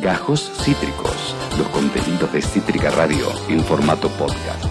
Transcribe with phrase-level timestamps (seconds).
[0.00, 4.64] Gajos Cítricos, los contenidos de Cítrica Radio en formato podcast.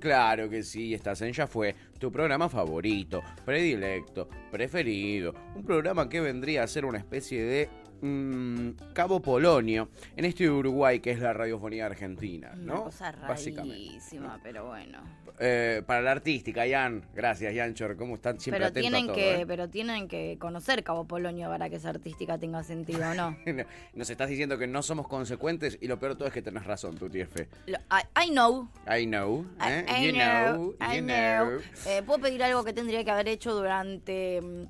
[0.00, 5.34] Claro que sí, estás en Ya Fue, tu programa favorito, predilecto, preferido.
[5.54, 7.68] Un programa que vendría a ser una especie de
[8.02, 12.84] mm, Cabo Polonio en este Uruguay que es la radiofonía argentina, Una ¿no?
[12.84, 13.76] cosa Básicamente.
[13.76, 14.98] rarísima, pero bueno.
[15.38, 17.04] Eh, para la artística, Jan.
[17.14, 17.96] Gracias, Janchor.
[17.96, 18.38] ¿Cómo están?
[18.38, 19.46] Siempre Pero atento tienen, a todo, que, ¿eh?
[19.46, 23.36] pero tienen que conocer Cabo Polonio para que esa artística tenga sentido, ¿no?
[23.94, 26.64] Nos estás diciendo que no somos consecuentes y lo peor de todo es que tenés
[26.64, 27.08] razón, tu.
[27.08, 28.68] Lo- I, I know.
[28.86, 29.46] I know.
[29.66, 29.84] ¿eh?
[29.88, 30.74] I you know, know.
[30.80, 31.46] I you know.
[31.60, 31.60] know.
[31.86, 34.64] Eh, Puedo pedir algo que tendría que haber hecho durante mm,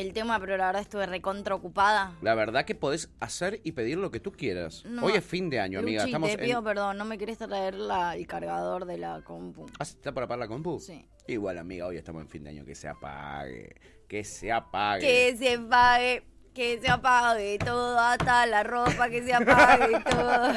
[0.00, 2.12] el tema, pero la verdad estuve recontra ocupada.
[2.22, 4.84] La verdad que podés hacer y pedir lo que tú quieras.
[4.84, 6.04] No, Hoy es fin de año, amiga.
[6.04, 6.40] Estamos te en...
[6.40, 9.66] pido perdón, ¿no me querés traer la- el cargador de la compu?
[9.78, 10.78] Ah, ¿Está por apagar la compu?
[10.80, 11.06] Sí.
[11.26, 12.64] Igual, amiga, hoy estamos en fin de año.
[12.64, 13.76] Que se apague.
[14.08, 15.00] Que se apague.
[15.06, 16.24] Que se apague,
[16.54, 20.52] que se apague todo, hasta la ropa, que se apague todo.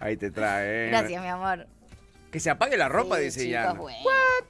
[0.00, 0.88] Ahí te trae.
[0.88, 1.68] Gracias, mi amor.
[2.32, 3.76] Que se apague la ropa, Sí, dice chicos, Jan.
[3.78, 3.98] bueno.
[4.04, 4.44] What?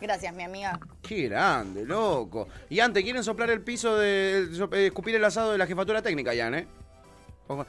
[0.00, 0.78] Gracias, mi amiga.
[1.02, 2.48] Qué grande, loco.
[2.68, 4.48] Y antes, ¿quieren soplar el piso de.
[4.72, 6.66] eh, escupir el asado de la jefatura técnica, Jan, eh?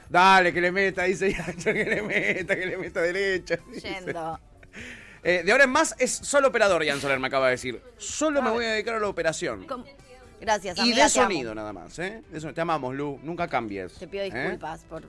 [0.10, 3.58] Dale, que le meta, dice Jan, que le meta, que le meta derecha.
[3.82, 4.40] Yendo.
[5.24, 7.82] Eh, de ahora en más es solo operador, Jan Soler me acaba de decir.
[7.98, 8.54] Solo me Ah.
[8.54, 9.66] voy a dedicar a la operación.
[9.66, 9.84] Com-
[10.40, 11.06] Gracias, Y amiga.
[11.08, 11.30] de te amo.
[11.30, 12.24] sonido nada más, ¿eh?
[12.32, 12.54] De sonido.
[12.56, 13.20] Te amamos, Lu.
[13.24, 13.94] Nunca cambies.
[13.96, 14.32] Te pido ¿eh?
[14.32, 15.04] disculpas por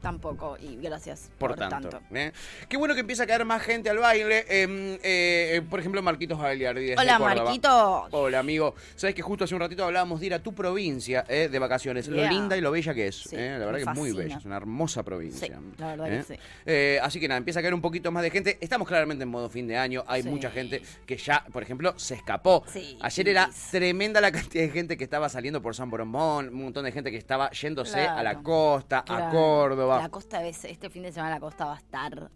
[0.00, 2.00] tampoco y gracias Por, tanto.
[2.12, 2.32] ¿eh?
[2.68, 4.44] Qué bueno que empieza a caer más gente al baile.
[4.48, 6.86] Eh, eh, por ejemplo, Marquitos Gagliardi.
[6.86, 7.44] desde Hola, Córdoba.
[7.44, 8.02] Marquitos.
[8.12, 8.74] Hola, amigo.
[8.96, 12.08] Sabes que justo hace un ratito hablábamos de ir a tu provincia eh, de vacaciones.
[12.08, 13.16] Lo linda y lo bella que es.
[13.16, 14.36] Sí, La verdad que es muy bella.
[14.38, 15.46] Es una hermosa provincia.
[15.48, 16.98] Sí, la verdad que sí.
[17.02, 18.58] Así que nada, empieza a caer un poquito más de gente.
[18.60, 20.04] Estamos claramente en modo fin de año.
[20.06, 20.28] Hay Sí.
[20.28, 22.64] mucha gente que ya, por ejemplo, se escapó.
[23.00, 26.48] Ayer era tremenda la cantidad de gente que estaba saliendo por San Borombón.
[26.48, 28.42] Un montón de gente que estaba yéndose a la Claro.
[28.42, 29.30] costa, a Claro.
[29.98, 32.30] La costa, es- este fin de semana la costa va a estar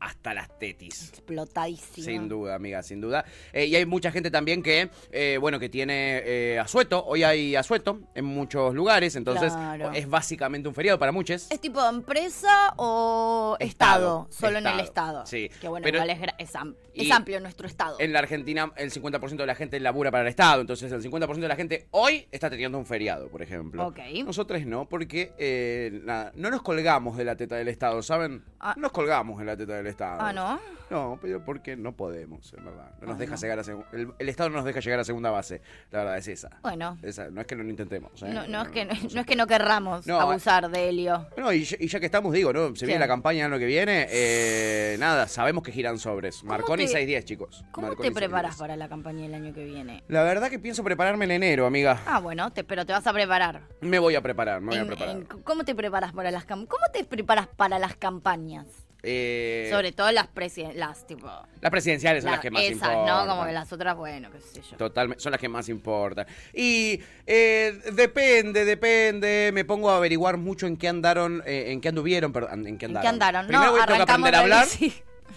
[0.00, 1.10] Hasta las tetis.
[1.10, 2.04] explotadísima.
[2.04, 3.24] Sin duda, amiga, sin duda.
[3.52, 7.04] Eh, y hay mucha gente también que, eh, bueno, que tiene eh, asueto.
[7.04, 9.92] Hoy hay asueto en muchos lugares, entonces Claro.
[9.92, 11.50] es básicamente un feriado para muchos.
[11.50, 13.80] ¿Es tipo empresa o estado?
[13.80, 15.50] Estado, Solo en el estado, sí.
[15.60, 17.96] Que bueno, Pero- igual es, es am- es amplio nuestro estado.
[17.98, 20.60] En la Argentina, el 50% de la gente labura para el Estado.
[20.60, 23.86] Entonces, el 50% de la gente hoy está teniendo un feriado, por ejemplo.
[23.86, 23.98] Ok.
[24.24, 28.42] Nosotros no, porque eh, nada, no nos colgamos de la teta del Estado, ¿saben?
[28.58, 28.74] Ah.
[28.76, 29.89] No nos colgamos de la teta del Estado.
[30.00, 30.60] Ah, ¿no?
[30.90, 32.90] No, pero porque no podemos, en verdad.
[33.00, 33.40] No nos Ah, deja no.
[33.40, 33.62] llegar a
[33.96, 35.62] el, el Estado no nos deja llegar a segunda base.
[35.92, 36.50] La verdad es esa.
[36.62, 36.98] Bueno.
[37.02, 38.10] Esa, no es que no lo intentemos.
[38.24, 38.30] ¿eh?
[38.32, 41.28] No, no es que no, no es que no querramos No, abusar de Helio.
[41.36, 42.74] bueno, y ya, y ya que estamos, digo, ¿no?
[42.74, 44.06] Se viene la campaña el año que viene.
[44.10, 46.42] eh, nada, sabemos que giran sobres.
[46.42, 47.64] Marconi te- 610, chicos.
[47.70, 48.58] ¿Cómo Marconi te preparas 610.
[48.60, 50.02] para la campaña del año que viene?
[50.08, 52.00] La verdad que pienso prepararme en enero, amiga.
[52.06, 53.62] Ah, bueno, te- pero te vas a preparar.
[53.80, 55.16] Me voy a preparar, me voy a En- preparar.
[55.16, 58.66] en- ¿Cómo te preparas para las ¿Cómo te preparas para las campañas?
[59.02, 61.26] Eh, Sobre todo las presiden las tipo
[61.60, 63.06] las presidenciales son la- las que más esas, importan.
[63.06, 63.26] ¿no?
[63.26, 64.76] Como que las otras, bueno, qué sé yo.
[64.76, 66.26] Totalmente, son las que más importan.
[66.54, 69.50] Y eh, depende, depende.
[69.52, 72.86] Me pongo a averiguar mucho en qué andaron, eh, en qué anduvieron, perdón, en qué
[72.86, 73.02] ¿En andaron.
[73.02, 73.46] qué andaron?
[73.46, 74.66] Primero no, voy a aprender a hablar.
[74.66, 74.94] sí.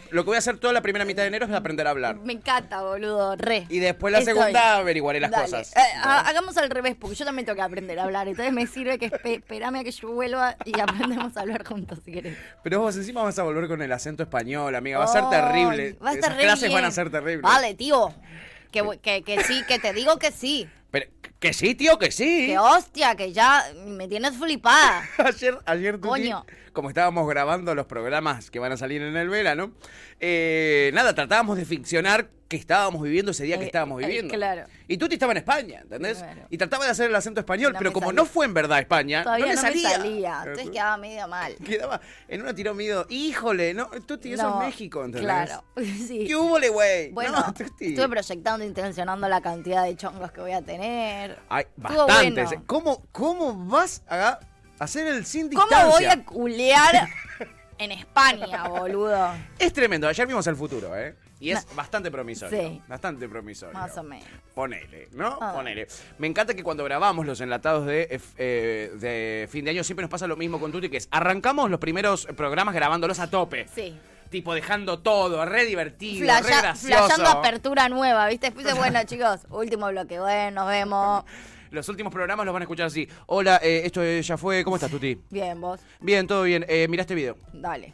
[0.10, 2.16] Lo que voy a hacer toda la primera mitad de enero es aprender a hablar.
[2.18, 3.66] Me encanta, boludo, re.
[3.70, 4.34] Y después la Estoy.
[4.36, 5.44] segunda averiguaré las Dale.
[5.44, 5.76] cosas.
[5.76, 8.28] Eh, ha- hagamos al revés, porque yo también tengo que aprender a hablar.
[8.28, 12.00] Entonces me sirve que espe- esperame a que yo vuelva y aprendemos a hablar juntos,
[12.06, 12.38] si querés.
[12.64, 14.98] Pero vos encima vas a volver con el acento español, amiga.
[15.00, 15.98] Va a ser Ay, terrible.
[16.04, 17.42] Va a estar Esas re clases van a ser terribles.
[17.44, 18.14] Vale, tío.
[18.72, 20.68] Que, que, que sí, que te digo que sí.
[20.94, 21.08] Pero,
[21.40, 22.46] que sí, tío, que sí.
[22.46, 25.02] Que hostia, que ya me tienes flipada.
[25.18, 26.46] ayer, ayer Coño.
[26.72, 29.72] como estábamos grabando los programas que van a salir en el verano,
[30.20, 34.34] eh, nada, tratábamos de ficcionar que estábamos viviendo ese día que Eh, estábamos eh, viviendo.
[34.34, 34.66] claro.
[34.88, 36.20] Y Tuti estaba en España, ¿entendés?
[36.20, 36.42] Claro.
[36.52, 38.22] Y trataba de hacer el acento español, No pero como salía.
[38.22, 39.90] no fue en verdad España, Todavía no no, le salía.
[39.90, 40.38] me salía.
[40.46, 41.56] Entonces quedaba medio mal.
[41.66, 43.06] Quedaba en una tiró miedo.
[43.10, 45.24] Híjole, no, Tuti, eso No, es México, ¿entendés?
[45.24, 46.26] Claro, sí.
[46.28, 47.10] ¿Qué hubo, güey?
[47.12, 47.88] Bueno, Tuti.
[47.88, 51.40] estuve proyectando, intencionando la cantidad de chongos que voy a tener.
[51.50, 52.46] Hay Estuvo bastantes.
[52.50, 52.64] bueno.
[52.68, 54.40] ¿Cómo, ¿Cómo vas a
[54.80, 55.90] hacer el sin ¿Cómo distancia?
[55.90, 57.08] voy a culear
[57.80, 59.32] en España, boludo?
[59.58, 60.08] Es tremendo.
[60.08, 61.16] Ayer vimos el futuro, ¿eh?
[61.44, 62.58] Y es bastante promisorio.
[62.70, 62.82] Sí.
[62.88, 63.74] Bastante promisorio.
[63.74, 64.26] Más o menos.
[64.56, 65.38] Ponele, ¿no?
[65.42, 65.54] Ah.
[65.54, 65.88] Ponele.
[66.18, 70.04] Me encanta que cuando grabamos los enlatados de, eh, eh, de fin de año siempre
[70.04, 73.68] nos pasa lo mismo con Tuti, que es arrancamos los primeros programas grabándolos a tope.
[73.74, 73.98] Sí.
[74.30, 77.06] Tipo dejando todo, re divertido, re Flaya- gracioso.
[77.08, 78.48] flayando apertura nueva, ¿viste?
[78.48, 81.24] Después de, bueno, chicos, último bloque, bueno, nos vemos.
[81.72, 83.08] Los últimos programas los van a escuchar así.
[83.26, 84.64] Hola, eh, esto ya fue.
[84.64, 85.20] ¿Cómo estás, Tuti?
[85.30, 86.66] Bien, vos, Bien, todo bien.
[86.68, 87.36] Eh, mirá este video.
[87.52, 87.94] dale.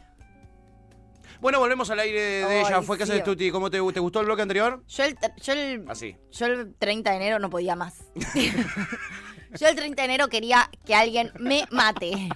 [1.40, 2.82] Bueno, volvemos al aire de Ay, ella.
[2.82, 3.18] Fue casa sí.
[3.18, 3.50] de Tuti.
[3.50, 4.82] ¿Cómo te, te gustó el bloque anterior?
[4.88, 6.16] Yo el, yo, el, Así.
[6.32, 8.04] yo el 30 de enero no podía más.
[9.58, 12.28] yo el 30 de enero quería que alguien me mate.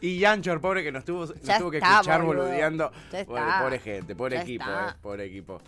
[0.00, 2.92] Y Yanchor, pobre que nos tuvo, nos tuvo que está, escuchar boludeando.
[3.26, 5.60] Pobre, gente, pobre Ya equipo, eh, pobre equipo.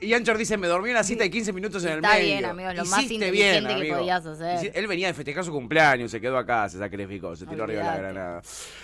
[0.00, 2.26] Y Yanchor dice, me dormí una cita de 15 minutos en el Está medio.
[2.26, 3.96] bien, amigo, lo más Hiciste inteligente que amigo.
[3.98, 4.70] podías hacer.
[4.74, 7.86] Él venía de festejar su cumpleaños, se quedó acá, se sacrificó, se tiró arriba de
[7.86, 8.12] la Olvídate.
[8.14, 8.42] granada.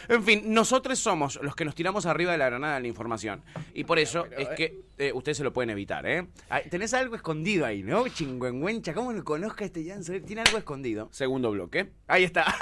[0.09, 3.43] En fin, nosotros somos los que nos tiramos arriba de la granada de la información.
[3.75, 6.27] Y por eso es que eh, ustedes se lo pueden evitar, ¿eh?
[6.51, 8.09] Ah, Tenés algo escondido ahí, ¿no?
[8.09, 10.21] Chingüengüencha, ¿cómo lo conozca este Yanchor?
[10.21, 11.09] Tiene algo escondido.
[11.13, 11.93] Segundo bloque.
[12.09, 12.45] Ahí está.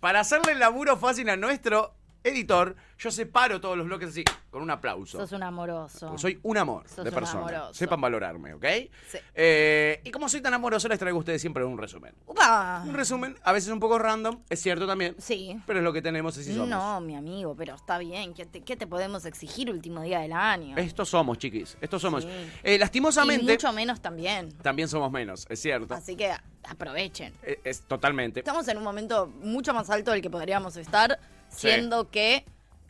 [0.00, 1.94] Para hacerle el laburo fácil a nuestro
[2.24, 5.18] editor, yo separo todos los bloques así, con un aplauso.
[5.18, 6.06] Sos un amoroso.
[6.08, 7.40] Porque soy un amor Sos de un persona.
[7.40, 7.74] amoroso.
[7.74, 8.64] Sepan valorarme, ¿ok?
[9.08, 9.18] Sí.
[9.34, 12.14] Eh, y como soy tan amoroso, les traigo a ustedes siempre un resumen.
[12.26, 12.82] ¡Upa!
[12.86, 15.14] Un resumen, a veces un poco random, es cierto también.
[15.18, 15.58] Sí.
[15.66, 16.68] Pero es lo que tenemos, así somos.
[16.68, 18.34] No, mi amigo, pero está bien.
[18.34, 20.76] ¿Qué te, qué te podemos exigir último día del año?
[20.76, 21.76] Estos somos, chiquis.
[21.80, 22.24] Estos somos.
[22.24, 22.30] Sí.
[22.64, 24.50] Eh, y lastimosamente, mucho menos también.
[24.62, 25.94] también somos menos, es cierto.
[25.94, 26.32] Así que
[26.64, 27.32] aprovechen.
[27.42, 28.40] Eh, Es, totalmente.
[28.40, 31.18] Estamos en un momento mucho más alto del que podríamos estar,
[31.48, 32.44] siendo que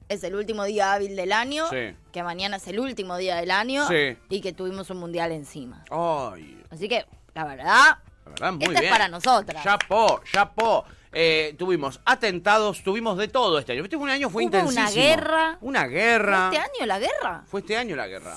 [0.09, 1.95] es el último día hábil del año, Sí.
[2.13, 4.17] que mañana es el último día del año Sí.
[4.31, 5.85] y que tuvimos un mundial encima.
[5.91, 9.63] Ay, Así que, la verdad, la verdad, muy Esta es para nosotras.
[9.63, 10.85] Chapó, chapó.
[11.13, 13.83] Eh, tuvimos atentados, tuvimos de todo este año.
[13.85, 15.03] Este fue un año fue Hubo una intensísimo.
[15.05, 15.59] guerra.
[15.63, 16.51] Una guerra.
[16.53, 17.45] ¿este año la guerra?
[17.47, 18.37] Fue este año la guerra.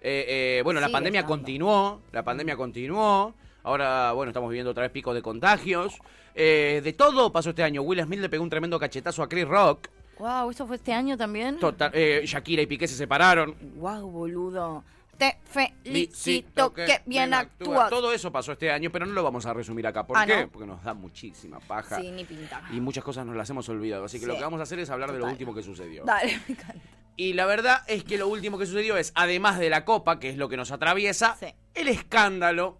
[0.00, 1.36] Eh, eh, bueno, la pandemia estando.
[1.36, 3.34] continuó, la pandemia continuó.
[3.70, 5.98] Ahora, bueno, estamos viviendo otra vez picos de contagios.
[6.36, 7.82] Eh, de todo pasó este año.
[7.82, 9.88] Will Smith le pegó un tremendo cachetazo a Chris Rock.
[10.20, 11.58] Wow, ¿eso fue este año también?
[11.58, 13.56] Total, eh, Shakira y Piqué se separaron.
[13.74, 14.84] Wow, boludo.
[15.18, 17.90] Te felicito que bien actúas.
[17.90, 20.06] Todo eso pasó este año, pero no lo vamos a resumir acá.
[20.06, 20.42] ¿Por Ah, qué?
[20.42, 20.48] ¿no?
[20.48, 22.00] Porque nos da muchísima paja.
[22.00, 22.62] Sí, ni pinta.
[22.72, 24.04] Y muchas cosas nos las hemos olvidado.
[24.04, 24.30] Así que Sí.
[24.30, 26.04] lo que vamos a hacer es hablar de lo último que sucedió.
[26.04, 26.78] Dale, me encanta.
[27.16, 30.28] Y la verdad es que lo último que sucedió es, además de la copa, que
[30.28, 31.46] es lo que nos atraviesa, Sí.
[31.74, 32.78] el escándalo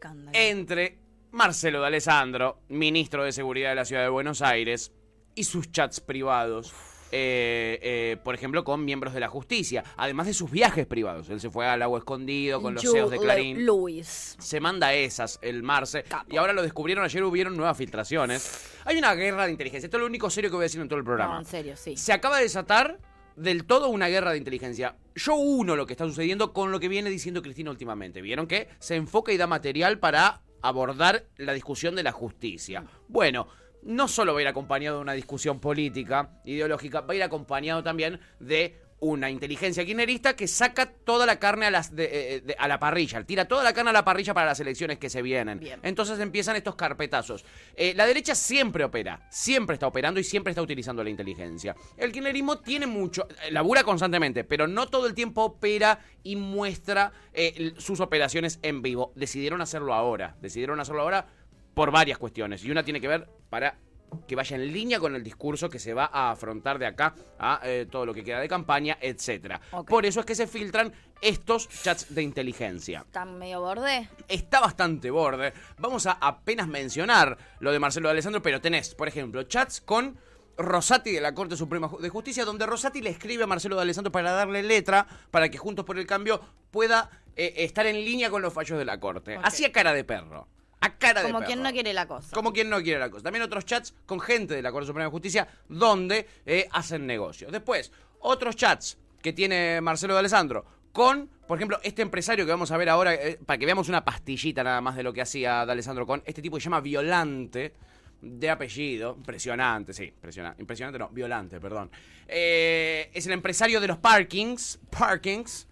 [0.00, 0.30] escándalo.
[0.32, 0.98] entre
[1.32, 4.92] Marcelo de Alessandro, ministro de Seguridad de la Ciudad de Buenos Aires,
[5.34, 6.72] y sus chats privados.
[7.12, 11.28] eh, eh, por ejemplo, con miembros de la justicia, además de sus viajes privados.
[11.28, 13.66] Él se fue al agua escondido con los Jude CEOs de Clarín.
[13.66, 14.36] Lewis.
[14.38, 16.04] Se manda esas, el Marce.
[16.04, 16.32] Capo.
[16.32, 18.64] Y ahora lo descubrieron, ayer hubieron nuevas filtraciones.
[18.84, 19.86] Hay una guerra de inteligencia.
[19.88, 21.34] Esto es lo único serio que voy a decir en todo el programa.
[21.34, 21.96] No, en serio, sí.
[21.96, 23.00] Se acaba de desatar
[23.36, 24.96] del todo una guerra de inteligencia.
[25.14, 28.22] Yo uno lo que está sucediendo con lo que viene diciendo Cristina últimamente.
[28.22, 32.84] Vieron que se enfoca y da material para abordar la discusión de la justicia.
[33.08, 33.48] Bueno,
[33.82, 37.82] no solo va a ir acompañado de una discusión política, ideológica, va a ir acompañado
[37.82, 42.54] también de una inteligencia kirchnerista que saca toda la carne a, las de- eh, de-
[42.58, 45.22] a la parrilla, tira toda la carne a la parrilla para las elecciones que se
[45.22, 45.58] vienen.
[45.58, 45.80] Bien.
[45.82, 47.44] Entonces empiezan estos carpetazos.
[47.74, 51.74] Eh, la derecha siempre opera, siempre está operando y siempre está utilizando la inteligencia.
[51.96, 57.12] El kirchnerismo tiene mucho, eh, labura constantemente, pero no todo el tiempo opera y muestra
[57.32, 59.12] eh, sus operaciones en vivo.
[59.16, 61.26] Decidieron hacerlo ahora, decidieron hacerlo ahora
[61.74, 62.62] por varias cuestiones.
[62.64, 63.78] Y una tiene que ver para
[64.26, 67.60] que vaya en línea con el discurso que se va a afrontar de acá a
[67.64, 69.60] eh, todo lo que queda de campaña, etcétera.
[69.86, 74.08] Por eso es que se filtran estos chats de inteligencia ¿Está medio borde?
[74.28, 75.52] está bastante borde.
[75.78, 80.18] Vamos a apenas mencionar lo de Marcelo de Alessandro, pero tenés, por ejemplo, chats con
[80.56, 84.12] Rosati de la Corte Suprema de Justicia, donde Rosati le escribe a Marcelo de Alessandro
[84.12, 86.40] para darle letra para que Juntos por el Cambio
[86.70, 89.38] pueda eh, estar en línea con los fallos de la Corte.
[89.38, 89.44] Ok.
[89.44, 90.48] Así a cara de perro.
[90.82, 91.48] A cara de Como perro.
[91.48, 92.34] quien no quiere la cosa.
[92.34, 93.24] Como quien no quiere la cosa.
[93.24, 97.52] También otros chats con gente de la Corte Suprema de Justicia donde eh, hacen negocios.
[97.52, 102.70] Después, otros chats que tiene Marcelo de Alessandro con, por ejemplo, este empresario que vamos
[102.70, 105.64] a ver ahora, eh, para que veamos una pastillita nada más de lo que hacía
[105.66, 107.74] de Alessandro con este tipo que se llama Violante.
[108.22, 111.90] De apellido, impresionante, sí, impresionante, impresionante no, violante, perdón.
[112.28, 115.66] Eh, es el empresario de los parkings, parkings,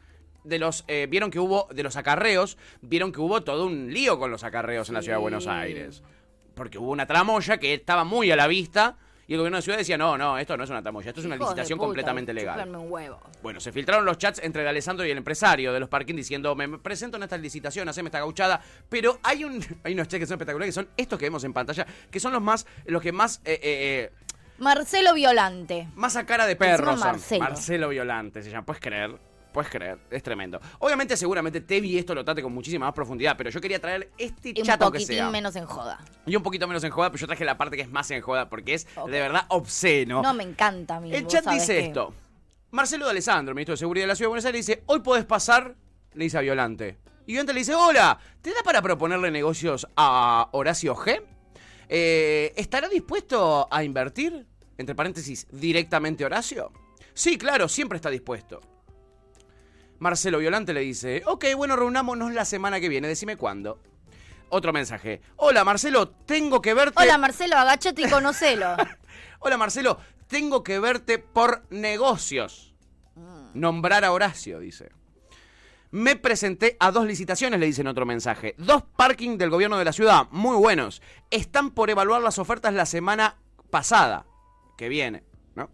[0.45, 4.19] de los, eh, vieron que hubo, de los acarreos, vieron que hubo todo un lío
[4.19, 5.47] con los acarreos en la ciudad de Buenos.
[5.47, 6.03] Aires.
[6.55, 8.97] Porque hubo una tramoya que estaba muy a la vista
[9.29, 11.21] y el gobierno de la ciudad decía, no, no, esto no es una tramoya, esto
[11.21, 12.57] es una Hijos licitación puta, completamente legal.
[12.57, 13.21] chúpenme un huevo.
[13.43, 16.55] Bueno, se filtraron los chats entre el Alessandro y el empresario de los parking diciendo,
[16.55, 18.63] me presento en esta licitación, haceme esta gauchada.
[18.89, 21.53] Pero hay un hay unos chats que son espectaculares, que son estos que vemos en
[21.53, 24.13] pantalla, que son los más, los que más, eh, eh, eh,
[24.57, 25.89] Marcelo Violante.
[25.95, 26.97] más a cara de perro.
[26.97, 27.45] Marcelo.
[27.45, 29.28] Marcelo Violante se llama, puedes creer.
[29.53, 30.61] Puedes creer, es tremendo.
[30.79, 34.51] Obviamente, seguramente Tevi esto lo trate con muchísima más profundidad, pero yo quería traer este
[34.55, 35.31] Y un chato que poquitín sea.
[35.31, 35.99] menos en joda.
[36.27, 38.21] Y un poquito menos en joda, pero yo traje la parte que es más en
[38.21, 40.23] joda, porque es de verdad obsceno.
[40.23, 41.13] No, me encanta a mí.
[41.15, 42.13] El chat dice que- esto.
[42.71, 45.25] Marcelo de Alessandro, ministro de Seguridad de la Ciudad de Buenos Aires, dice, hoy podés
[45.25, 45.75] pasar,
[46.13, 46.99] le dice a Violante.
[47.27, 51.23] Y Violante le dice, hola, ¿te da para proponerle negocios a Horacio G?
[51.89, 54.47] Eh, ¿Estará dispuesto a invertir?
[54.77, 56.71] entre paréntesis, directamente Horacio.
[57.13, 58.61] Sí, claro, siempre está dispuesto.
[59.99, 63.81] Marcelo Violante le dice, ok, bueno, reunámonos la semana que viene, decime cuándo.
[64.49, 65.21] Otro mensaje.
[65.37, 67.03] Hola Marcelo, tengo que verte...
[67.03, 68.77] Hola Marcelo, agachate y conocelo.
[69.41, 72.75] Hola Marcelo, tengo que verte por negocios.
[73.55, 74.91] Nombrar a Horacio, dice.
[75.91, 78.55] Me presenté a dos licitaciones, le dicen otro mensaje.
[78.59, 81.03] Dos parking del gobierno de la ciudad, muy buenos.
[81.31, 83.39] Están por evaluar las ofertas la semana
[83.71, 84.27] pasada,
[84.77, 85.25] que viene,
[85.57, 85.71] ¿no?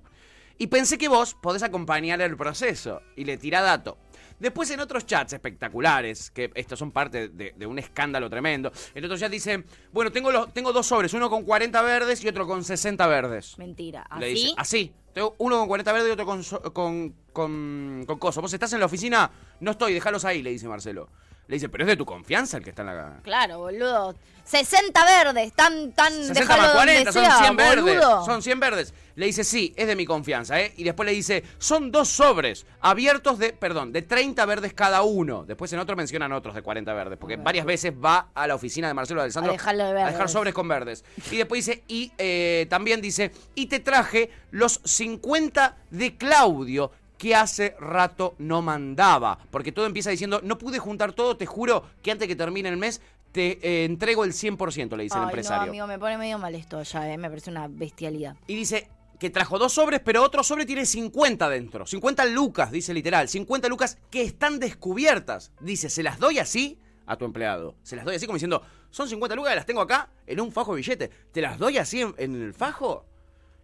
[0.56, 3.02] Y pensé que vos podés acompañar el proceso.
[3.16, 3.98] Y le tira dato.
[4.38, 9.04] Después en otros chats espectaculares, que estos son parte de, de un escándalo tremendo, en
[9.04, 12.46] otros chats dice, bueno, tengo, los, tengo dos sobres, uno con 40 verdes y otro
[12.46, 13.56] con 60 verdes.
[13.58, 14.06] Mentira.
[14.18, 14.34] Le ¿Así?
[14.34, 14.92] dice, así.
[15.12, 18.40] Tengo uno con 40 verdes y otro con, con, con, con coso.
[18.40, 21.08] Vos estás en la oficina, no estoy, déjalos ahí, le dice Marcelo.
[21.46, 23.20] Le dice, pero es de tu confianza el que está en la...
[23.22, 24.14] Claro, boludo.
[24.44, 26.12] 60 verdes, tan, tan.
[26.12, 28.04] 60 déjalo más donde 40, son sea, 100 verdes.
[28.24, 28.94] Son 100 verdes.
[29.16, 30.74] Le dice, sí, es de mi confianza, ¿eh?
[30.76, 35.44] Y después le dice, son dos sobres abiertos de, perdón, de 30 verdes cada uno.
[35.46, 38.88] Después en otro mencionan otros de 40 verdes, porque varias veces va a la oficina
[38.88, 41.04] de Marcelo Alessandro A de a dejar sobres con verdes.
[41.30, 46.90] Y después dice, y eh, también dice, y te traje los 50 de Claudio
[47.24, 49.38] que hace rato no mandaba.
[49.50, 52.76] Porque todo empieza diciendo, no pude juntar todo, te juro que antes que termine el
[52.76, 53.00] mes
[53.32, 55.64] te eh, entrego el 100%, le dice el empresario.
[55.64, 57.16] No, amigo, me pone medio mal esto ya, eh.
[57.16, 58.36] Me parece una bestialidad.
[58.46, 61.86] Y dice que trajo dos sobres, pero otro sobre tiene 50 dentro.
[61.86, 63.26] 50 lucas, dice literal.
[63.26, 65.50] 50 lucas que están descubiertas.
[65.60, 67.74] Dice, ¿se las doy así a tu empleado?
[67.84, 70.52] Se las doy así como diciendo, son 50 lucas que las tengo acá en un
[70.52, 71.08] fajo de billete.
[71.32, 73.06] ¿Te las doy así en, en el fajo?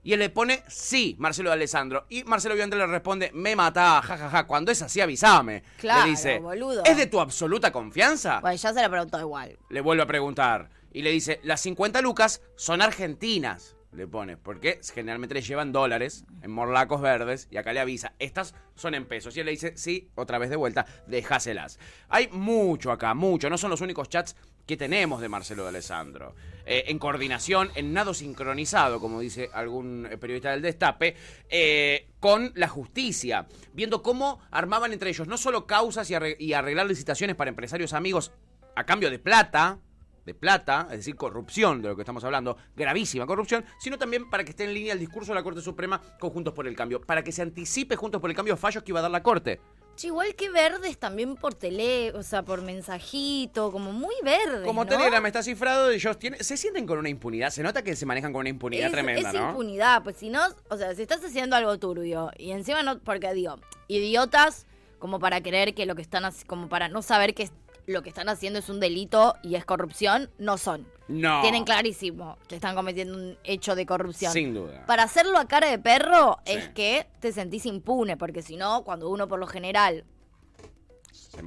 [0.03, 2.07] Y él le pone, sí, Marcelo de Alessandro.
[2.09, 4.47] Y Marcelo Viante le responde, me mata, jajaja.
[4.47, 5.63] Cuando es así, avísame.
[5.79, 6.83] Claro, le dice, boludo.
[6.85, 8.41] ¿es de tu absoluta confianza?
[8.41, 9.59] Bueno, ya se la preguntó igual.
[9.69, 10.71] Le vuelve a preguntar.
[10.93, 13.77] Y le dice, las 50 lucas son argentinas.
[13.93, 18.55] Le pone, porque generalmente le llevan dólares en morlacos verdes y acá le avisa, estas
[18.77, 19.37] son en pesos.
[19.37, 21.81] Y él le dice, sí, otra vez de vuelta, déjaselas.
[22.09, 23.51] Hay mucho acá, mucho.
[23.51, 24.37] No son los únicos chats
[24.71, 26.37] que tenemos de Marcelo de Alessandro.
[26.65, 31.17] Eh, en coordinación, en nado sincronizado, como dice algún eh, periodista del Destape,
[31.49, 36.53] eh, con la justicia, viendo cómo armaban entre ellos no solo causas y, arre- y
[36.53, 38.31] arreglar licitaciones para empresarios amigos
[38.77, 39.81] a cambio de plata,
[40.25, 44.45] de plata, es decir, corrupción de lo que estamos hablando, gravísima corrupción, sino también para
[44.45, 47.01] que esté en línea el discurso de la Corte Suprema con Juntos por el Cambio,
[47.01, 49.61] para que se anticipe Juntos por el Cambio fallos que iba a dar la Corte.
[50.01, 54.67] Che, igual que verdes también por tele, o sea, por mensajito, como muy verdes.
[54.67, 54.89] Como ¿no?
[54.89, 58.33] Telegram está cifrado, ellos tienen, se sienten con una impunidad, se nota que se manejan
[58.33, 59.51] con una impunidad es, tremenda, es ¿no?
[59.51, 60.41] impunidad, pues si no,
[60.71, 63.57] o sea, si estás haciendo algo turbio y encima no, porque digo,
[63.89, 64.67] idiotas
[64.99, 67.51] como para creer que lo que están haciendo, como para no saber que
[67.85, 70.87] lo que están haciendo es un delito y es corrupción, no son.
[71.11, 71.43] No.
[71.43, 74.33] Tienen clarísimo que están cometiendo un hecho de corrupción.
[74.33, 74.85] Sin duda.
[74.87, 76.53] Para hacerlo a cara de perro Sí.
[76.53, 80.05] es que te sentís impune, porque si no, cuando uno por lo general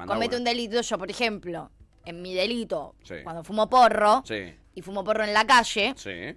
[0.08, 1.72] comete un delito, yo por ejemplo,
[2.05, 3.15] en mi delito, Sí.
[3.24, 6.36] cuando fumo porro Sí, y fumo porro en la calle, sí.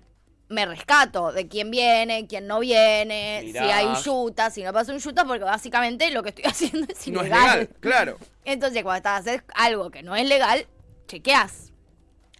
[0.48, 4.98] me rescato de quién viene, quién no viene, si hay yuta, si no pasa un
[4.98, 7.42] yuta, porque básicamente lo que estoy haciendo es No es ilegal.
[7.60, 8.18] legal, claro.
[8.44, 10.66] Entonces, cuando estás haciendo algo que no es legal,
[11.08, 11.65] chequeas,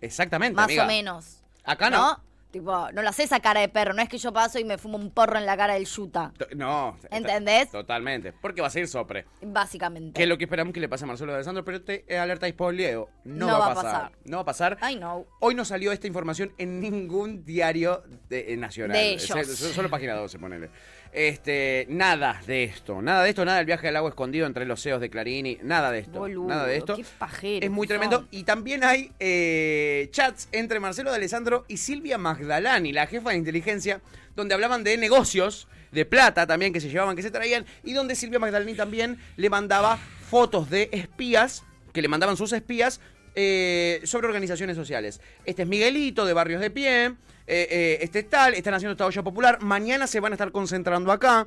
[0.00, 0.84] Exactamente, más amiga.
[0.84, 1.42] o menos.
[1.64, 2.22] Acá no.
[2.52, 4.78] Tipo, no lo haces a cara de perro, no es que yo paso y me
[4.78, 6.96] fumo un porro en la cara del yuta, No.
[7.10, 7.70] ¿Entendés?
[7.70, 8.32] Totalmente.
[8.32, 9.26] Porque va a ser sopre.
[9.42, 10.12] básicamente.
[10.16, 12.48] Que es lo que esperamos que le pase a Marcelo de Alessandro, pero te alerta
[12.48, 13.10] spoileo.
[13.24, 13.92] No, No va, va a pasar.
[13.92, 14.12] pasar.
[14.24, 14.78] No va a pasar.
[14.80, 15.26] Ay, no.
[15.40, 18.96] Hoy no salió esta información en ningún diario de- eh, nacional.
[18.96, 19.30] De ellos.
[19.36, 20.70] es- Solo página 12, ponele.
[21.16, 23.00] Este, nada de esto.
[23.00, 25.58] Nada de esto, nada del viaje al agua escondido entre los CEOs de Clarini.
[25.62, 26.18] Nada de esto.
[26.18, 26.94] Boludo, nada de esto.
[26.94, 28.18] qué pajeros Es muy tremendo.
[28.18, 28.28] son.
[28.30, 33.36] Y también hay eh, chats entre Marcelo de Alessandro y Silvia Magdalani, la jefa de
[33.36, 34.02] inteligencia,
[34.34, 38.14] donde hablaban de negocios, de plata también que se llevaban, que se traían, y donde
[38.14, 39.96] Silvia Magdalani también le mandaba
[40.28, 43.00] fotos de espías, que le mandaban sus espías,
[43.34, 45.22] eh, sobre organizaciones sociales.
[45.46, 47.14] Este es Miguelito de Barrios de Pie,
[47.46, 50.50] eh, eh, este es tal, están haciendo esta olla popular, mañana se van a estar
[50.52, 51.46] concentrando acá.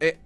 [0.00, 0.18] Eh,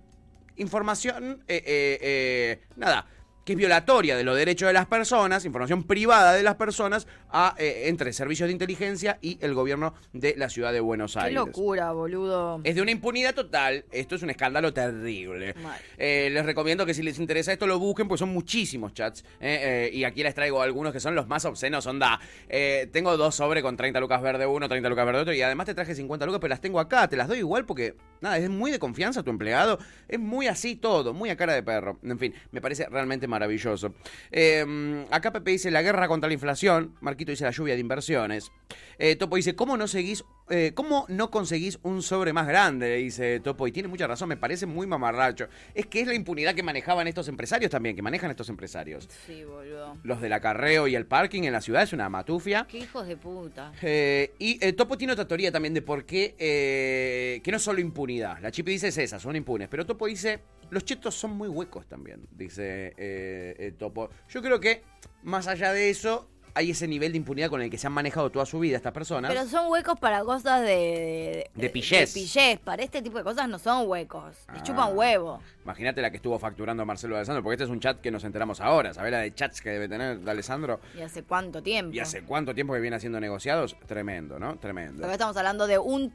[0.56, 3.06] información, eh, eh, eh, nada,
[3.44, 7.54] que es violatoria de los derechos de las personas, información privada de las personas, a,
[7.58, 11.34] eh, entre servicios de inteligencia y el gobierno de la ciudad de Buenos Qué Aires.
[11.34, 12.60] locura, boludo.
[12.64, 13.84] Es de una impunidad total.
[13.90, 15.54] Esto es un escándalo terrible.
[15.98, 19.24] Eh, les recomiendo que si les interesa esto lo busquen, pues son muchísimos chats.
[19.40, 21.86] eh, y aquí les traigo algunos que son los más obscenos.
[21.86, 25.34] Onda, eh, tengo dos sobre con 30 lucas verde uno, 30 lucas verde otro.
[25.34, 27.08] Y además te traje 50 lucas, pero las tengo acá.
[27.08, 29.78] Te las doy igual porque, nada, es muy de confianza tu empleado.
[30.08, 31.98] Es muy así todo, muy a cara de perro.
[32.02, 33.94] En fin, me parece realmente maravilloso.
[34.30, 36.94] Eh, acá Pepe dice la guerra contra la inflación.
[37.00, 38.50] Marquito dice la lluvia de inversiones.
[38.98, 42.88] Eh, Topo dice, ¿cómo no seguís eh, ¿Cómo no conseguís un sobre más grande?
[42.88, 43.66] Le dice Topo.
[43.66, 45.48] Y tiene mucha razón, me parece muy mamarracho.
[45.74, 49.08] Es que es la impunidad que manejaban estos empresarios también, que manejan estos empresarios.
[49.26, 49.96] Sí, boludo.
[50.02, 52.66] Los del acarreo y el parking en la ciudad es una matufia.
[52.68, 53.72] Qué hijos de puta.
[53.82, 57.62] Eh, y eh, Topo tiene otra teoría también de por qué, eh, que no es
[57.62, 58.38] solo impunidad.
[58.40, 59.68] La Chipi dice es esa, son impunes.
[59.68, 64.10] Pero Topo dice, los chetos son muy huecos también, dice eh, eh, Topo.
[64.28, 64.82] Yo creo que,
[65.22, 68.30] más allá de eso, hay ese nivel de impunidad con el que se han manejado
[68.30, 69.28] toda su vida estas personas.
[69.30, 71.50] Pero son huecos para cosas de...
[71.54, 72.14] De pillés.
[72.14, 72.58] De pillés.
[72.60, 74.36] Para este tipo de cosas no son huecos.
[74.52, 74.62] Les Ah.
[74.62, 75.40] chupan huevo.
[75.64, 78.60] Imagínate la que estuvo facturando Marcelo Alessandro, porque este es un chat que nos enteramos
[78.60, 78.94] ahora.
[78.94, 80.78] ¿Sabés la de chats que debe tener de Alessandro?
[80.96, 81.92] ¿Y hace cuánto tiempo?
[81.92, 83.76] ¿Y hace cuánto tiempo que viene haciendo negociados?
[83.86, 84.56] Tremendo, ¿no?
[84.56, 85.00] Tremendo.
[85.00, 86.12] Porque estamos hablando de un...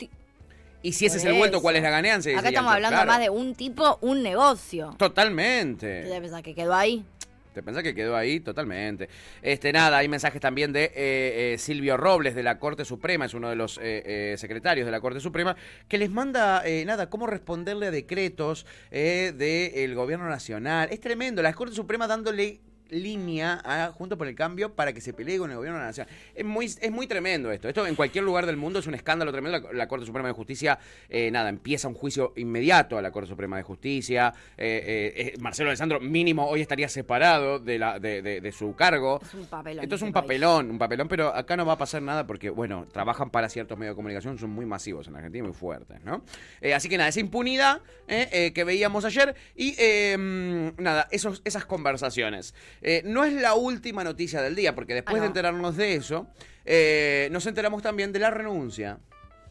[0.81, 1.61] Y si ese es el vuelto, eso.
[1.61, 2.39] ¿cuál es la ganancia?
[2.39, 3.11] Acá estamos hablando claro.
[3.11, 4.95] más de un tipo, un negocio.
[4.97, 6.03] Totalmente.
[6.03, 7.03] ¿Qué te pensás que quedó ahí?
[7.59, 8.39] ¿Te pensás que quedó ahí?
[8.39, 9.09] Totalmente.
[9.41, 13.33] Este, nada, hay mensajes también de eh, eh, Silvio Robles de la Corte Suprema, es
[13.33, 15.57] uno de los eh, secretarios de la Corte Suprema,
[15.89, 20.87] que les manda, nada, cómo responderle a decretos del gobierno nacional.
[20.89, 25.13] Es tremendo, la Corte Suprema dándole línea a Junto por el Cambio para que se
[25.13, 26.07] pelee con el gobierno de la nación.
[26.35, 27.67] Es muy, es muy tremendo esto.
[27.67, 29.59] Esto en cualquier lugar del mundo es un escándalo tremendo.
[29.59, 30.77] La, la Corte Suprema de Justicia,
[31.09, 34.33] eh, nada, empieza un juicio inmediato a la Corte Suprema de Justicia.
[34.57, 39.19] Eh, eh, Marcelo Alessandro mínimo hoy estaría separado de, la, de, de- de su cargo.
[39.21, 39.83] Es un papelón.
[39.83, 40.23] Esto es este un país.
[40.23, 43.77] papelón, un papelón, pero acá no va a pasar nada porque, bueno, trabajan para ciertos
[43.77, 46.23] medios de comunicación, son muy masivos en Argentina, muy fuertes, ¿no?
[46.75, 49.71] Así que nada, esa impunidad que veíamos ayer y
[50.17, 52.53] mm, nada, esos, esas conversaciones.
[52.81, 55.21] Eh, no es la última noticia del día, porque después Ah, no.
[55.23, 56.27] de enterarnos de eso,
[56.65, 58.99] eh, nos enteramos también de la renuncia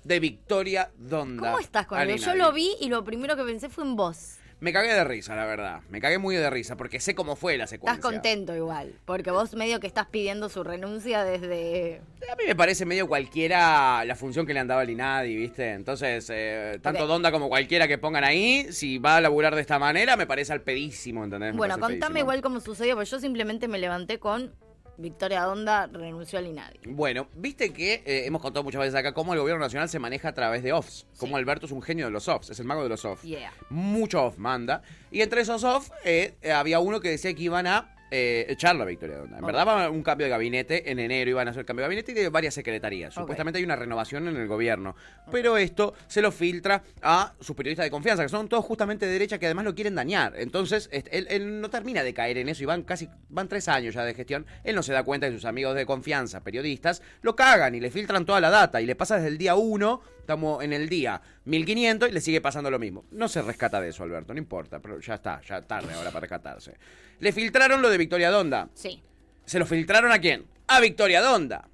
[0.04, 1.50] de Victoria Donda.
[1.50, 2.16] ¿Cómo estás él?
[2.18, 4.37] Yo lo vi y lo primero que pensé fue en vos.
[4.60, 5.80] Me cagué de risa, la verdad.
[5.88, 7.94] Me cagué muy de risa porque sé cómo fue la secuencia.
[7.96, 12.00] Estás contento igual, porque vos medio que estás pidiendo su renuncia desde...
[12.30, 15.72] A mí me parece medio cualquiera la función que le han dado al INADI, ¿viste?
[15.72, 17.06] Entonces, eh, tanto.
[17.06, 20.52] Donda como cualquiera que pongan ahí, si va a laburar de esta manera, me parece
[20.52, 21.52] al pedísimo, ¿entendés?
[21.52, 22.18] Me Bueno, contame pedísimo.
[22.18, 24.52] igual cómo sucedió, porque yo simplemente me levanté con
[24.98, 26.80] Victoria Donda renunció al INADI.
[26.86, 30.28] Bueno, viste que eh, hemos contado muchas veces acá cómo el gobierno nacional se maneja
[30.28, 31.06] a través de offs.
[31.18, 33.22] Como Alberto es un genio de los offs, es el mago de los offs.
[33.22, 33.52] Yeah.
[33.70, 34.82] Mucho off manda.
[35.12, 38.82] Y entre esos off eh, eh, había uno que decía que iban a eh, echarlo
[38.82, 39.38] a Victoria Donda.
[39.38, 40.90] En verdad va a haber un cambio de gabinete.
[40.90, 43.14] En enero iban a hacer cambio de gabinete y de varias secretarías.
[43.14, 44.96] Supuestamente hay una renovación en el gobierno.
[45.30, 49.12] Pero esto se lo filtra a sus periodistas de confianza, que son todos justamente de
[49.12, 50.34] derecha, que además lo quieren dañar.
[50.36, 53.68] Entonces, este, él, él no termina de caer en eso y van casi, van tres
[53.68, 54.46] años ya de gestión.
[54.64, 57.90] Él no se da cuenta que sus amigos de confianza, periodistas, lo cagan y le
[57.90, 61.22] filtran toda la data y le pasa desde el día 1, estamos en el día
[61.46, 63.06] 1500 y le sigue pasando lo mismo.
[63.12, 66.20] No se rescata de eso, Alberto, no importa, pero ya está, ya tarde ahora para
[66.20, 66.74] rescatarse.
[67.20, 68.68] Le filtraron lo de Victoria Donda.
[68.74, 69.02] Sí.
[69.46, 70.44] ¿Se lo filtraron a quién?
[70.66, 71.66] A Victoria Donda.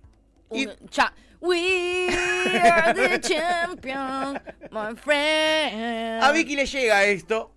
[0.52, 2.06] Y- Un- cha- We
[2.62, 4.40] are the champion,
[4.70, 6.22] my friend.
[6.22, 7.52] A Vicky le llega esto.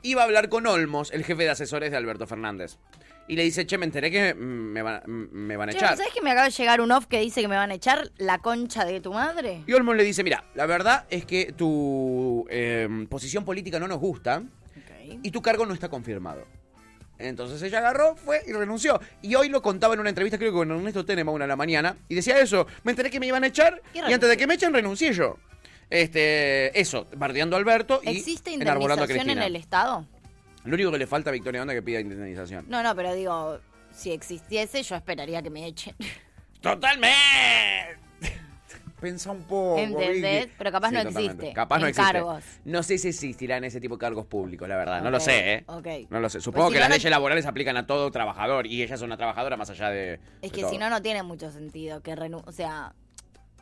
[0.00, 2.78] Iba a hablar con Olmos, el jefe de asesores de Alberto Fernández.
[3.28, 5.96] Y le dice, che, me enteré que me van, me van a Che, echar.
[5.96, 8.10] ¿Sabes que me acaba de llegar un off que dice que me van a echar
[8.16, 9.64] la concha de tu madre?
[9.66, 13.98] Y Olmos le dice, mira, la verdad es que tu eh, posición política no nos
[13.98, 14.42] gusta
[15.22, 16.46] y tu cargo no está confirmado.
[17.18, 19.00] Entonces ella agarró, fue y renunció.
[19.22, 21.56] Y hoy lo contaba en una entrevista, creo que con Ernesto Tenema, una a la
[21.56, 24.46] mañana, y decía eso, me enteré que me iban a echar Y antes de que
[24.46, 25.36] me echen renuncié yo.
[25.90, 30.06] Este, eso, bardeando a Alberto y ¿Existe enarbolando a indemnización en el Estado?
[30.68, 32.66] Lo único que le falta a Victoria Onda es que pida indemnización.
[32.68, 33.58] No, no, pero digo,
[33.90, 35.94] si existiese, yo esperaría que me echen.
[36.60, 37.16] ¡Totalmente!
[39.00, 39.78] Pensa un poco.
[39.78, 40.46] ¿Entendés?
[40.46, 40.54] Vicky.
[40.58, 41.26] Pero capaz no totalmente.
[41.30, 41.52] existe.
[41.54, 42.12] Capaz no existe.
[42.12, 42.44] cargos.
[42.64, 45.02] No sé si existirán ese tipo de cargos públicos, la verdad.
[45.02, 45.64] No lo sé, ¿eh?
[45.68, 45.86] ok.
[46.10, 46.38] No lo sé.
[46.38, 48.96] Pues Supongo si que no, las no- leyes laborales aplican a todo trabajador y ella
[48.96, 50.14] es una trabajadora más allá de.
[50.14, 50.70] Es de que todo.
[50.70, 52.48] si no, no tiene mucho sentido que renuncie.
[52.48, 52.92] O sea,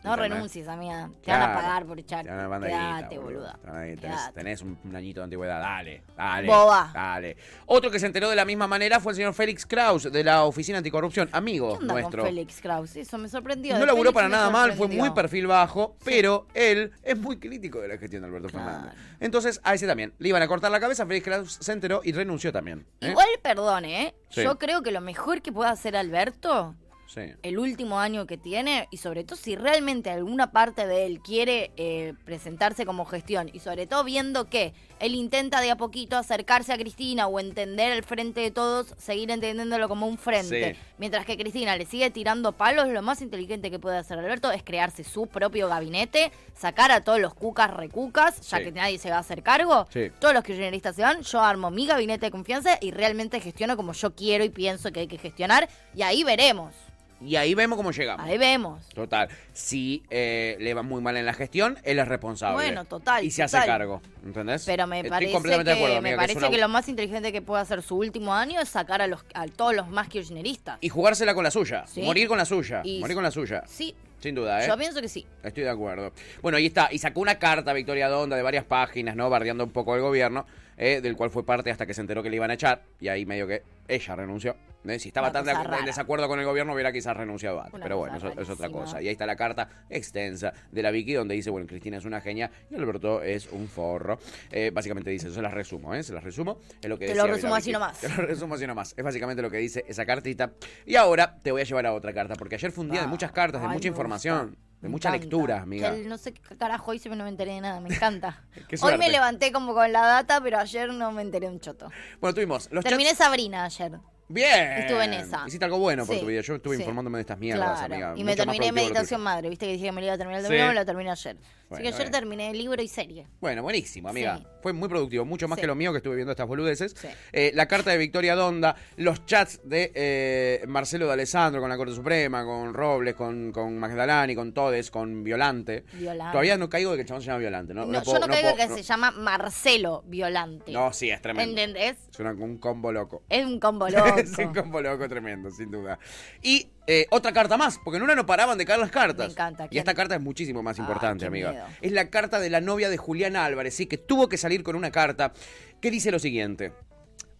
[0.05, 0.33] no ¿Entendés?
[0.33, 1.11] renuncies, amiga.
[1.25, 2.25] Te van a pagar por echar.
[2.25, 3.59] Te van a mandar guita, Quédate, boluda.
[3.65, 4.33] Tenés, Quédate.
[4.35, 5.61] tenés un, un añito de antigüedad.
[5.61, 6.47] Dale, dale.
[6.47, 6.91] Boba.
[6.95, 7.37] Dale.
[7.67, 10.45] Otro que se enteró de la misma manera fue el señor Félix Kraus de la
[10.45, 11.29] Oficina Anticorrupción.
[11.33, 12.23] Amigo ¿Qué onda nuestro.
[12.23, 12.95] con Félix Kraus?
[12.95, 13.75] Eso me sorprendió.
[13.75, 17.39] No De laburó Félix para nada mal, fue muy perfil bajo, pero él es muy
[17.39, 18.65] crítico de la gestión de Alberto Claro.
[18.71, 18.95] Fernández.
[19.19, 20.13] Entonces, a ese también.
[20.19, 22.87] Le iban a cortar la cabeza, Félix Kraus se enteró y renunció también.
[23.01, 23.09] ¿eh?
[23.11, 24.15] Igual, perdone, ¿eh?
[24.29, 24.43] Sí.
[24.45, 26.75] Yo creo que lo mejor que puede hacer Alberto
[27.07, 27.21] Sí.
[27.42, 31.71] el último año que tiene y sobre todo si realmente alguna parte de él quiere
[31.77, 36.73] eh, presentarse como gestión y sobre todo viendo que él intenta de a poquito acercarse
[36.73, 40.81] a Cristina o entender el frente de todos, seguir entendiéndolo como un frente, Sí.
[40.99, 44.62] mientras que Cristina le sigue tirando palos, lo más inteligente que puede hacer Alberto es
[44.62, 48.64] crearse su propio gabinete, sacar a todos los cucas recucas, ya Sí.
[48.64, 49.87] que nadie se va a hacer cargo,
[50.19, 53.92] todos los kirchneristas se van, yo armo mi gabinete de confianza y realmente gestiono como
[53.92, 56.75] yo quiero y pienso que hay que gestionar y ahí veremos.
[57.21, 58.27] Y ahí vemos cómo llegamos.
[58.27, 58.87] Ahí vemos.
[58.91, 59.29] Total.
[59.53, 62.55] Si eh, le va muy mal en la gestión, él es responsable.
[62.57, 64.03] Bueno, total, Y se hace cargo.
[64.25, 64.65] ¿Entendés?
[64.67, 66.89] Pero me Estoy parece, completamente de que, acuerdo, me que parece una- que lo más
[66.89, 70.09] inteligente que puede hacer su último año es sacar a, los, a todos los más
[70.09, 70.79] kirchneristas.
[70.83, 71.87] Y jugársela con la suya.
[71.87, 72.03] Sí.
[72.03, 72.83] Morir con la suya.
[72.85, 73.63] Y- Morir con la suya.
[73.67, 74.69] Sí, Sin duda, ¿eh?
[74.69, 75.25] yo pienso que sí.
[75.43, 76.13] Estoy de acuerdo.
[76.43, 76.89] Bueno, ahí está.
[76.93, 79.31] Y sacó una carta Victoria Donda de varias páginas, ¿no?
[79.31, 82.29] Bardeando un poco el gobierno, eh, del cual fue parte hasta que se enteró que
[82.29, 82.83] le iban a echar.
[83.01, 84.55] Y ahí medio que ella renunció.
[84.90, 84.99] ¿Eh?
[84.99, 87.75] Si estaba Una tan de en desacuerdo con el gobierno, hubiera quizás renunciado antes.
[87.75, 89.01] Una Pero bueno, eso es otra cosa.
[89.03, 92.20] Y ahí está la carta extensa de la Vicky, donde dice, bueno, Cristina es una
[92.20, 94.18] genia y Alberto es un forro.
[94.51, 96.03] Eh, básicamente dice, se las resumo, ¿eh?
[96.03, 96.59] Se las resumo.
[96.81, 97.99] Es lo que Te decía lo resumo así nomás.
[98.01, 98.94] Te lo resumo así nomás.
[98.96, 100.53] Es básicamente lo que dice esa cartita.
[100.85, 103.07] Y ahora te voy a llevar a otra carta, porque ayer fue un día de
[103.07, 103.88] muchas cartas, de ay, mucha gusta.
[103.88, 105.25] información, de Me mucha encanta.
[105.25, 105.94] lectura, amiga.
[105.94, 107.81] Que no sé qué carajo hice, pero no me enteré de nada.
[107.81, 108.44] Me encanta.
[108.83, 111.90] Hoy me levanté como con la data, pero ayer no me enteré un choto.
[112.20, 113.92] Bueno, tuvimos los Terminé chats- Sabrina ayer.
[114.29, 114.73] Bien.
[114.73, 115.45] Estuve en esa.
[115.47, 116.41] Hiciste algo bueno por Sí, tu vida.
[116.41, 116.83] Yo estuve sí.
[116.83, 117.95] informándome de estas mierdas, Claro.
[117.95, 118.12] amiga.
[118.17, 119.21] Y me Mucho más terminé productivo lo Meditación.
[119.21, 119.49] Madre.
[119.51, 120.53] Viste que dije que me lo iba a terminar el Sí.
[120.53, 121.37] domingo, me lo terminé ayer.
[121.67, 122.13] Así Bueno, que ayer bien.
[122.13, 123.27] terminé libro y serie.
[123.41, 124.39] Bueno, buenísimo, amiga.
[124.39, 124.45] Sí.
[124.63, 125.63] Fue muy productivo, mucho más Sí.
[125.63, 126.95] que lo mío que estuve viendo estas boludeces.
[126.97, 127.09] Sí.
[127.33, 131.77] Eh, la carta de Victoria Donda, los chats de eh, Marcelo de Alessandro con la
[131.77, 135.85] Corte Suprema, con Robles, con, con Magdalani, con Todes, con Violante.
[135.95, 136.31] Violante.
[136.31, 137.85] Todavía no caigo de que el chabón se llama Violante, ¿no?
[137.85, 140.71] No, puedo- yo no, caigo puedo- que se llama Marcelo Violante.
[140.71, 141.51] No, sí, es tremendo.
[141.61, 141.97] ¿Entendés?
[142.13, 143.25] Es una- un combo loco.
[143.29, 144.19] Es un combo loco.
[144.19, 145.99] es un combo loco tremendo, sin duda.
[146.43, 149.27] Y eh, otra carta más, porque en una no paraban de caer las cartas.
[149.29, 151.51] Me encanta, Y esta carta es muchísimo más importante, amiga.
[151.53, 151.64] miedo.
[151.81, 154.77] Es la carta de la novia de Julián Álvarez, sí, que tuvo que salir con
[154.77, 155.33] una carta
[155.81, 156.72] que dice lo siguiente.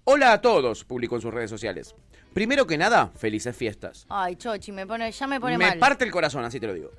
[0.04, 1.94] Hola a todos, publicó en sus redes sociales.
[2.32, 4.06] Primero que nada, felices fiestas.
[4.09, 5.78] Ay, Chochi, me pone, ya me pone Me mal.
[5.78, 6.90] parte el corazón, así te lo digo.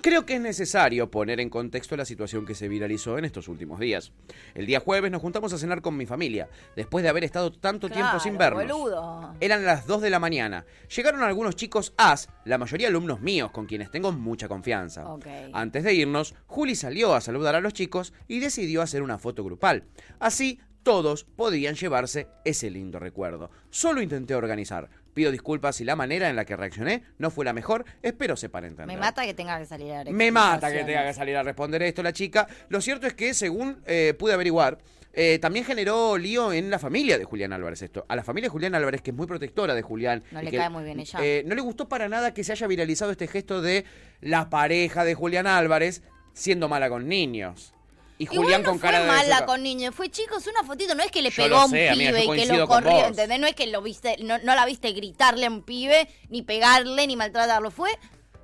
[0.00, 3.80] Creo que es necesario poner en contexto la situación que se viralizó en estos últimos
[3.80, 4.12] días.
[4.54, 7.88] El día jueves nos juntamos a cenar con mi familia, después de haber estado tanto
[7.88, 8.64] tiempo sin vernos.
[8.64, 9.34] boludo.
[9.40, 10.66] Eran las 2 de la mañana.
[10.94, 15.06] Llegaron algunos chicos as, la mayoría alumnos míos, con quienes tengo mucha confianza.
[15.52, 19.42] Antes de irnos, Juli salió a saludar a los chicos y decidió hacer una foto
[19.42, 19.84] grupal.
[20.18, 23.50] Así, todos podían llevarse ese lindo recuerdo.
[23.70, 24.90] Solo intenté organizar.
[25.14, 27.84] Pido disculpas si la manera en la que reaccioné no fue la mejor.
[28.02, 28.94] Espero sepan entender.
[28.94, 31.82] Me mata que tenga que salir a Me mata que tenga que salir a responder
[31.82, 32.48] esto la chica.
[32.68, 34.78] Lo cierto es que, según eh, pude averiguar,
[35.12, 38.04] eh, también generó lío en la familia de Julián Álvarez esto.
[38.08, 40.24] A la familia de Julián Álvarez, que es muy protectora de Julián.
[40.32, 41.20] No le que, cae muy bien ella.
[41.22, 43.84] eh, no le gustó para nada que se haya viralizado este gesto de
[44.20, 47.73] la pareja de Julián Álvarez siendo mala con niños.
[48.16, 49.08] Y Julián no con fue cara de...
[49.08, 51.70] mala con niños, fue chicos, una fotito, no es que le Yo pegó a un
[51.70, 53.06] sé, amiga, yo pibe y que lo corrió.
[53.06, 53.40] ¿entendés?
[53.40, 57.06] No es que lo viste, no, no la viste gritarle a un pibe, ni pegarle,
[57.06, 57.70] ni maltratarlo.
[57.72, 57.90] Fue,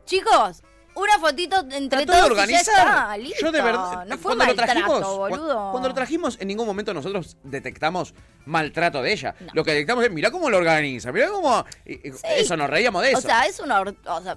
[0.06, 0.62] chicos,
[0.94, 3.46] una fotito entre Trató de todos y ya está, listo.
[3.46, 5.70] Yo de verdad, no fue cuando lo maltrato, trajimos, boludo.
[5.70, 8.12] cuando lo trajimos, en ningún momento nosotros detectamos
[8.46, 9.36] maltrato de ella.
[9.38, 9.52] No.
[9.54, 11.64] Lo que detectamos es, mirá cómo lo organiza, mirá cómo...
[11.86, 12.00] Sí.
[12.24, 13.18] Eso, nos reíamos de eso.
[13.18, 13.80] O sea, es una...
[13.80, 14.36] O sea,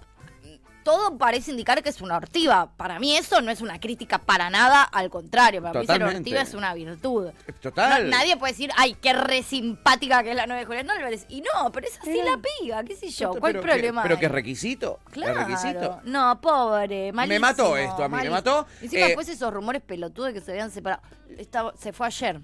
[0.83, 2.71] todo parece indicar que es una ortiva.
[2.77, 5.61] Para mí eso no es una crítica para nada, al contrario.
[5.61, 6.29] Para mí ser Totalmente.
[6.29, 7.31] ortiva es una virtud.
[7.61, 8.03] Total.
[8.09, 11.25] No- nadie puede decir, ay, qué re simpática que es la novia de Julián Álvarez.
[11.29, 13.31] Y no, pero es así la piga, qué sé yo.
[13.31, 14.19] ¿Cuál pero problema Que, pero hay?
[14.19, 14.99] que es requisito.
[15.11, 15.39] Claro.
[15.41, 16.01] Es requisito.
[16.03, 17.39] No, pobre, malísimo.
[17.41, 18.67] mató esto a mí, me mató.
[18.81, 21.01] Encima Eh, después esos rumores pelotudos de que se habían separado.
[21.37, 22.41] Estaba- se fue ayer,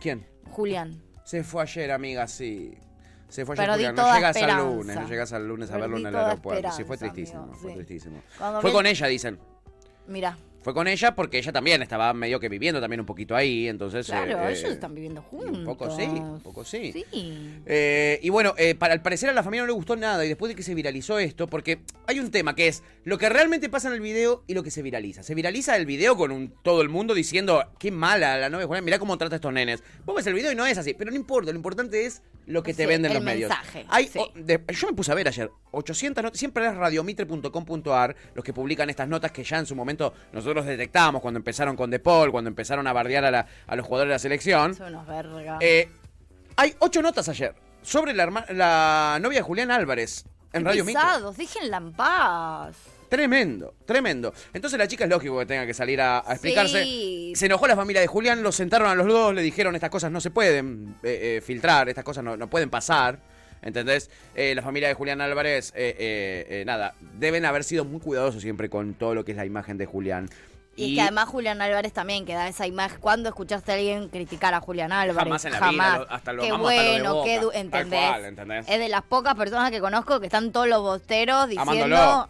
[0.00, 0.26] ¿Quién?
[0.50, 1.02] Julián.
[1.24, 2.76] Se fue ayer, amiga, sí.
[3.28, 3.92] Se fue ayer.
[3.94, 6.70] No llegas al lunes, no llegas al lunes a verlo en el aeropuerto.
[6.72, 7.76] Sí, fue tristísimo, amigo, fue sí.
[7.76, 8.22] tristísimo.
[8.38, 9.38] Cuando Fue vi- con ella, dicen.
[10.06, 13.68] Mira, Fue con ella porque ella también estaba medio que viviendo también un poquito ahí,
[13.68, 14.06] entonces...
[14.06, 15.58] claro, eh, ellos eh, están viviendo juntos.
[15.58, 16.90] Un poco sí, un poco sí.
[16.92, 17.04] Sí.
[17.66, 20.28] Eh, y bueno, eh, para al parecer a la familia no le gustó nada y
[20.28, 23.68] después de que se viralizó esto, porque hay un tema que es lo que realmente
[23.68, 25.22] pasa en el video y lo que se viraliza.
[25.22, 28.84] Se viraliza el video con un, todo el mundo diciendo, qué mala la novia Julián,
[28.84, 29.84] mirá cómo trata a estos nenes.
[30.04, 32.62] Vos ves el video y no es así, pero no importa, lo importante es lo
[32.62, 33.52] que te Sí, venden los medios.
[33.88, 34.18] Hay, sí.
[34.20, 38.52] o- de- yo me puse a ver ayer 800 notas, siempre es radiomitre.com.ar los que
[38.52, 42.30] publican estas notas que ya en su momento nosotros detectamos cuando empezaron con De Paul,
[42.32, 44.74] cuando empezaron a bardear a, la- a los jugadores de la selección.
[44.74, 45.58] Son unos vergas.
[45.60, 45.90] Eh,
[46.56, 51.02] hay ocho notas ayer sobre la, la novia de Julián Álvarez en Qué Radio Mitre.
[51.02, 52.76] pesados, déjenla en paz.
[53.08, 54.32] Tremendo, tremendo.
[54.52, 56.82] Entonces la chica es lógico que tenga que salir a, a explicarse.
[56.82, 57.32] Sí.
[57.36, 60.10] Se enojó la familia de Julián, los sentaron a los dos, le dijeron estas cosas
[60.10, 63.20] no se pueden eh, eh, filtrar, estas cosas no, no pueden pasar.
[63.62, 64.10] ¿Entendés?
[64.34, 68.42] Eh, la familia de Julián Álvarez, eh, eh, eh, nada, deben haber sido muy cuidadosos
[68.42, 70.28] siempre con todo lo que es la imagen de Julián.
[70.78, 73.00] Y, que además Julián Álvarez también que da esa imagen.
[73.00, 75.24] ¿Cuándo escuchaste a alguien criticar a Julián Álvarez?
[75.24, 78.08] Jamás en la vida, lo- hasta lo Qué amamos hasta lo de bueno, qué ¿entendés?
[78.10, 78.68] cual, ¿entendés?
[78.68, 81.72] Es de las pocas personas que conozco que están todos los bosteros diciendo.
[81.96, 82.28] Amándolo.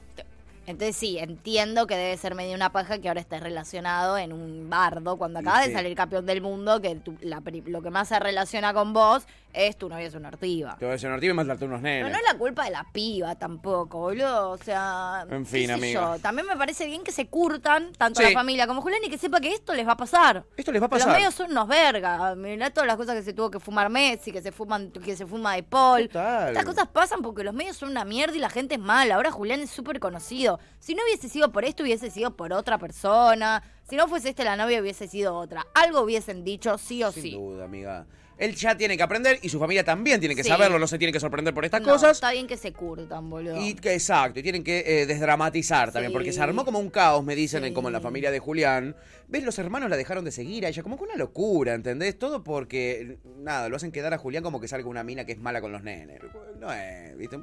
[0.69, 4.69] Entonces sí, entiendo que debe ser medio una paja que ahora estés relacionado en un
[4.69, 5.69] bardo cuando acabas sí.
[5.71, 9.27] de salir campeón del mundo, que tu- la lo que más se relaciona con vos
[9.57, 10.77] es tu novia es una ortiva.
[10.79, 12.13] Te voy a decir un artigo y mandarte unos Pero nenes.
[12.13, 14.51] no es la culpa de la piba tampoco, boludo.
[14.51, 15.27] O sea.
[15.31, 16.19] En fin, yo.
[16.21, 18.27] También me parece bien que se curtan, tanto Sí.
[18.29, 20.45] la familia como Julián, y que sepa que esto les va a pasar.
[20.57, 21.13] Esto les va a Los pasar.
[21.17, 22.37] medios son unos vergas.
[22.37, 25.27] Mirá todas las cosas que se tuvo que fumar Messi, que se fuman, que se
[25.27, 26.09] fuma de Paul.
[26.09, 26.49] Total.
[26.51, 29.15] Estas cosas pasan porque los medios son una mierda y la gente es mala.
[29.17, 30.59] Ahora Julián es súper conocido.
[30.81, 33.63] Si no hubiese sido por esto, hubiese sido por otra persona.
[33.89, 35.65] Si no fuese este la novia, hubiese sido otra.
[35.75, 37.31] Algo hubiesen dicho sí o Sin sí.
[37.33, 38.05] duda, amiga.
[38.39, 40.51] Él ya tiene que aprender y su familia también tiene que Sí.
[40.51, 42.13] saberlo, no se tiene que sorprender por estas No, cosas.
[42.19, 43.61] Está bien que se curtan, boludo.
[43.65, 46.15] Y que, exacto, y tienen que eh, desdramatizar también, Sí.
[46.15, 48.95] porque se armó como un caos, me dicen, en- como en la familia de Julián.
[49.29, 49.43] ¿Ves?
[49.45, 52.17] Los hermanos la dejaron de seguir a ella, como que una locura, ¿entendés?
[52.19, 55.39] Todo porque, nada, lo hacen quedar a Julián como que salga una mina que es
[55.39, 56.21] mala con los nenes.
[56.61, 57.39] No es, ¿viste?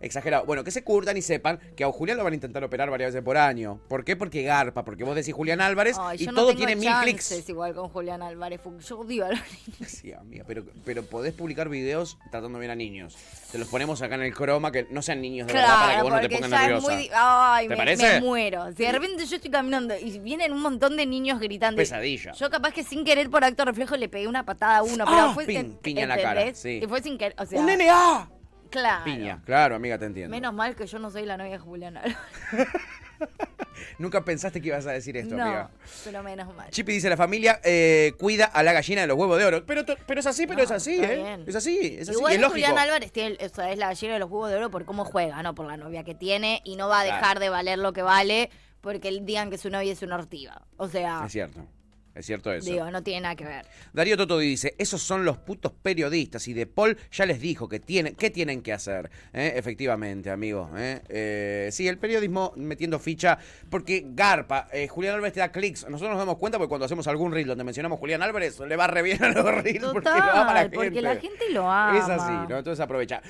[0.00, 0.46] Exagerado.
[0.46, 3.12] Bueno, que se curtan y sepan que a Julián lo van a intentar operar varias
[3.12, 3.80] veces por año.
[3.88, 4.16] ¿Por qué?
[4.16, 7.48] Porque garpa, porque vos decís Julián Álvarez Ay, y todo no tengo tiene mil clics.
[7.48, 8.60] igual con Julián Álvarez.
[8.86, 9.90] Yo odio a los niños.
[9.92, 13.16] Sí, amiga, pero, pero podés publicar videos tratando bien a niños.
[13.52, 15.92] Te los ponemos acá en el croma, que no sean niños de verdad para que
[15.92, 16.92] Claro, vos no te pongas nerviosa.
[16.94, 17.10] muy...
[17.14, 18.12] Ay, ¿Te me, parece?
[18.14, 18.66] me muero.
[18.72, 21.80] Si de repente yo estoy caminando y vienen un montón de niños gritando.
[21.80, 22.32] y- Pesadilla.
[22.32, 25.10] Yo capaz que sin querer por acto reflejo le pegué una patada a uno, Ah,
[25.10, 25.46] pero fue...
[25.46, 26.46] pin- piña en la cara.
[26.48, 27.58] Y fue sin querer, o sea...
[27.60, 28.28] ¡Un nene A!
[28.70, 29.04] Claro.
[29.04, 29.40] Piña.
[29.44, 30.34] Claro, amiga, te entiendo.
[30.34, 31.98] Menos mal que yo no soy la novia de Julián.
[33.98, 35.70] Nunca pensaste que ibas a decir esto, No, amiga.
[36.04, 36.70] pero menos mal.
[36.70, 39.64] Chippy dice, la familia eh, cuida a la gallina de los huevos de oro.
[39.66, 41.16] Pero, pero es así, pero No, es así, ¿eh?
[41.16, 41.44] bien.
[41.46, 42.18] Es así, es así.
[42.18, 42.52] Igual es lógico.
[42.66, 45.04] Julián Álvarez tiene, o sea, es la gallina de los jugos de oro por cómo
[45.04, 47.40] juega, no por la novia que tiene, y no va a dejar Claro.
[47.40, 48.50] de valer lo que vale
[48.86, 50.62] porque digan que su novia es una ortiva.
[50.76, 51.66] O sea, Es cierto.
[52.14, 52.70] Es cierto eso.
[52.70, 53.66] digo, no tiene nada que ver.
[53.92, 57.80] Darío Toto dice, esos son los putos periodistas y De Paul ya les dijo que
[57.80, 59.10] tienen, qué tienen que hacer.
[59.34, 59.54] ¿eh?
[59.56, 60.70] Efectivamente, amigo.
[60.76, 61.02] ¿eh?
[61.08, 65.84] Eh, sí, el periodismo metiendo ficha, porque Garpa, eh, Julián Álvarez te da clics.
[65.90, 68.86] Nosotros nos damos cuenta porque cuando hacemos algún reel donde mencionamos Julián Álvarez, le va
[68.86, 70.76] re bien a los reels porque lo ama la gente.
[70.76, 71.98] porque la gente lo ama.
[71.98, 72.56] Es así, ¿no?
[72.56, 73.20] Entonces aprovecha.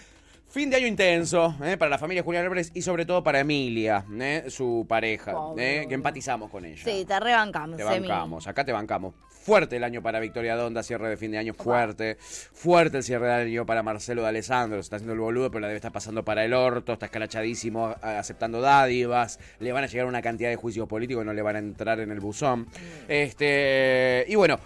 [0.57, 1.77] Fin de año intenso ¿eh?
[1.77, 4.45] para la familia Julián Álvarez y sobre todo para Emilia, ¿eh?
[4.49, 5.85] su pareja, ¿eh?
[5.87, 6.83] que empatizamos con ella.
[6.83, 9.12] Sí, te rebancamos, Te bancamos, acá te bancamos.
[9.29, 12.16] Fuerte el año para Victoria Donda, cierre de fin de año, fuerte.
[12.19, 15.66] Fuerte el cierre de año para Marcelo de Alessandro, está haciendo el boludo, pero la
[15.66, 20.23] debe estar pasando para el orto, está escalachadísimo, aceptando dádivas, le van a llegar una
[20.23, 22.66] cantidad de juicios políticos que no le van a entrar en el buzón.
[23.09, 24.59] Este, y bueno,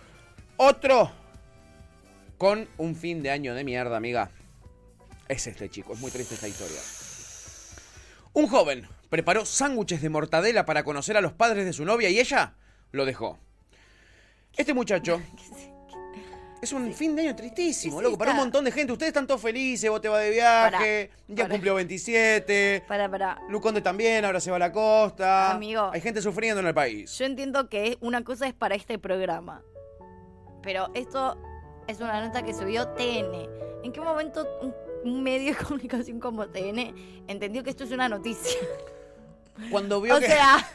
[0.57, 1.11] otro
[2.39, 4.31] con un fin de año de mierda, amiga.
[5.31, 6.81] Es este chico, es muy triste esta historia.
[8.33, 12.19] Un joven preparó sándwiches de mortadela para conocer a los padres de su novia y
[12.19, 12.55] ella
[12.91, 13.39] lo dejó.
[14.57, 15.23] Este muchacho
[16.61, 18.93] es un fin de año tristísimo, Sí, loco, para un montón de gente.
[18.93, 21.49] Ustedes están todos felices, vos te vas de viaje, Pará, ya pará.
[21.55, 23.39] cumplió 27, Para, para.
[23.49, 25.53] Luconde también, ahora se va a la costa.
[25.53, 25.91] Amigo.
[25.93, 27.17] Hay gente sufriendo en el país.
[27.17, 29.63] Yo entiendo que una cosa es para este programa,
[30.61, 31.41] pero esto
[31.87, 33.49] es una nota que subió TN.
[33.85, 36.95] ¿En qué momento un, un medio de comunicación como TN
[37.29, 38.59] entendió que esto es una noticia?
[39.71, 40.27] Cuando vio O que...
[40.27, 40.67] sea,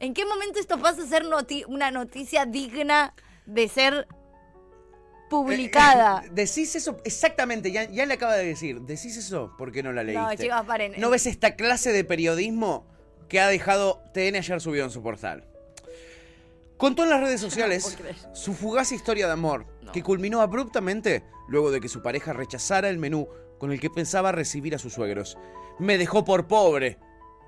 [0.00, 3.14] ¿en qué momento esto pasa a ser noti- una noticia digna
[3.46, 4.06] de ser
[5.30, 6.22] publicada?
[6.24, 8.80] Eh, Decís eso, exactamente, ya, ya le acaba de decir.
[8.82, 10.22] Decís eso, ¿por qué no la leíste?
[10.22, 10.94] no, chicos, paren.
[10.98, 12.86] ¿No ves esta clase de periodismo
[13.28, 15.44] que ha dejado TN ayer subido en su portal?
[16.76, 17.96] Contó en las redes sociales
[18.32, 19.92] su fugaz historia de amor, No.
[19.92, 24.32] que culminó abruptamente luego de que su pareja rechazara el menú con el que pensaba
[24.32, 25.36] recibir a sus suegros.
[25.78, 26.98] Me dejó por pobre,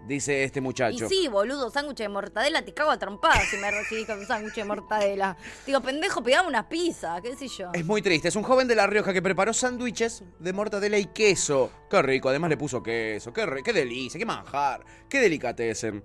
[0.06, 1.08] dice este Y muchacho.
[1.08, 4.54] sí, boludo, sándwich de mortadela, te cago a trompadas si me recibís con un sándwich
[4.54, 5.36] de mortadela.
[5.66, 7.70] Digo, pendejo, pegame una pizza, qué sé yo.
[7.72, 8.28] Es muy triste.
[8.28, 11.70] Es un joven de La Rioja que preparó sándwiches de mortadela y queso.
[11.90, 12.28] Qué rico.
[12.28, 13.32] Además le puso queso.
[13.32, 14.18] Qué, re- qué delicia.
[14.18, 14.84] Qué manjar.
[15.08, 16.02] Qué delicatecen.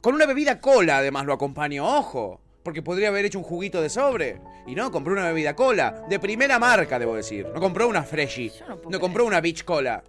[0.00, 1.98] Con una bebida cola además lo acompañó.
[1.98, 2.40] Ojo.
[2.66, 4.40] Porque podría haber hecho un juguito de sobre.
[4.66, 6.04] Y no, compró una bebida cola.
[6.08, 7.46] De primera marca, debo decir.
[7.54, 8.48] No compró una Freshy.
[8.50, 10.02] Yo no puedo No compró una Beach Cola.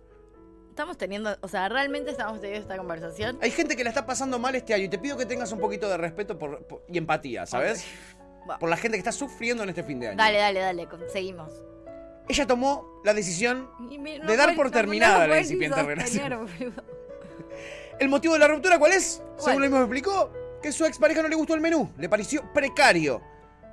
[0.69, 3.37] Estamos teniendo, o sea, realmente estamos teniendo esta conversación.
[3.43, 4.85] Hay gente que la está pasando mal este año.
[4.85, 7.85] Y te pido que tengas un poquito de respeto por- por- y empatía, ¿sabes?
[8.47, 10.17] Bueno, Por la gente que está sufriendo en este fin de año.
[10.17, 11.51] Dale, dale, dale, conseguimos.
[12.27, 15.41] Ella tomó la decisión Y me- De dar puedo- por terminada lo la puedo ni
[15.41, 16.83] incipiente sostener, boludo.
[17.99, 19.21] ¿El motivo de la ruptura cuál es?
[19.35, 19.41] ¿Cuál?
[19.45, 21.91] Según él mismo explicó, que su expareja no le gustó el menú.
[21.97, 23.21] Le pareció precario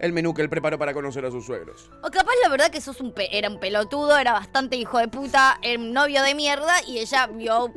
[0.00, 1.90] el menú que él preparó para conocer a sus suegros.
[2.02, 5.58] O capaz la verdad que sos un era un pelotudo, era bastante hijo de puta,
[5.76, 7.72] un novio de mierda y ella vio,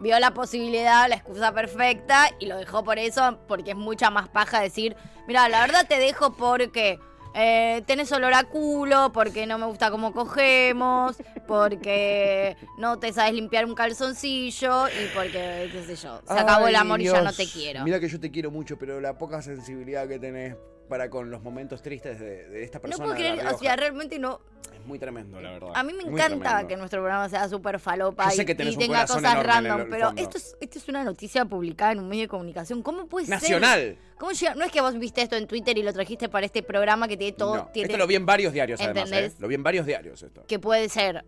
[0.00, 4.28] vio la posibilidad, la excusa perfecta y lo dejó por eso, porque es mucha más
[4.28, 4.96] paja decir,
[5.26, 7.00] mira, la verdad te dejo porque
[7.34, 11.16] eh, tenés olor a culo, porque no me gusta cómo cogemos,
[11.46, 16.76] porque no te sabes limpiar un calzoncillo y porque, qué sé yo, se acabó el
[16.76, 17.84] amor y ya no te quiero.
[17.84, 20.56] Mira que yo te quiero mucho, pero la poca sensibilidad que tenés
[20.88, 23.04] para con los momentos tristes de, de esta No persona.
[23.04, 24.40] puedo de La creer, o sea, realmente no.
[24.74, 25.70] Es muy tremendo, la verdad.
[25.74, 26.68] A mí me Muy encanta tremendo.
[26.68, 30.88] que nuestro programa sea súper falopa y, tenga cosas random, pero esto es, esto es
[30.88, 32.82] una noticia publicada en un medio de comunicación.
[32.82, 33.34] ¿Cómo puede ser?
[33.34, 33.96] Nacional.
[34.18, 34.54] ¿Cómo llega?
[34.54, 37.16] No es que vos viste esto en Twitter y lo trajiste para este programa que
[37.16, 37.56] tiene todo.
[37.56, 39.04] No, tiene, Esto lo vi en varios diarios, además.
[39.04, 39.32] ¿Entendés?
[39.32, 39.36] ¿eh?
[39.38, 40.44] Lo vi en varios diarios esto.
[40.46, 41.24] Que puede ser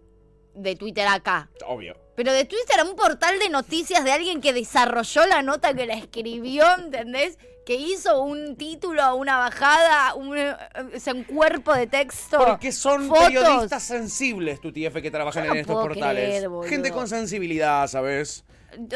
[0.54, 1.48] de Twitter acá.
[1.66, 1.96] Obvio.
[2.16, 5.86] Pero de Twitter a un portal de noticias de alguien que desarrolló la nota, que
[5.86, 7.38] la escribió, ¿entendés?
[7.64, 10.54] Que hizo un título, una bajada, un, eh,
[11.14, 12.38] un cuerpo de texto.
[12.38, 13.26] Porque son fotos.
[13.26, 16.44] periodistas sensibles, tu TF, que trabajan no en estos portales.
[16.44, 16.50] creer.
[16.68, 18.44] Gente con sensibilidad, ¿sabes?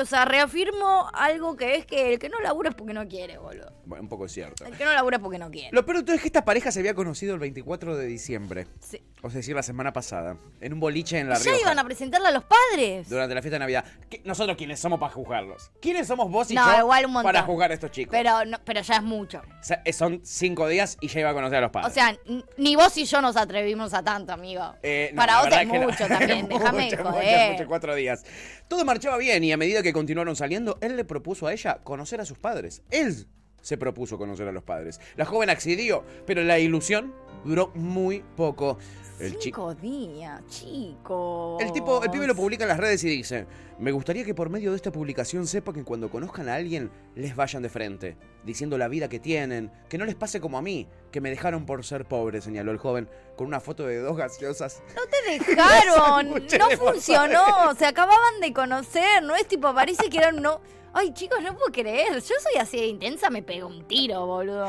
[0.00, 3.38] O sea, reafirmo algo que es que el que no labura es porque no quiere,
[3.38, 3.72] boludo.
[3.86, 4.64] Bueno, un poco es cierto.
[4.66, 5.70] El que no labura es porque no quiere.
[5.72, 8.66] Lo peor de todo es que esta pareja se había conocido el 24 de diciembre.
[8.80, 9.00] Sí.
[9.22, 10.36] O sea, decir, la semana pasada.
[10.60, 11.60] En un boliche en La Ya Rioja.
[11.60, 13.08] iban a presentarla a los padres.
[13.08, 13.84] Durante la fiesta de Navidad.
[14.08, 15.72] ¿Qué- Nosotros quiénes somos para juzgarlos.
[15.80, 17.28] ¿Quiénes somos vos y No, yo igual un montón.
[17.32, 18.12] para juzgar a estos chicos?
[18.12, 19.38] Pero, no, pero ya es mucho.
[19.40, 21.90] O sea, eh, son cinco días y ya iba a conocer a los padres.
[21.90, 24.76] O sea, n- ni vos y yo nos atrevimos a tanto, amigo.
[24.82, 25.84] Eh, no, Para la vos verdad es que no.
[25.86, 27.52] mucho también, déjame mucho, joder.
[27.52, 28.24] mucho, cuatro días.
[28.68, 32.20] Todo marchaba bien y a medida que continuaron saliendo, él le propuso a ella conocer
[32.20, 32.82] a sus padres.
[32.90, 33.26] Él
[33.62, 35.00] se propuso conocer a los padres.
[35.16, 37.12] La joven accedió, pero la ilusión
[37.44, 38.78] duró muy poco.
[39.20, 39.70] El chico.
[39.70, 41.60] Cinco días, chicos.
[41.60, 43.46] El tipo, el pibe lo publica en las redes y dice,
[43.78, 47.34] me gustaría que por medio de esta publicación sepa que cuando conozcan a alguien, les
[47.34, 50.86] vayan de frente, diciendo la vida que tienen, que no les pase como a mí,
[51.10, 54.82] que me dejaron por ser pobre, señaló el joven, con una foto de dos gaseosas.
[54.94, 60.18] No te dejaron, no de funcionó, se acababan de conocer, no es tipo, parece que
[60.18, 60.60] eran no...
[60.94, 64.68] Ay, chicos, no puedo creer, yo soy así de intensa, me pego un tiro, boludo.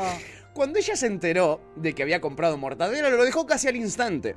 [0.52, 4.36] Cuando ella se enteró de que había comprado mortadela, lo dejó casi al instante.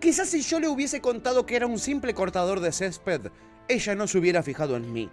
[0.00, 3.30] Quizás si yo le hubiese contado que era un simple cortador de césped,
[3.68, 5.10] ella no se hubiera fijado en mí.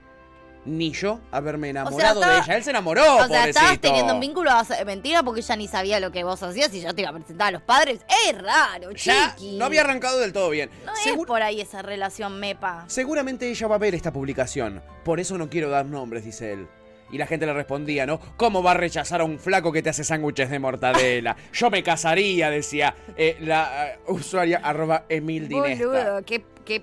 [0.63, 2.55] Ni yo haberme enamorado estaba- de ella.
[2.57, 3.49] Él se enamoró, o sea, pobrecito.
[3.49, 6.81] estabas teniendo un vínculo de mentira porque ella ni sabía lo que vos hacías y
[6.81, 8.01] ya te iba a presentar a los padres.
[8.27, 9.57] Es raro, Ya chiqui.
[9.57, 10.69] no había arrancado del todo bien.
[10.85, 12.83] No es por ahí esa relación mepa.
[12.87, 14.83] Seguramente ella va a ver esta publicación.
[15.03, 16.67] Por eso no quiero dar nombres, dice él.
[17.11, 18.19] Y la gente le respondía, ¿no?
[18.37, 21.35] ¿Cómo va a rechazar a un flaco que te hace sándwiches de mortadela?
[21.53, 25.85] Yo me casaría, decía eh, la eh, usuaria arroba Emil Dinesta.
[25.85, 26.81] Boludo, qué, qué,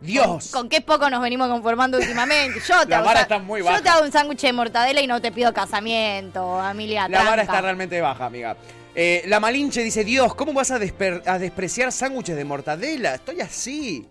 [0.00, 0.50] ¡Dios!
[0.50, 2.58] con, con qué poco nos venimos conformando últimamente.
[2.66, 5.00] Yo te La hago vara sa- está muy Yo te hago un sándwich de mortadela
[5.00, 7.08] y no te pido casamiento, Amelia.
[7.08, 8.56] La vara está realmente baja, amiga.
[8.98, 13.14] Eh, la Malinche dice, Dios, ¿cómo vas a despreciar sándwiches de mortadela?
[13.14, 14.08] Estoy así.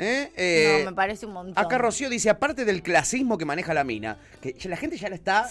[0.00, 0.32] ¿Eh?
[0.36, 1.62] Eh, No, me parece un montón.
[1.64, 5.14] Acá Rocío dice, aparte del clasismo que maneja la mina, que la gente ya la
[5.14, 5.48] está...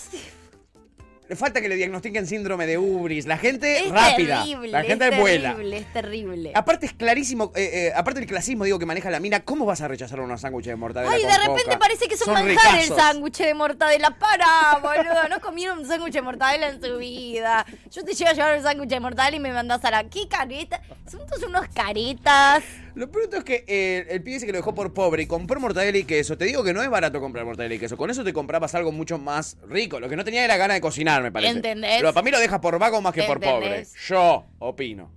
[1.30, 3.28] Le falta que le diagnostiquen síndrome de Ubris.
[3.28, 4.40] La gente es rápida.
[4.40, 5.50] terrible, la gente es vuela.
[5.52, 6.52] terrible, es terrible.
[6.56, 9.80] Aparte es clarísimo, eh, eh, aparte del clasismo digo que maneja la mina, ¿cómo vas
[9.82, 11.78] a rechazar unos sándwiches de mortadela Ay, con de repente coca?
[11.78, 14.18] parece que es un manjar el sándwich de mortadela.
[14.18, 15.30] Para, boludo.
[15.30, 17.64] No comieron un sándwich de mortadela en su vida.
[17.92, 20.06] Yo te llevo a llevar un sándwich de mortadela y me mandás a la.
[20.06, 20.82] ¿Qué careta?
[21.08, 22.64] Son todos unos caretas.
[23.00, 25.58] Lo todo es que eh, el pibe dice que lo dejó por pobre y compró
[25.62, 26.38] mortadela y queso.
[26.38, 27.96] Te digo que no es barato comprar mortadela y queso.
[27.96, 30.02] Con eso te comprabas algo mucho más rico.
[30.02, 31.54] Lo que no tenía era gana de cocinar, me parece.
[31.54, 31.96] ¿Entendés?
[31.96, 33.88] Pero para mí lo deja por vago más que por pobre.
[34.06, 35.10] Yo opino.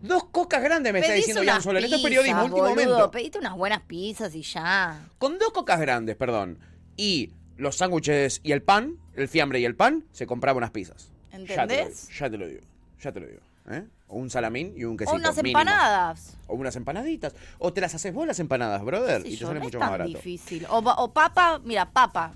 [0.00, 1.84] Dos cocas grandes me está diciendo Jan Soler.
[1.84, 2.70] Esto es periodismo, último boludo.
[2.70, 3.10] momento.
[3.10, 5.06] Pedite unas buenas pizzas y ya.
[5.18, 6.58] Con dos cocas grandes, perdón,
[6.96, 11.10] y los sándwiches y el pan, el fiambre y el pan, se compraba unas pizzas.
[11.32, 12.08] ¿Entendés?
[12.18, 12.62] Ya te lo digo,
[13.02, 13.40] ya te lo digo.
[13.40, 13.84] Ya te lo digo.
[13.84, 13.84] ¿eh?
[14.14, 15.12] Un salamín y un quesito.
[15.12, 15.58] O unas mínimo.
[15.58, 16.36] empanadas.
[16.46, 17.34] O unas empanaditas.
[17.58, 19.22] O te las haces vos las empanadas, brother.
[19.22, 20.08] Sí, y te sale no mucho es más tan barato.
[20.16, 20.66] difícil.
[20.70, 22.32] O, pa- o papa, mira, papa.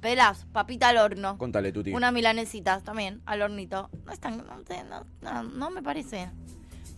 [0.00, 1.36] Pelás, papita al horno.
[1.38, 1.92] Contale, Tuti.
[1.92, 3.90] Una milanesita también, al hornito.
[4.06, 4.42] No es tan.
[5.20, 6.30] No, no, me parece.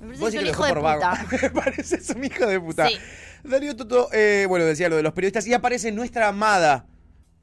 [0.00, 1.26] Me parece un hijo de puta.
[1.42, 2.86] Me parece un hijo de puta.
[2.88, 2.96] Sí.
[3.42, 5.46] Darío Toto, eh, bueno, decía lo de los periodistas.
[5.46, 6.86] Y aparece nuestra amada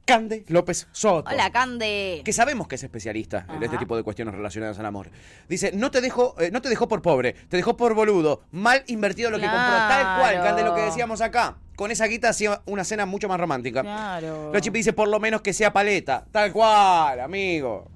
[0.08, 1.30] Cande López Soto.
[1.30, 2.22] Hola, Cande.
[2.24, 5.10] que sabemos que es especialista en este tipo de cuestiones relacionadas al amor.
[5.50, 8.82] Dice, no te dejó, eh, no te dejó por pobre, te dejó por boludo, mal
[8.86, 10.42] invertido lo que compró, tal cual.
[10.42, 11.58] Cande, lo que decíamos acá.
[11.76, 13.82] Con esa guita hacía una cena mucho más romántica.
[13.82, 14.50] Claro.
[14.50, 17.90] La Chipi dice, por lo menos que sea paleta, tal cual, amigo.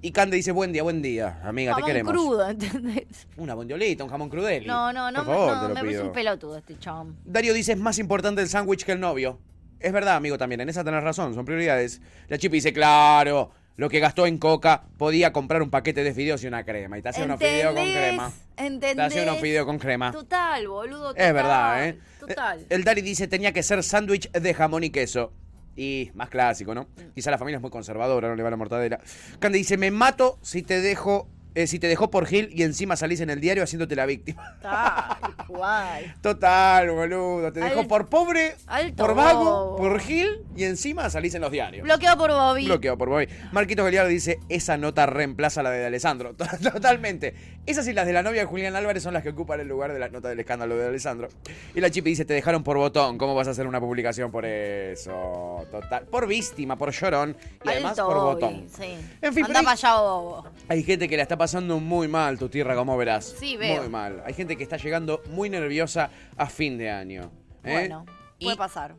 [0.00, 2.12] Y Cande dice, buen día, buen día, amiga, te Jamón queremos.
[2.14, 3.26] crudo, ¿entendés?
[3.36, 4.66] Una bondiolita, un jamón crudeli.
[4.66, 7.14] No, no, no, Por favor, no, te lo me parece un pelotudo este chom.
[7.26, 9.38] Darío dice, es más importante el sándwich que el novio.
[9.80, 10.60] Es verdad, amigo, también.
[10.60, 12.00] En esa tenés razón, son prioridades.
[12.28, 16.42] La Chipi dice, claro, lo que gastó en coca podía comprar un paquete de fideos
[16.42, 16.98] y una crema.
[16.98, 18.08] Y te hace unos fideos con ¿Entendés?
[18.08, 18.32] crema.
[18.56, 19.06] Te ¿Entendés?
[19.06, 20.10] hace unos fideos con crema.
[20.12, 21.14] Total, boludo.
[21.14, 21.98] Es verdad, ¿eh?
[22.18, 22.66] Total.
[22.68, 25.32] El Dari dice, tenía que ser sándwich de jamón y queso.
[25.76, 26.82] Y más clásico, ¿no?
[26.82, 27.14] Mm.
[27.14, 29.00] Quizá la familia es muy conservadora, no le va la mortadela.
[29.38, 31.28] Candy dice, me mato si te dejo...
[31.58, 34.56] eh, si te dejó por Gil y encima salís en el diario haciéndote la víctima.
[34.62, 36.14] Tal cual.
[36.22, 37.52] Total, boludo.
[37.52, 39.76] Te dejó Al- por pobre, alto por vago, bobo.
[39.76, 41.82] por Gil y encima salís en los diarios.
[41.82, 42.66] Bloqueado por Bobby.
[42.66, 43.26] Bloqueado por Bobby.
[43.50, 46.36] Marquitos Galeardo dice, esa nota reemplaza la de Alessandro.
[46.62, 47.34] Totalmente.
[47.66, 49.92] Esas y las de la novia de Julián Álvarez son las que ocupan el lugar
[49.92, 51.28] de la nota del escándalo de Alessandro.
[51.74, 53.18] Y la chipi dice, te dejaron por botón.
[53.18, 55.66] ¿Cómo vas a hacer una publicación por eso?
[55.72, 56.04] Total.
[56.04, 58.66] Por víctima, por llorón y además por botón.
[58.74, 58.96] Sí.
[59.20, 60.44] En fin, Anda para allá, bobo.
[60.68, 63.34] Hay gente que la está pasando muy mal, tu tierra, como verás.
[63.38, 63.80] Sí, veo.
[63.82, 64.22] Muy mal.
[64.26, 67.30] Hay gente que está llegando muy nerviosa a fin de año.
[67.64, 67.72] ¿eh?
[67.72, 68.04] Bueno,
[68.40, 68.94] puede Y pasar.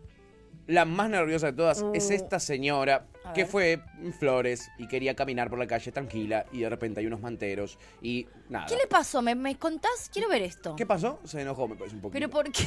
[0.67, 2.13] la más nerviosa de todas es Uh.
[2.13, 6.69] esta señora que fue en Flores y quería caminar por la calle tranquila y de
[6.69, 8.65] repente hay unos manteros y nada.
[8.65, 9.21] ¿Qué le pasó?
[9.21, 10.09] ¿Me, me contás?
[10.11, 10.75] Quiero ver esto.
[10.75, 11.19] ¿Qué pasó?
[11.25, 12.13] Se enojó, me parece un poquito.
[12.13, 12.63] ¿Pero por qué?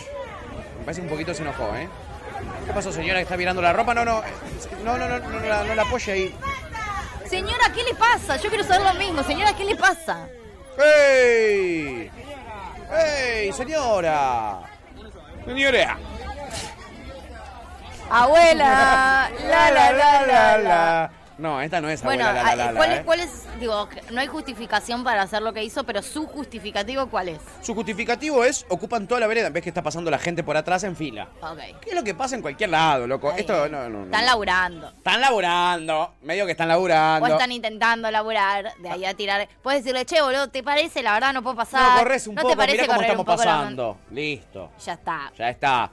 [0.78, 1.88] Me parece un poquito se enojó, ¿eh?
[2.66, 3.92] ¿Qué pasó, señora que está mirando la ropa?
[3.94, 4.22] No, no,
[4.84, 6.34] no, no, no, no, no la, no la apoye ahí.
[7.32, 8.36] Señora, ¿qué le pasa?
[8.36, 9.22] Yo quiero saber lo mismo.
[9.22, 10.28] Señora, ¿qué le pasa?
[10.76, 12.10] ¡Ey!
[12.92, 14.60] ¡Ey, señora!
[15.46, 15.96] Señora.
[18.10, 19.30] Abuela.
[19.48, 21.10] La, la, la, la, la.
[21.38, 23.04] No, esta no es Bueno, abuela, la, la, ah, la, ¿cuál, la, es, ¿eh?
[23.04, 23.60] ¿cuál es?
[23.60, 27.40] Digo, no hay justificación para hacer lo que hizo, pero su justificativo, ¿cuál es?
[27.60, 30.56] Su justificativo es, ocupan toda la vereda en vez que está pasando la gente por
[30.56, 31.28] atrás en fila.
[31.40, 31.58] Ok.
[31.80, 33.32] ¿Qué es lo que pasa en cualquier lado, loco?
[33.32, 34.04] Esto, no, no, no.
[34.04, 34.88] Están laburando.
[34.88, 37.28] Están laburando, medio que están laburando.
[37.28, 39.48] O están intentando laburar, de ahí a tirar.
[39.62, 41.02] Puedes decirle, che, boludo, ¿te parece?
[41.02, 41.92] La verdad no puedo pasar.
[41.92, 43.98] No, corres un ¿No poco, te parece mirá cómo estamos pasando.
[44.10, 44.70] Listo.
[44.84, 45.32] Ya está.
[45.36, 45.90] Ya está.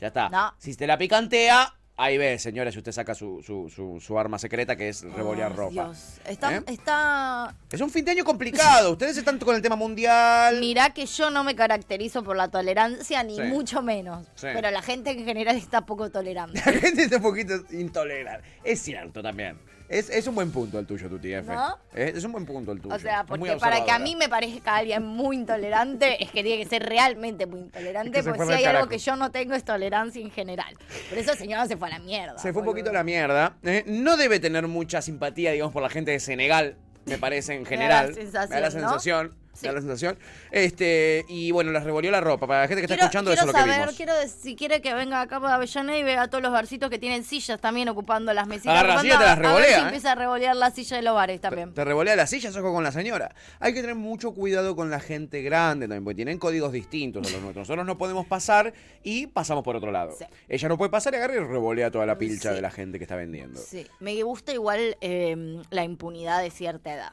[0.00, 0.28] Ya está.
[0.28, 0.54] No.
[0.58, 4.38] Si te la picantea, ahí ve, señora, si usted saca su, su, su, su arma
[4.38, 5.70] secreta que es revolear Ay, ropa.
[5.72, 6.20] Dios.
[6.26, 6.62] Está, ¿Eh?
[6.66, 7.54] está...
[7.70, 8.90] Es un fin de año complicado.
[8.92, 10.58] Ustedes están con el tema mundial.
[10.60, 13.42] Mirá que yo no me caracterizo por la tolerancia, ni Sí.
[13.42, 14.26] mucho menos.
[14.34, 14.48] Sí.
[14.52, 16.60] Pero la gente en general está poco tolerante.
[16.66, 18.46] La gente está un poquito intolerante.
[18.64, 19.58] Es cierto también.
[19.92, 21.52] Es, es un buen punto el tuyo, Tuti F.
[21.52, 21.76] ¿No?
[21.94, 22.94] Es, es un buen punto el tuyo.
[22.94, 26.62] O sea, porque para que a mí me parezca alguien muy intolerante, es que tiene
[26.62, 29.54] que ser realmente muy Es intolerante, que porque si hay algo que yo no tengo
[29.54, 30.74] es tolerancia en general.
[31.10, 32.38] Por eso el señor se fue a la mierda.
[32.38, 33.58] Se fue un poquito a la mierda.
[33.62, 37.66] Eh, no debe tener mucha simpatía, digamos, por la gente de Senegal, me parece en
[37.66, 38.14] general.
[38.14, 39.41] sensación, Me da la ¿no?
[39.54, 39.66] Sí.
[39.66, 40.18] Da la sensación.
[40.50, 42.46] Este, y bueno, les revolvió la ropa.
[42.46, 43.94] Para la gente que está escuchando, eso es lo que vimos.
[43.96, 46.98] quiero si quiere que venga acá para Avellaneda y vea a todos los barcitos que
[46.98, 48.72] tienen sillas también ocupando las mesitas.
[48.74, 49.84] Agarra la silla, te las a- a ver revolea, si ¿eh?
[49.84, 51.74] empieza a revolear la silla de los bares también.
[51.74, 53.34] Te revolea las sillas, ojo con la señora.
[53.60, 57.30] Hay que tener mucho cuidado con la gente grande también, porque tienen códigos distintos a
[57.30, 57.68] los nuestros.
[57.68, 58.72] Nosotros no podemos pasar
[59.02, 60.14] y pasamos por otro lado.
[60.18, 60.24] Sí.
[60.48, 62.54] Ella no puede pasar y agarra y revolea toda la pilcha Sí.
[62.56, 63.60] de la gente que está vendiendo.
[63.60, 67.12] Sí, me gusta igual eh, la impunidad de cierta edad.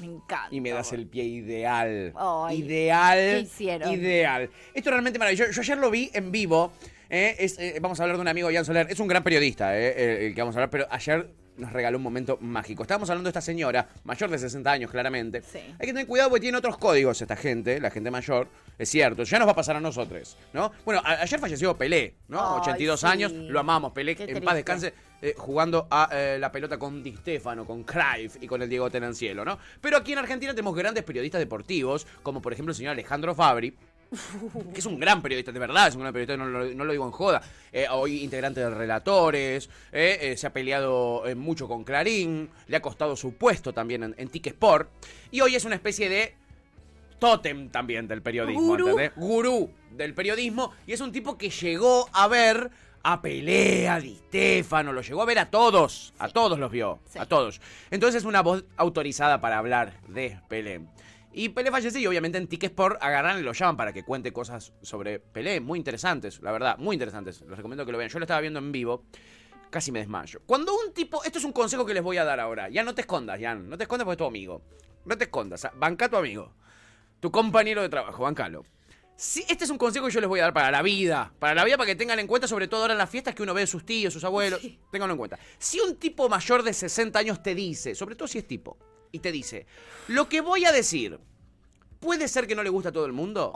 [0.00, 0.48] Me encanta.
[0.50, 2.12] Y me das el pie ideal.
[2.16, 3.18] Ay, ideal.
[3.18, 3.92] ¿qué hicieron?
[3.92, 4.50] Ideal.
[4.74, 5.50] Esto es realmente maravilloso.
[5.52, 6.72] Yo ayer lo vi en vivo.
[7.08, 8.86] eh, es, eh, vamos a hablar de un amigo, Jan Soler.
[8.90, 11.98] Es un gran periodista, eh, el, el que vamos a hablar, pero ayer nos regaló
[11.98, 12.82] un momento mágico.
[12.82, 15.42] Estábamos hablando de esta señora, mayor de 60 años, claramente.
[15.42, 15.58] Sí.
[15.58, 18.48] Hay que tener cuidado porque tiene otros códigos esta gente, la gente mayor.
[18.78, 20.72] Es cierto, ya nos va a pasar a nosotros, ¿no?
[20.84, 22.54] Bueno, ayer falleció Pelé, ¿no?
[22.54, 23.06] Ay, 82 sí.
[23.06, 24.92] años, lo amamos, Pelé, Qué en paz descanse
[25.22, 28.90] eh, jugando a eh, la pelota con Di Stefano, con Cruyff y con el Diego
[28.90, 29.58] Tenancielo, ¿no?
[29.80, 33.74] Pero aquí en Argentina tenemos grandes periodistas deportivos, como por ejemplo el señor Alejandro Fabri,
[34.72, 36.92] que es un gran periodista, de verdad, es un gran periodista, no lo, no lo
[36.92, 37.42] digo en joda.
[37.72, 42.82] Eh, hoy integrante de Relatores, eh, eh, se ha peleado mucho con Clarín, le ha
[42.82, 44.88] costado su puesto también en, en Tic Sport,
[45.30, 46.34] y hoy es una especie de
[47.18, 48.88] tótem también del periodismo, Gurú.
[48.88, 49.12] ¿entendés?
[49.16, 52.70] Gurú del periodismo, y es un tipo que llegó a ver
[53.06, 57.00] a Pelea, a Di Stefano, lo llegó a ver a todos, a todos los vio,
[57.10, 57.18] Sí.
[57.18, 57.60] a todos.
[57.90, 60.80] Entonces es una voz autorizada para hablar de Pelé.
[61.36, 64.32] Y Pelé falleció y obviamente en Tic Sport agarran y lo llaman para que cuente
[64.32, 67.40] cosas sobre Pelé, muy interesantes, la verdad, muy interesantes.
[67.40, 68.08] Les recomiendo que lo vean.
[68.08, 69.06] Yo lo estaba viendo en vivo,
[69.68, 70.42] casi me desmayo.
[70.46, 72.68] Cuando un tipo, esto es un consejo que les voy a dar ahora.
[72.68, 74.62] Ya no te escondas, Jan, no te escondas porque es tu amigo.
[75.04, 76.54] No te escondas, banca a tu amigo.
[77.18, 78.64] Tu compañero de trabajo, bancalo.
[79.16, 81.32] Sí, este es un consejo que yo les voy a dar para la vida.
[81.40, 83.42] Para la vida, para que tengan en cuenta, sobre todo ahora en las fiestas que
[83.42, 84.60] uno ve de sus tíos, sus abuelos.
[84.60, 84.78] Sí.
[84.92, 85.38] Ténganlo en cuenta.
[85.58, 88.78] Si un tipo mayor de 60 años te dice, sobre todo si es tipo,
[89.14, 89.64] y te dice,
[90.08, 91.20] lo que voy a decir,
[92.00, 93.52] ¿puede ser que no le gusta a todo el mundo?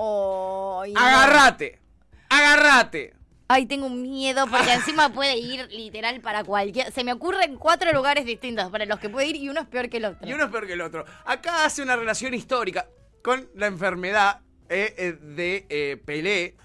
[0.81, 1.01] Ay, no.
[1.01, 1.81] Agarrate.
[2.29, 3.15] Agarrate.
[3.49, 6.93] Ay, tengo un miedo porque encima puede ir literal para cualquier.
[6.93, 9.89] Se me ocurren cuatro lugares distintos para los que puede ir y uno es peor
[9.89, 10.29] que el otro.
[10.29, 11.05] Y uno es peor que el otro.
[11.25, 12.89] Acá hace una relación histórica
[13.25, 16.57] con la enfermedad eh, eh, de eh, Pelé.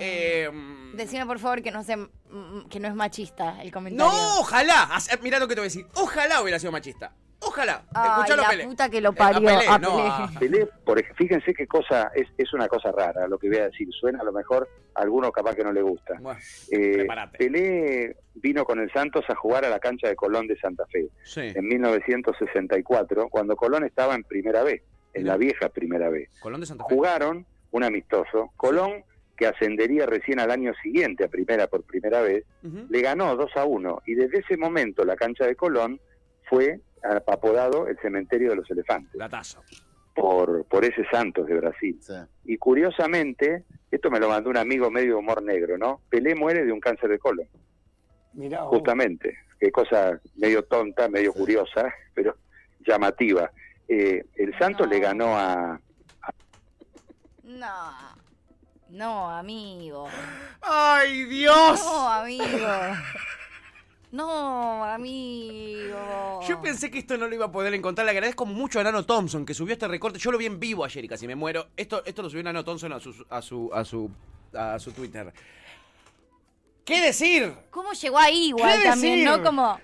[0.00, 0.48] Eh,
[0.94, 4.10] Decime por favor que no sé, mm, que no es machista el comentario.
[4.10, 4.88] No, ojalá.
[5.20, 5.86] Mirá lo que te voy a decir.
[5.94, 7.12] Ojalá hubiera sido machista.
[7.40, 7.82] Ojalá.
[7.94, 8.64] Ay, Escuchalo, la Pelé.
[8.64, 10.08] puta que lo Eh, a parió, Pelé, a no, Pelé.
[10.08, 13.58] a- Pelé, por ej- fíjense qué cosa, es, es una cosa rara lo que voy
[13.58, 13.88] a decir.
[13.92, 16.14] Suena a lo mejor a alguno capaz que no le gusta.
[16.20, 16.38] Bueno,
[16.70, 17.38] Eh, prepárate.
[17.38, 21.08] Pelé vino con el Santos a jugar a la cancha de Colón de Santa Fe
[21.24, 21.52] Sí.
[21.54, 24.82] en 1964, cuando Colón estaba en primera B,
[25.14, 26.28] en la vieja primera B.
[26.40, 26.94] Colón de Santa Fe.
[26.94, 28.52] Jugaron un amistoso.
[28.56, 29.04] Colón
[29.36, 33.64] que ascendería recién al año siguiente a primera por primera vez, le ganó 2 a
[33.64, 36.00] 1 y desde ese momento la cancha de Colón
[36.48, 36.80] fue
[37.26, 39.62] apodado el cementerio de los elefantes Datazo.
[40.14, 41.98] por, por ese Santos de Brasil.
[42.00, 42.14] Sí.
[42.44, 46.00] Y curiosamente, esto me lo mandó un amigo medio de humor negro, ¿no?
[46.10, 47.46] Pelé muere de un cáncer de colon,
[48.34, 49.36] Mirá, justamente.
[49.60, 52.36] Qué cosa medio tonta, medio curiosa, pero
[52.86, 53.50] llamativa.
[53.88, 54.92] Eh, el Santos No.
[54.92, 55.80] le ganó a...
[57.44, 58.18] No.
[58.90, 60.08] No, amigo.
[60.62, 61.82] ¡Ay, Dios!
[61.84, 62.46] No, amigo.
[64.10, 66.40] No, amigo.
[66.48, 68.04] Yo pensé que esto no lo iba a poder encontrar.
[68.06, 70.18] Le agradezco mucho a Nano Thompson que subió este recorte.
[70.18, 71.68] Yo lo vi en vivo ayer y casi me muero.
[71.76, 74.10] Esto, esto lo subió Nano Thompson a su, a su, a su,
[74.54, 75.32] a su Twitter.
[76.84, 77.54] ¿Qué decir?
[77.70, 79.28] ¿Cómo llegó ahí igual ¿Qué también, decir?
[79.30, 79.42] no?
[79.44, 79.78] Como.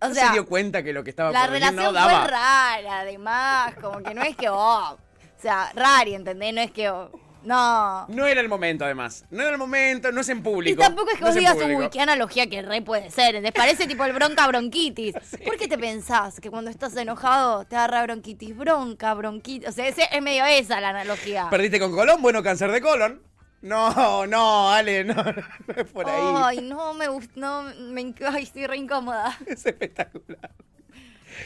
[0.00, 2.20] O ¿No sea, se dio cuenta que lo que estaba la relación no daba?
[2.22, 3.74] fue rara, además.
[3.80, 4.92] Como que no es que vos.
[4.92, 6.54] O sea, rari, ¿entendés?
[6.54, 7.10] No es que vos.
[7.44, 8.06] No.
[8.08, 9.24] No era el momento, además.
[9.30, 10.82] No era el momento, no es en Y público.
[10.82, 13.36] tampoco es que no vos digas, uy, qué analogía que re puede ser.
[13.36, 13.52] ¿entendés?
[13.52, 15.14] Parece tipo el bronca bronquitis.
[15.44, 18.56] ¿Por qué te pensás que cuando estás enojado te agarra bronquitis?
[18.56, 19.68] Bronca, bronquitis.
[19.68, 21.48] O sea, ese- es medio esa la analogía.
[21.50, 23.22] Perdiste con Colón, bueno, cáncer de colon.
[23.60, 25.14] No, no, Ale, no,
[25.66, 26.20] no es por ahí.
[26.36, 29.36] Ay, no me gusta, no, me, ay, estoy re incómoda.
[29.46, 30.50] Es espectacular.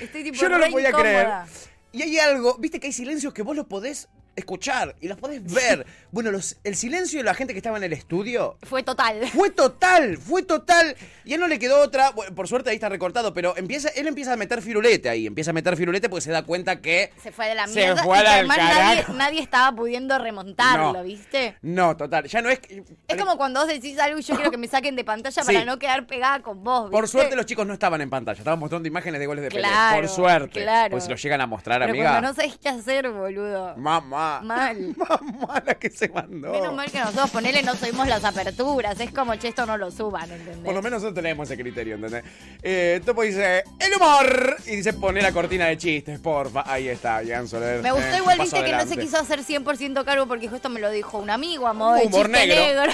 [0.00, 1.26] Estoy tipo Yo no re lo podía creer.
[1.26, 1.46] incómoda.
[1.92, 5.42] Y hay algo, viste que hay silencios que vos los podés escuchar y los podés
[5.52, 5.86] ver.
[6.12, 9.26] Bueno, los, el silencio de la gente que estaba en el estudio Fue total.
[9.32, 10.94] fue total, fue total.
[11.24, 13.88] Y a él no le quedó otra, bueno, por suerte ahí está recortado, pero empieza,
[13.88, 17.14] él empieza a meter firulete ahí, empieza a meter firulete porque se da cuenta que...
[17.22, 18.02] Se fue de la Se mierda.
[18.04, 21.02] fue y que además nadie, nadie estaba pudiendo remontarlo, No.
[21.02, 21.56] ¿viste?
[21.62, 22.58] No, total, ya no es...
[22.58, 25.42] que- Es como cuando vos decís algo y yo quiero que me saquen de pantalla
[25.46, 25.50] Sí.
[25.50, 26.90] para no quedar pegada con vos.
[26.90, 27.16] Por ¿viste?
[27.18, 29.62] suerte los chicos no estaban en pantalla, estaban mostrando imágenes de goles de Pelé.
[29.62, 30.60] Claro, Por suerte.
[30.62, 30.90] claro.
[30.90, 32.10] Pues si los llegan a mostrar, Pero amiga.
[32.10, 33.74] cuando no sabés qué hacer, boludo.
[33.78, 34.21] Mamá.
[34.42, 34.94] Mal.
[34.96, 36.52] Mamá la que se mandó.
[36.52, 38.98] Menos mal que nosotros ponele no subimos las aperturas.
[39.00, 40.64] Es como, che, esto no lo suban, ¿entendés?
[40.64, 42.24] Por lo menos nosotros tenemos ese criterio, ¿entendés?
[42.62, 44.56] Eh, Topo dice, el humor.
[44.66, 46.64] Y dice, pone la cortina de chistes, porfa.
[46.66, 47.82] Ahí está, Jan Soler.
[47.82, 50.80] Me gustó Eh, igual, viste, que no se quiso hacer 100% cargo porque justo me
[50.80, 52.84] lo dijo un amigo a modo de humor chiste negro.
[52.84, 52.92] negro.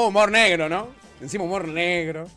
[0.08, 0.88] Humor negro, ¿no?
[1.20, 2.28] Encima humor negro.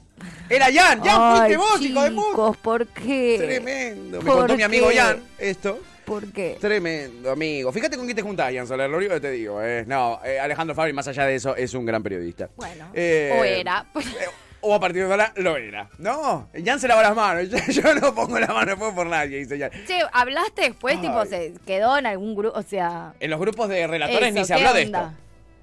[0.49, 2.59] Era Jan, Jan, fuiste vos, hijo de puta.
[2.61, 3.35] ¿por qué?
[3.39, 4.19] Tremendo.
[4.21, 4.89] Me ¿Por contó mi amigo?
[4.93, 5.79] Jan esto.
[6.11, 6.57] ¿Por qué?
[6.59, 7.71] Tremendo, amigo.
[7.71, 8.89] Fíjate con quién te juntás, Jan Soler.
[8.89, 9.87] Lo único que te digo es.
[9.87, 12.49] No, eh, Alejandro Fabri, más allá de eso, es un gran periodista.
[12.57, 13.85] Bueno, Eh, o era.
[13.95, 14.25] eh,
[14.63, 15.89] O a partir de ahora lo era.
[15.97, 17.49] No, Jan se lava las manos.
[17.67, 19.71] Yo, yo no pongo la mano después por nadie, dice Jan.
[19.87, 20.95] Che, ¿hablaste después?
[20.97, 21.01] Ay.
[21.01, 23.13] Tipo, se quedó en algún grupo, o sea...
[23.19, 25.11] En los grupos de relatores Eso, ni se ¿qué habló de esto.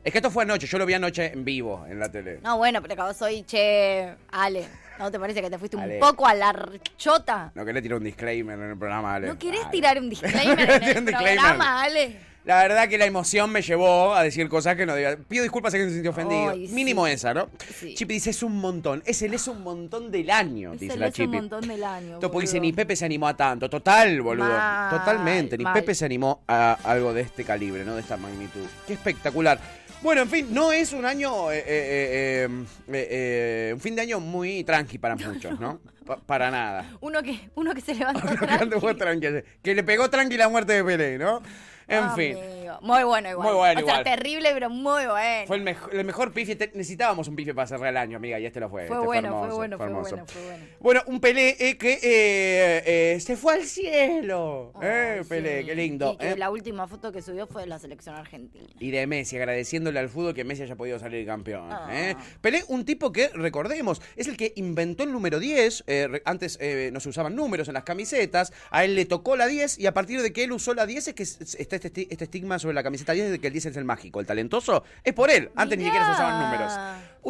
[0.02, 2.38] Es que esto fue anoche, yo lo vi anoche en vivo en la tele.
[2.42, 4.64] No, bueno, pero acabó soy, che, Ale,
[4.98, 7.52] ¿no te parece que te fuiste un poco a la chota?
[7.54, 9.28] No querés tirar un disclaimer en el programa, Ale.
[9.28, 12.28] ¿No querés tirar un disclaimer en el programa, Ale?
[12.44, 15.18] La verdad que la emoción me llevó a decir cosas que no debía.
[15.18, 16.48] Pido disculpas a quien se sintió ofendido.
[16.48, 16.74] Ay, sí.
[16.74, 17.50] Mínimo esa, ¿no?
[17.78, 17.94] Sí.
[17.94, 19.02] Chipi dice es un montón.
[19.04, 21.84] Es el es un montón del año, Es dice el la es un montón del
[21.84, 23.68] año, Topo dice, ni Pepe se animó a tanto.
[23.68, 24.48] Total, boludo.
[24.48, 25.58] Mal, Totalmente.
[25.58, 25.74] Ni mal.
[25.74, 27.94] Pepe se animó a algo de este calibre, ¿no?
[27.96, 28.64] De esta magnitud.
[28.86, 29.58] Qué espectacular.
[30.02, 32.48] Bueno, en fin, no es un año, eh, eh, eh,
[32.88, 35.80] eh, eh, un fin de año muy tranqui para muchos, ¿no?
[36.06, 36.86] Pa- para nada.
[37.00, 38.20] Uno que, uno que se levantó
[38.80, 39.26] Que tranqui.
[39.26, 39.44] ayer.
[39.62, 41.42] Que le pegó tranqui la muerte de Pelé, ¿no?
[41.88, 42.36] En fin.
[42.36, 42.78] Amigo.
[42.82, 43.48] Muy bueno igual.
[43.48, 44.04] Muy bueno o sea, igual.
[44.04, 45.46] terrible, pero muy bueno.
[45.46, 46.54] Fue el, el mejor pife.
[46.54, 48.86] Te- necesitábamos un pife para cerrar el año, amiga, y este lo fue.
[48.86, 50.10] Fue este bueno, hermoso, fue bueno, fue hermoso.
[50.10, 50.64] bueno, fue bueno.
[50.80, 54.72] Bueno, un Pelé eh, que eh, eh, se fue al cielo.
[54.82, 55.66] eh, Ay, Pelé, sí.
[55.66, 56.12] qué lindo.
[56.12, 56.36] Y que eh.
[56.36, 58.66] la última foto que subió fue de la selección argentina.
[58.78, 61.68] Y de Messi, agradeciéndole al fútbol que Messi haya podido salir campeón.
[61.72, 61.88] Ah.
[61.90, 62.16] ¿eh?
[62.42, 65.84] Pelé, un tipo que, recordemos, es el que inventó el número 10.
[65.86, 68.52] eh, re- antes eh, no se usaban números en las camisetas.
[68.70, 71.08] A él le tocó la 10 y a partir de que él usó la 10
[71.08, 73.76] es que está este, este estigma sobre la camiseta 10 de que el 10 es
[73.76, 74.82] el mágico, el talentoso.
[75.04, 75.50] Es por él.
[75.54, 76.72] Antes ni siquiera se usaban números.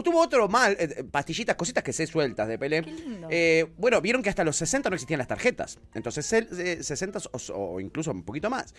[0.05, 2.82] Tuvo otro mal, eh, eh, pastillitas, cositas que sé sueltas de Pelé.
[2.82, 3.28] Qué lindo.
[3.30, 5.78] Eh, bueno, vieron que hasta los 60 no existían las tarjetas.
[5.94, 8.74] Entonces, él, eh, 60 o, o incluso un poquito más.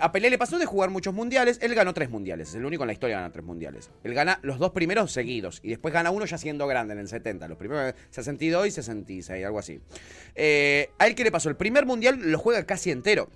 [0.00, 1.58] A Pelé le pasó de jugar muchos mundiales.
[1.62, 2.50] Él ganó tres mundiales.
[2.50, 3.90] Es el único en la historia que gana tres mundiales.
[4.02, 5.60] Él gana los dos primeros seguidos.
[5.62, 7.48] Y después gana uno ya siendo grande en el 70.
[7.48, 9.80] Los primeros 62 y 66, algo así.
[10.36, 11.48] A él, ¿qué le pasó?
[11.48, 13.28] El primer mundial lo juega casi entero.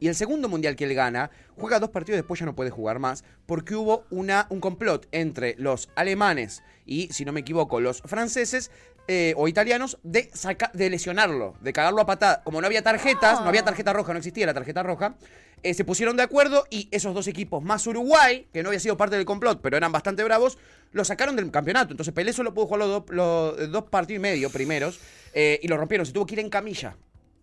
[0.00, 2.98] Y el segundo mundial que él gana, juega dos partidos después ya no puede jugar
[2.98, 8.00] más, porque hubo una, un complot entre los alemanes y, si no me equivoco, los
[8.02, 8.70] franceses
[9.08, 12.42] eh, o italianos de, saca- de lesionarlo, de cagarlo a patada.
[12.44, 15.16] Como no había tarjetas, no había tarjeta roja, no existía la tarjeta roja,
[15.62, 18.96] eh, se pusieron de acuerdo y esos dos equipos, más Uruguay, que no había sido
[18.96, 20.58] parte del complot, pero eran bastante bravos,
[20.92, 21.92] lo sacaron del campeonato.
[21.92, 25.00] Entonces Pelé solo pudo jugar los, los dos partidos y medio primeros
[25.34, 26.06] eh, y lo rompieron.
[26.06, 26.96] Se tuvo que ir en camilla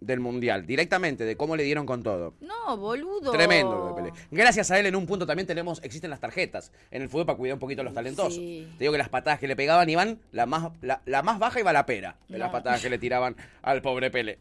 [0.06, 2.34] del Mundial, directamente, de cómo le dieron con todo.
[2.41, 3.32] No, boludo.
[3.32, 4.14] Tremendo lo de Pelé.
[4.32, 7.38] Gracias a él en un punto también tenemos, existen las tarjetas en el fútbol para
[7.38, 8.36] cuidar un poquito a los talentosos.
[8.36, 8.68] Sí.
[8.78, 11.60] Te digo que las patadas que le pegaban iban, la más, la, la más baja
[11.60, 14.39] iba la pera de las patadas que le tiraban al pobre Pelé.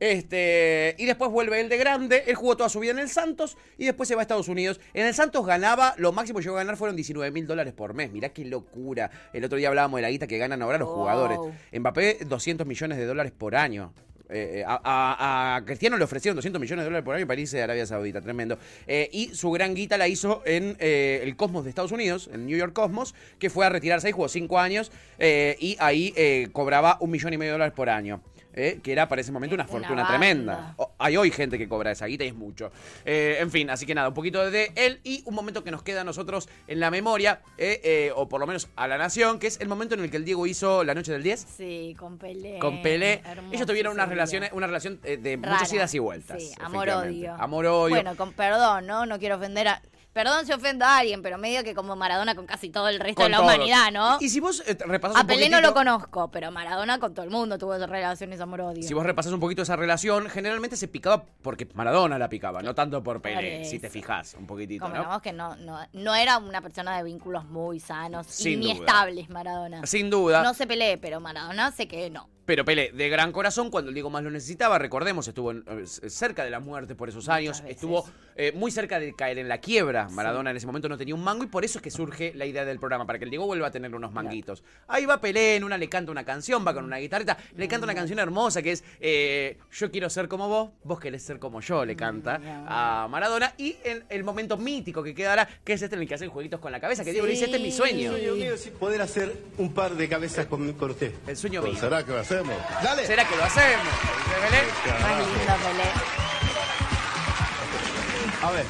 [0.00, 3.56] Este, y después vuelve él de grande, él jugó toda su vida en el Santos
[3.78, 4.80] y después se va a Estados Unidos.
[4.94, 7.94] En el Santos ganaba, lo máximo que llegó a ganar fueron 19 mil dólares por
[7.94, 8.10] mes.
[8.10, 9.10] Mirá qué locura.
[9.32, 10.96] El otro día hablábamos de la guita que ganan ahora los Wow.
[10.98, 11.38] jugadores.
[11.72, 13.92] Mbappé, 200 millones de dólares por año.
[14.32, 17.62] Eh, eh, a, Cristiano le ofrecieron 200 millones de dólares por año para irse de
[17.62, 18.58] Arabia Saudita, tremendo.
[18.86, 22.56] Eh, y su gran guita la hizo en el Cosmos de Estados Unidos, en New
[22.56, 27.32] York Cosmos, que fue a retirarse ahí, jugó 5 años y ahí cobraba un millón
[27.32, 28.20] y medio de dólares por año.
[28.54, 30.08] Eh, que era para ese momento una Una fortuna banda.
[30.08, 30.74] tremenda.
[30.76, 32.70] O- hay hoy gente que cobra esa guita y es mucho.
[33.04, 35.82] Eh, en fin, así que nada, un poquito de él y un momento que nos
[35.82, 39.38] queda a nosotros en la memoria, eh, eh, o por lo menos a la nación,
[39.38, 41.96] que es el momento en el que el Diego hizo la noche del 10 Sí,
[41.98, 42.58] con Pelé.
[42.58, 43.22] con Pelé.
[43.52, 44.50] Ellos tuvieron una ese relación, día.
[44.54, 45.52] una relación eh, de Rara.
[45.52, 46.42] muchas idas y vueltas.
[46.42, 47.34] Sí, amor-odio.
[47.38, 47.94] Amor-odio.
[47.96, 49.06] Bueno, con perdón, ¿no?
[49.06, 49.82] No quiero ofender a...
[50.12, 53.22] Perdón si ofendo a alguien, pero medio que como Maradona con casi todo el resto
[53.22, 53.54] con de la todos.
[53.54, 54.18] humanidad, ¿no?
[54.20, 57.24] Y si vos eh, repasás A un Pelé no lo conozco, pero Maradona con todo
[57.24, 58.82] el mundo tuvo relaciones amor-odio.
[58.82, 62.74] Si vos repasás un poquito esa relación, generalmente se picaba porque Maradona la picaba, no
[62.74, 64.90] tanto por Pelé, si te fijás un poquitito, ¿no?
[64.90, 68.74] Convengamos que no, no, no era una persona de vínculos muy sanos Sin y ni
[68.74, 68.84] duda.
[68.84, 69.86] estables, Maradona.
[69.86, 70.42] Sin duda.
[70.42, 72.28] No se Pelé, pero Maradona sé que no.
[72.44, 75.86] Pero Pelé, de gran corazón, cuando el Diego más lo necesitaba, recordemos, estuvo en- eh,
[75.86, 79.58] cerca de la muerte por esos años, estuvo eh, muy cerca de caer en la
[79.58, 80.08] quiebra.
[80.08, 82.44] Maradona en ese momento no tenía un mango y por eso es que surge la
[82.46, 84.64] idea del programa, para que el Diego vuelva a tener unos manguitos.
[84.88, 87.84] Ahí va Pelé, en una le canta una canción, va con una guitarrita, le canta
[87.84, 91.60] una canción hermosa que es eh, Yo quiero ser como vos, vos querés ser como
[91.60, 93.54] yo, le canta a Maradona.
[93.58, 96.58] Y el, el momento mítico que quedará, que es este en el que hacen jueguitos
[96.58, 98.10] con la cabeza, que Diego le dice, este es mi sueño.
[98.12, 101.12] sueño mío es poder hacer un par de cabezas con, con usted.
[101.26, 101.76] El sueño mío.
[101.78, 102.56] ¿Será que lo hacemos?
[102.82, 103.06] ¡Dale!
[103.06, 103.86] ¿Será que lo hacemos?
[104.24, 104.62] Dice Pelé.
[105.00, 105.90] Más lindo Pelé.
[108.42, 108.66] A ver.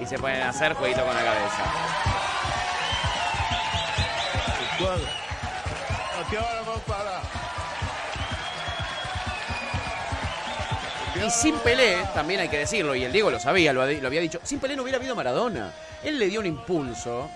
[0.00, 1.64] Y se pueden hacer jueguito con la cabeza.
[6.18, 7.22] ¿A qué hora vamos para?
[11.14, 14.40] Y sin Pelé, también hay que decirlo, y el Diego lo sabía, lo había dicho,
[14.42, 15.70] sin Pelé no hubiera habido Maradona.
[16.02, 17.30] Él le dio un impulso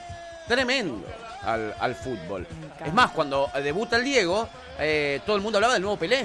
[0.48, 1.06] tremendo
[1.42, 2.46] al, al fútbol.
[2.84, 6.24] Es más, cuando debuta el Diego, eh, todo el mundo hablaba del nuevo Pelé.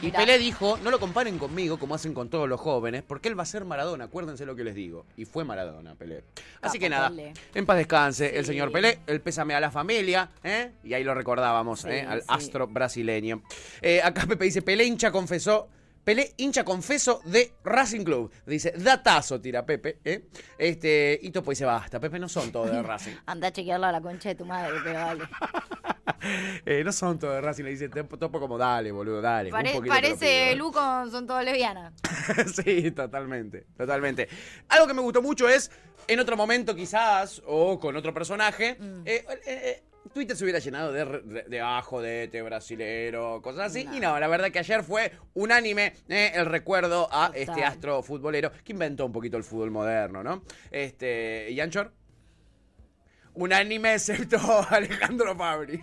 [0.00, 0.20] Y Mirá.
[0.20, 3.42] Pelé dijo, no lo comparen conmigo como hacen con todos los jóvenes, porque él va
[3.42, 5.04] a ser Maradona, acuérdense lo que les digo.
[5.16, 6.22] Y fue Maradona, Pelé.
[6.60, 7.32] Así Capo, que nada, Pelé.
[7.54, 10.70] en paz descanse el señor Pelé, el pésame a la familia, ¿eh?
[10.84, 12.06] y ahí lo recordábamos, Sí, ¿eh?
[12.08, 12.26] al sí.
[12.28, 13.42] astro brasileño.
[13.82, 15.66] Eh, acá Pepe dice, Pelé hincha confesó
[16.08, 18.32] Pelé, hincha confeso de Racing Club.
[18.46, 19.98] Dice, datazo, tira Pepe.
[20.06, 20.24] ¿eh?
[20.56, 23.12] Este, y Topo dice, basta, Pepe, no son todos de Racing.
[23.26, 25.24] Anda a chequearlo a la concha de tu madre, pero dale.
[26.64, 29.50] Eh, no son todos de Racing, le dice Topo como, dale, boludo, dale.
[29.50, 30.56] Pare- parece ¿eh".
[30.56, 31.92] Lu con Son Todos Lesbianas.
[32.64, 34.26] sí, totalmente, totalmente.
[34.70, 35.70] Algo que me gustó mucho es,
[36.08, 39.02] en otro momento quizás, o con otro personaje, Mm.
[39.04, 39.82] eh, eh,
[40.12, 43.86] Twitter se hubiera llenado de, de, de ajo, de este brasilero, cosas así.
[43.92, 47.40] Y no, la verdad que ayer fue unánime eh, el recuerdo a Total.
[47.42, 50.42] este astro futbolero que inventó un poquito el fútbol moderno, ¿no?
[50.70, 51.92] Este, ¿y Anchor?
[53.34, 54.38] Unánime excepto
[54.70, 55.82] Alejandro Fabri.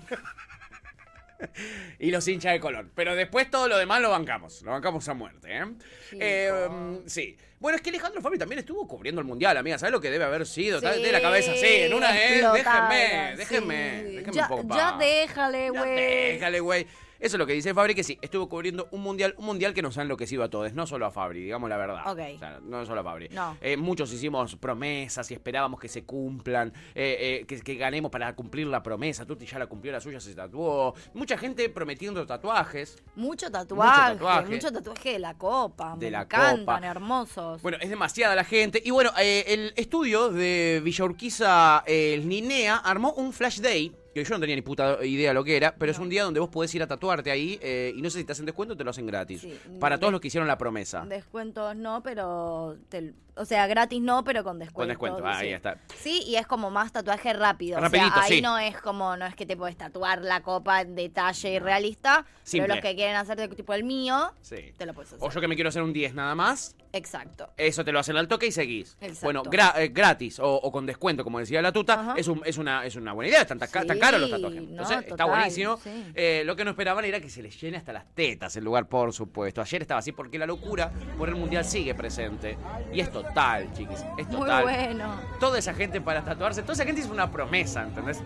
[1.99, 2.91] y los hinchas de Colón.
[2.95, 4.61] Pero después todo lo demás lo bancamos.
[4.63, 5.65] Lo bancamos a muerte, ¿eh?
[6.13, 7.37] Eh, mm, sí.
[7.59, 9.77] Bueno, es que Alejandro Fabri también estuvo cubriendo el mundial, amiga.
[9.77, 10.79] ¿Sabes lo que debe haber sido?
[10.79, 13.37] Sí, de la cabeza, sí, en una eh, explotada, déjenme, sí.
[13.37, 14.75] déjenme, déjenme Ya, un poco.
[14.75, 15.95] ya déjale, güey.
[16.33, 16.87] déjale, güey.
[17.19, 19.81] Eso es lo que dice Fabri, que sí, estuvo cubriendo un mundial, un mundial que
[19.81, 22.01] nos ha enloquecido a todos, no solo a Fabri, digamos la verdad.
[22.11, 22.19] Ok.
[22.35, 23.29] O sea, no solo a Fabri.
[23.29, 23.57] No.
[23.61, 28.35] Eh, muchos hicimos promesas y esperábamos que se cumplan, eh, eh, que, que ganemos para
[28.35, 29.25] cumplir la promesa.
[29.25, 30.93] Tuti ya la cumplió, la suya se tatuó.
[31.13, 33.01] Mucha gente prometiendo tatuajes.
[33.15, 34.49] Mucho tatuaje, Mucho tatuaje.
[34.53, 35.95] mucho tatuaje de la copa.
[35.97, 36.87] De me la encantan, copa.
[36.87, 37.61] hermosos.
[37.61, 38.81] Bueno, es demasiada la gente.
[38.83, 43.93] Y bueno, eh, el estudio de Villa Urquiza, eh, el Ninea, armó un flash day.
[44.15, 46.39] Que yo no tenía ni puta idea lo que era, pero es un día donde
[46.39, 48.77] vos podés ir a tatuarte ahí eh, y no sé si te hacen descuento o
[48.77, 49.41] te lo hacen gratis.
[49.41, 49.53] Sí.
[49.77, 51.05] Para todos los que hicieron la promesa.
[51.05, 52.77] Descuentos no, pero.
[52.87, 54.75] te- o sea, gratis no, pero con descuento.
[54.79, 55.53] Con descuento, ahí sí.
[55.53, 55.77] está.
[55.97, 57.79] Sí, y es como más tatuaje rápido.
[57.79, 58.41] Rapidito, o sea, ahí sí.
[58.41, 62.25] no es como, no es que te puedes tatuar la copa en detalle y realista.
[62.43, 62.67] Simple.
[62.67, 64.73] Pero los que quieren hacer tipo el mío, Sí.
[64.77, 65.27] te lo puedes hacer.
[65.27, 67.49] O yo que me quiero hacer un 10 nada más, Exacto.
[67.57, 68.95] eso te lo hacen al toque y seguís.
[69.01, 69.19] Exacto.
[69.25, 72.57] Bueno, gra- eh, gratis o, o con descuento, como decía la tuta, es, un- es,
[72.57, 73.41] una, es una buena idea.
[73.41, 73.69] Están tan,
[73.99, 74.61] caros los tatuajes.
[74.61, 75.79] no, Entonces, está buenísimo.
[76.13, 78.87] Eh, lo que no esperaban era que se les llene hasta las tetas el lugar,
[78.87, 79.61] por supuesto.
[79.61, 82.57] Ayer estaba así porque la locura por el mundial sigue presente.
[82.93, 84.05] Y es total, chiquis.
[84.17, 84.63] Es Muy total.
[84.63, 85.15] bueno.
[85.39, 88.21] Toda esa gente para tatuarse, toda esa gente hizo una promesa, ¿entendés?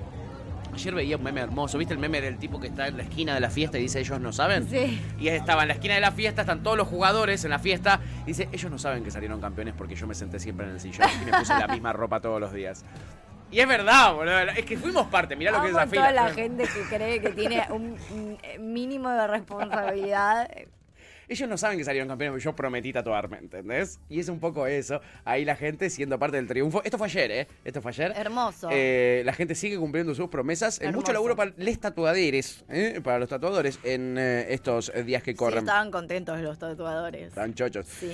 [0.73, 1.77] Ayer veía un meme hermoso.
[1.77, 3.99] ¿Viste el meme del tipo que está en la esquina de la fiesta y dice
[3.99, 4.69] ellos no saben?
[4.69, 5.01] Sí.
[5.19, 7.99] Y estaba en la esquina de la fiesta, están todos los jugadores en la fiesta.
[8.23, 10.79] Y dice, ellos no saben que salieron campeones porque yo me senté siempre en el
[10.79, 12.85] sillón y me puse la misma ropa todos los días.
[13.51, 14.39] Y es verdad, boludo.
[14.55, 15.35] Es que fuimos parte.
[15.35, 16.01] Mirá lo que es fila.
[16.01, 17.97] toda la gente que cree que tiene un
[18.59, 20.49] mínimo de responsabilidad.
[21.29, 23.99] Ellos no saben que salieron campeones, pero yo prometí tatuarme, ¿entendés?
[24.09, 24.99] Y es un poco eso.
[25.25, 26.81] Ahí la gente siendo parte del triunfo.
[26.83, 27.47] Esto fue ayer, ¿eh?
[27.63, 28.13] Esto fue ayer.
[28.15, 28.67] Hermoso.
[28.71, 30.79] Eh, la gente sigue cumpliendo sus promesas.
[30.81, 30.99] Eh, Hermoso.
[31.01, 32.99] mucho laburo para les tatuaderes, ¿eh?
[33.03, 35.59] para los tatuadores en eh, estos días que Sí, corren.
[35.59, 37.27] estaban contentos los tatuadores.
[37.27, 37.85] Están chochos.
[37.85, 38.07] Sí.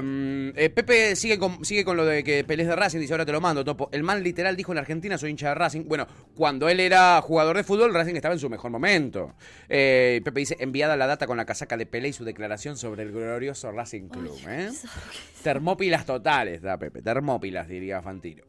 [0.00, 3.32] Mm, Pepe sigue con, sigue con lo de que pelees de Racing, dice ahora te
[3.32, 3.88] lo mando, Topo.
[3.92, 5.84] El man literal dijo en Argentina, soy hincha de Racing.
[5.86, 9.34] Bueno, cuando él era jugador de fútbol, Racing estaba en su mejor momento.
[9.68, 13.12] Pepe dice, enviada la data con la casaca de Pelé y su declaración sobre el
[13.12, 14.38] glorioso Racing Club.
[14.48, 14.70] ¿eh?
[15.42, 17.02] Termópilas totales, da Pepe.
[17.02, 18.44] Termópilas, diría Fantino.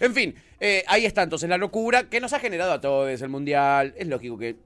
[0.00, 3.28] En fin, eh, ahí está entonces la locura que nos ha generado a todos el
[3.28, 3.94] Mundial.
[3.96, 4.56] Es lógico que,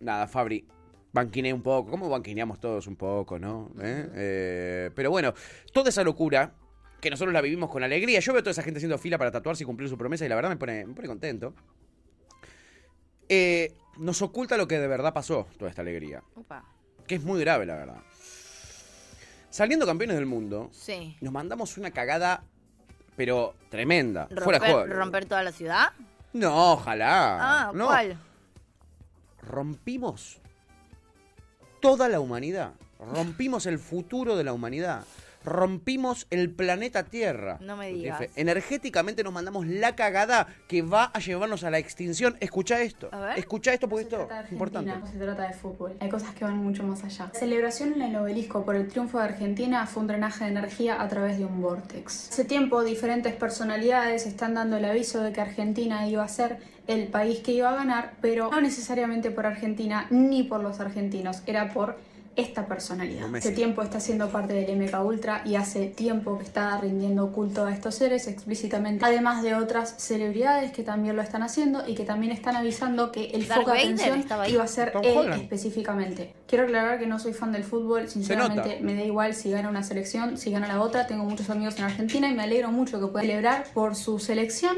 [0.00, 0.66] nada, Fabri,
[1.12, 1.90] banquiné un poco.
[1.90, 3.70] ¿Cómo banquineamos todos un poco, no?
[3.80, 4.08] ¿Eh?
[4.14, 5.34] Eh, pero bueno,
[5.72, 6.52] toda esa locura
[7.00, 8.20] que nosotros la vivimos con alegría.
[8.20, 10.28] Yo veo a toda esa gente haciendo fila para tatuarse y cumplir su promesa y
[10.28, 11.54] la verdad me pone, me pone contento.
[13.28, 16.22] Eh, nos oculta lo que de verdad pasó, toda esta alegría.
[16.34, 16.64] Upa.
[17.10, 17.96] Que es muy grave, la verdad.
[19.50, 21.16] Saliendo campeones del mundo, Sí.
[21.20, 22.44] nos mandamos una cagada,
[23.16, 24.28] pero tremenda.
[24.28, 24.94] Fuera Romper, juego.
[24.94, 25.88] romper toda la ciudad.
[26.32, 27.38] No, ojalá.
[27.66, 27.86] Ah, no.
[27.86, 28.16] ¿cuál?
[29.42, 30.38] Rompimos
[31.80, 32.74] toda la humanidad.
[33.00, 35.02] Rompimos el futuro de la humanidad.
[35.44, 37.58] Rompimos el planeta Tierra.
[37.60, 38.22] No me digas.
[38.36, 42.36] Energéticamente nos mandamos la cagada que va a llevarnos a la extinción.
[42.40, 43.08] Escucha esto.
[43.12, 43.38] A ver.
[43.38, 44.90] Escucha esto porque se esto es importante.
[44.90, 45.96] Argentina, no se trata de fútbol.
[46.00, 47.30] Hay cosas que van mucho más allá.
[47.32, 51.00] La celebración en el obelisco por el triunfo de Argentina fue un drenaje de energía
[51.00, 52.30] a través de un vortex.
[52.30, 57.08] Hace tiempo, diferentes personalidades están dando el aviso de que Argentina iba a ser el
[57.08, 61.72] país que iba a ganar, pero no necesariamente por Argentina ni por los argentinos, era
[61.72, 61.96] por
[62.40, 63.34] esta personalidad.
[63.34, 67.64] Hace tiempo está siendo parte del MK Ultra y hace tiempo que está rindiendo culto
[67.64, 72.04] a estos seres explícitamente, además de otras celebridades que también lo están haciendo y que
[72.04, 75.42] también están avisando que el Darth foco de atención iba a ser Tom él Holland.
[75.42, 76.34] específicamente.
[76.46, 79.82] Quiero aclarar que no soy fan del fútbol, sinceramente me da igual si gana una
[79.82, 83.06] selección, si gana la otra, tengo muchos amigos en Argentina y me alegro mucho que
[83.06, 84.76] pueda celebrar por su selección.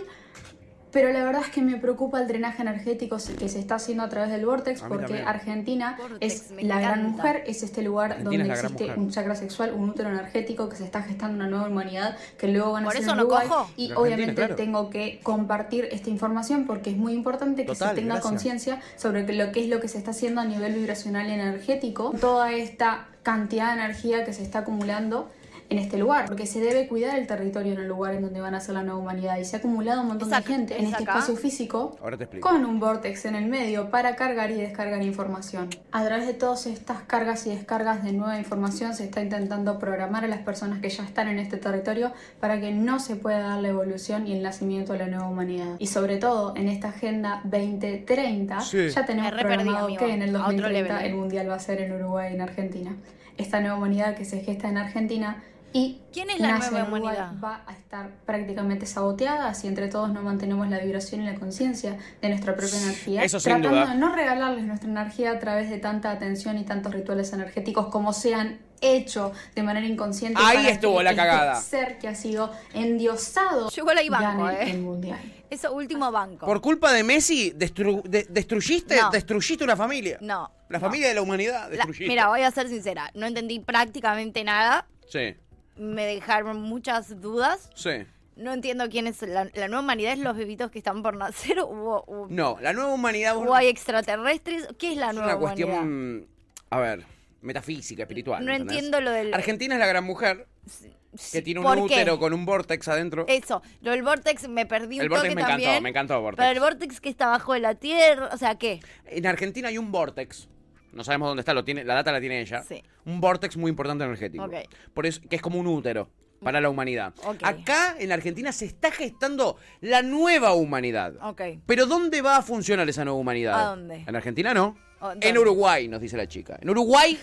[0.92, 4.08] Pero la verdad es que me preocupa el drenaje energético que se está haciendo a
[4.08, 5.28] través del Vortex porque también.
[5.28, 9.72] Argentina Vortex, es la gran mujer, es este lugar Argentina donde existe un chakra sexual,
[9.74, 12.96] un útero energético que se está gestando una nueva humanidad que luego van a ¿Por
[12.96, 13.68] ser no?
[13.76, 14.56] Y obviamente claro.
[14.56, 19.22] tengo que compartir esta información porque es muy importante que Total, se tenga conciencia sobre
[19.32, 23.08] lo que es lo que se está haciendo a nivel vibracional y energético, toda esta
[23.22, 25.30] cantidad de energía que se está acumulando
[25.72, 28.54] en este lugar, porque se debe cuidar el territorio en el lugar en donde van
[28.54, 30.84] a ser la nueva humanidad y se ha acumulado un montón ¿Es de gente en
[30.86, 31.12] es este acá?
[31.14, 32.48] espacio físico Ahora te explico.
[32.48, 35.68] con un vortex en el medio para cargar y descargar información.
[35.90, 40.24] A través de todas estas cargas y descargas de nueva información se está intentando programar
[40.24, 43.60] a las personas que ya están en este territorio para que no se pueda dar
[43.60, 45.76] la evolución y el nacimiento de la nueva humanidad.
[45.78, 48.88] Y sobre todo en esta agenda 2030 Sí.
[48.90, 51.08] ya tenemos programado que en el A otro 2030 level, eh.
[51.08, 52.96] el mundial va a ser en Uruguay y en Argentina.
[53.38, 55.42] Esta nueva humanidad que se gesta en Argentina
[55.72, 57.32] y ¿Quién es la nueva humanidad?
[57.42, 61.96] va a estar prácticamente saboteada si entre todos no mantenemos la vibración y la conciencia
[62.20, 63.24] de nuestra propia energía.
[63.24, 63.86] Eso sin tratando duda.
[63.94, 68.12] de no regalarles nuestra energía a través de tanta atención y tantos rituales energéticos como
[68.12, 70.40] se han hecho de manera inconsciente.
[70.42, 71.60] Ahí para estuvo que la este cagada.
[71.60, 74.70] ser que ha sido endiosado Yo igual ahí banco, gane eh.
[74.72, 75.18] el mundial.
[75.50, 76.46] Eso último banco.
[76.46, 79.10] Por culpa de Messi, destru- de- destruyiste, No.
[79.10, 80.18] destruyiste una familia.
[80.20, 80.50] No.
[80.68, 80.80] La no.
[80.86, 82.08] familia de la humanidad, La- destruyiste.
[82.08, 83.10] mira, voy a ser sincera.
[83.14, 84.86] No entendí prácticamente nada.
[85.08, 85.36] Sí,
[85.76, 87.70] Me dejaron muchas dudas.
[87.74, 87.90] sí.
[88.34, 90.14] No entiendo quién es la, la nueva humanidad.
[90.14, 91.58] ¿Es los bebitos que están por nacer?
[91.60, 94.68] ¿O, o- No, la nueva humanidad o hay extraterrestres?
[94.78, 96.26] ¿Qué es la es nueva una cuestión, humanidad?
[96.70, 97.04] a ver,
[97.42, 98.42] metafísica, espiritual.
[98.42, 98.76] No ¿entendés?
[98.78, 99.34] entiendo lo del...
[99.34, 100.90] Argentina es la gran mujer Sí,
[101.30, 103.26] que tiene un útero con un vortex adentro.
[103.28, 105.82] Eso, lo del Vortex me perdí un El Vortex toque me encantó, también.
[105.82, 106.38] me encantó el Vortex.
[106.38, 108.80] Pero el Vortex que está abajo de la Tierra, o sea, ¿qué?
[109.04, 110.48] En Argentina hay un vortex.
[110.92, 112.62] No sabemos dónde está, lo tiene, la data la tiene ella.
[112.62, 112.82] Sí.
[113.04, 114.44] Un vortex muy importante energético.
[114.44, 114.54] Ok.
[114.92, 116.10] Por eso, que es como un útero
[116.42, 117.14] para la humanidad.
[117.24, 117.38] Ok.
[117.42, 121.14] Acá en Argentina se está gestando la nueva humanidad.
[121.22, 121.42] Ok.
[121.66, 123.60] Pero ¿dónde va a funcionar esa nueva humanidad?
[123.60, 124.04] ¿A dónde?
[124.06, 124.76] En Argentina no.
[125.00, 125.28] ¿O dónde?
[125.28, 126.58] En Uruguay, nos dice la chica.
[126.60, 127.18] En Uruguay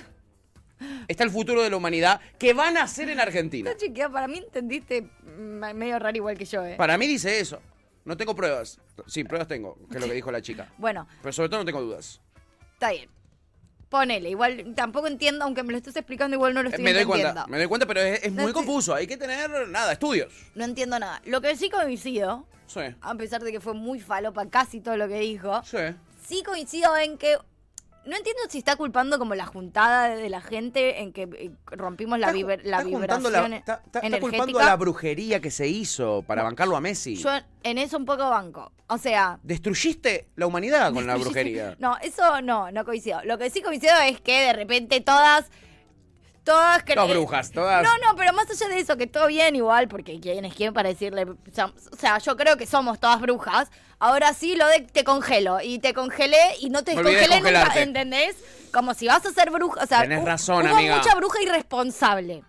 [1.07, 3.72] está el futuro de la humanidad que van a ser en Argentina.
[3.78, 6.76] Chiquilla, para mí entendiste medio raro igual que yo, ¿eh?
[6.78, 7.61] Para mí dice eso.
[8.05, 8.80] No tengo pruebas.
[9.05, 10.67] Sí, pruebas tengo, que es lo que dijo la chica.
[10.78, 12.22] Bueno, Pero sobre todo no tengo dudas.
[12.74, 13.09] está bien.
[13.89, 16.93] Ponele, igual tampoco entiendo, aunque me lo estés explicando, igual no lo Eh, estoy me
[16.93, 17.33] doy entendiendo.
[17.33, 18.93] cuenta, me doy cuenta, pero es, es No muy estoy- confuso.
[18.93, 20.31] Hay que tener, nada, estudios.
[20.53, 21.21] No entiendo nada.
[21.25, 25.07] Lo que sí coincido, Sí, a pesar de que fue muy falopa casi todo lo
[25.07, 25.77] que dijo, sí.
[26.27, 27.37] sí coincido en que
[28.10, 32.20] no entiendo si está culpando como la juntada de la gente en que eh, rompimos
[32.20, 34.20] la, vibra- vibración la- está, está- está energética.
[34.38, 37.16] culpando a la brujería que se hizo para bancarlo a Messi.
[37.16, 37.30] Yo
[37.64, 38.72] en eso un poco banco.
[38.88, 41.76] O sea, Destruyiste la humanidad con la brujería.
[41.80, 43.22] No, eso no, no coincido.
[43.24, 45.49] Lo que sí coincido es que de repente todas.
[46.50, 47.84] Todas cre- Todas brujas, todas.
[47.84, 50.74] No, no, pero más allá de eso, que todo bien igual, porque quién es quién
[50.74, 51.26] para decirle.
[51.26, 53.70] O sea, yo creo que somos todas brujas.
[54.00, 55.62] Ahora sí lo de te congelo.
[55.62, 57.72] Y te congelé y no te descongelé nunca.
[57.80, 58.36] ¿entendés?
[58.74, 59.84] Como si vas a ser bruja.
[59.84, 60.97] O sea, Tenés razón, hubo amiga.
[60.97, 62.43] mucha bruja irresponsable.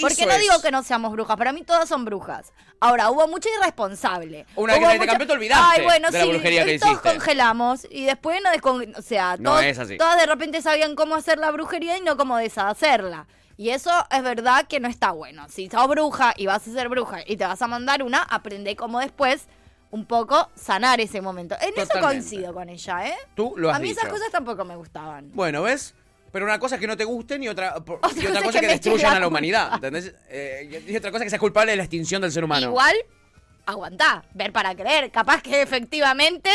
[0.00, 0.40] Porque Eso no es.
[0.40, 2.52] digo que no seamos brujas, para mí todas son brujas.
[2.80, 4.44] Ahora, hubo mucha irresponsable.
[4.56, 6.78] Una que Hubo te- te cambió, te olvidaste Ay, bueno, de la sí, brujería que
[6.78, 7.10] todos hiciste.
[7.10, 8.92] congelamos y después no descon...
[8.96, 9.96] O sea, No, todos, es así.
[9.96, 13.26] todas de repente sabían cómo hacer la brujería y no cómo deshacerla.
[13.56, 15.46] Y eso es verdad que no está bueno.
[15.48, 18.74] Si sos bruja y vas a ser bruja y te vas a mandar una, aprende
[18.74, 19.46] cómo después
[19.90, 21.54] un poco sanar ese momento.
[21.60, 22.00] En eso Totalmente.
[22.00, 23.14] coincido con ella, ¿eh?
[23.36, 24.00] Tú lo has a mí dicho.
[24.00, 25.30] esas cosas tampoco me gustaban.
[25.34, 25.94] Bueno, ¿ves?
[26.34, 28.58] Pero una cosa es que no te gusten y otra, por- Otra y otra cosa
[28.58, 29.74] es que destruyan a la humanidad.
[29.74, 30.12] ¿Entendés?
[30.28, 32.66] Eh, y otra cosa que seas culpable de la extinción del ser humano.
[32.70, 32.96] Igual,
[33.66, 35.12] aguantá, ver para creer.
[35.12, 36.50] Capaz que efectivamente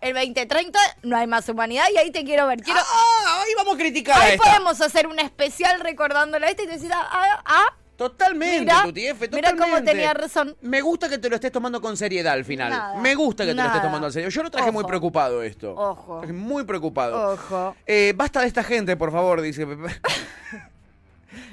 [0.00, 2.62] el 2030 no hay más humanidad y ahí te quiero ver.
[2.62, 3.42] Quiero, ¡Ah!
[3.44, 6.90] Ahí vamos a criticar ahí podemos hacer un especial recordándola a esta y te decís,
[6.92, 9.90] ah, ah, ah, Totalmente, Mira, Tuti F, mira cómo totalmente.
[9.92, 10.56] tenía razón.
[10.62, 12.70] Me gusta que te lo estés tomando con seriedad al final.
[12.70, 14.28] Nada, Me gusta que te lo estés tomando en serio.
[14.30, 15.74] Yo lo traje muy preocupado esto.
[15.76, 16.18] Ojo.
[16.18, 17.34] Traje muy preocupado.
[17.34, 17.76] ojo.
[17.86, 20.00] Eh, basta de esta gente, por favor, dice Pepe.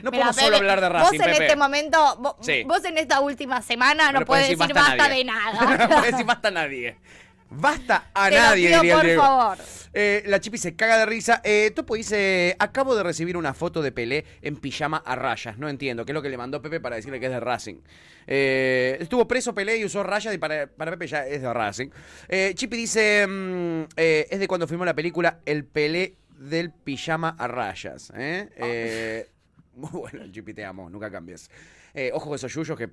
[0.04, 1.44] No Mira, podemos solo hablar de Vos Racing, en Pepe.
[1.46, 2.64] este momento, vos, Sí.
[2.66, 5.18] vos en esta última semana no, puedes puede decir basta nadie.
[5.18, 5.88] de no nada.
[5.90, 6.98] puede decir basta a nadie.
[7.50, 9.58] Basta a Te lo nadie, pido, diría el por favor.
[9.94, 11.42] Eh, la Chipi se caga de risa.
[11.44, 15.58] Eh, Topo dice, acabo de recibir una foto de Pelé en pijama a rayas.
[15.58, 17.78] No entiendo, qué es lo que le mandó Pepe para decirle que es de Racing.
[18.28, 21.90] Eh, estuvo preso Pelé y usó rayas y para, para Pepe ya es de Racing.
[22.28, 27.36] Eh, Chipi dice, mm, eh, es de cuando filmó la película El Pelé del pijama
[27.38, 28.12] a rayas.
[28.16, 28.48] ¿eh?
[28.56, 29.30] Eh,
[29.76, 31.50] muy bueno, Chipi, te amo, nunca cambies.
[31.94, 32.90] Eh, ojo con esos yuyos que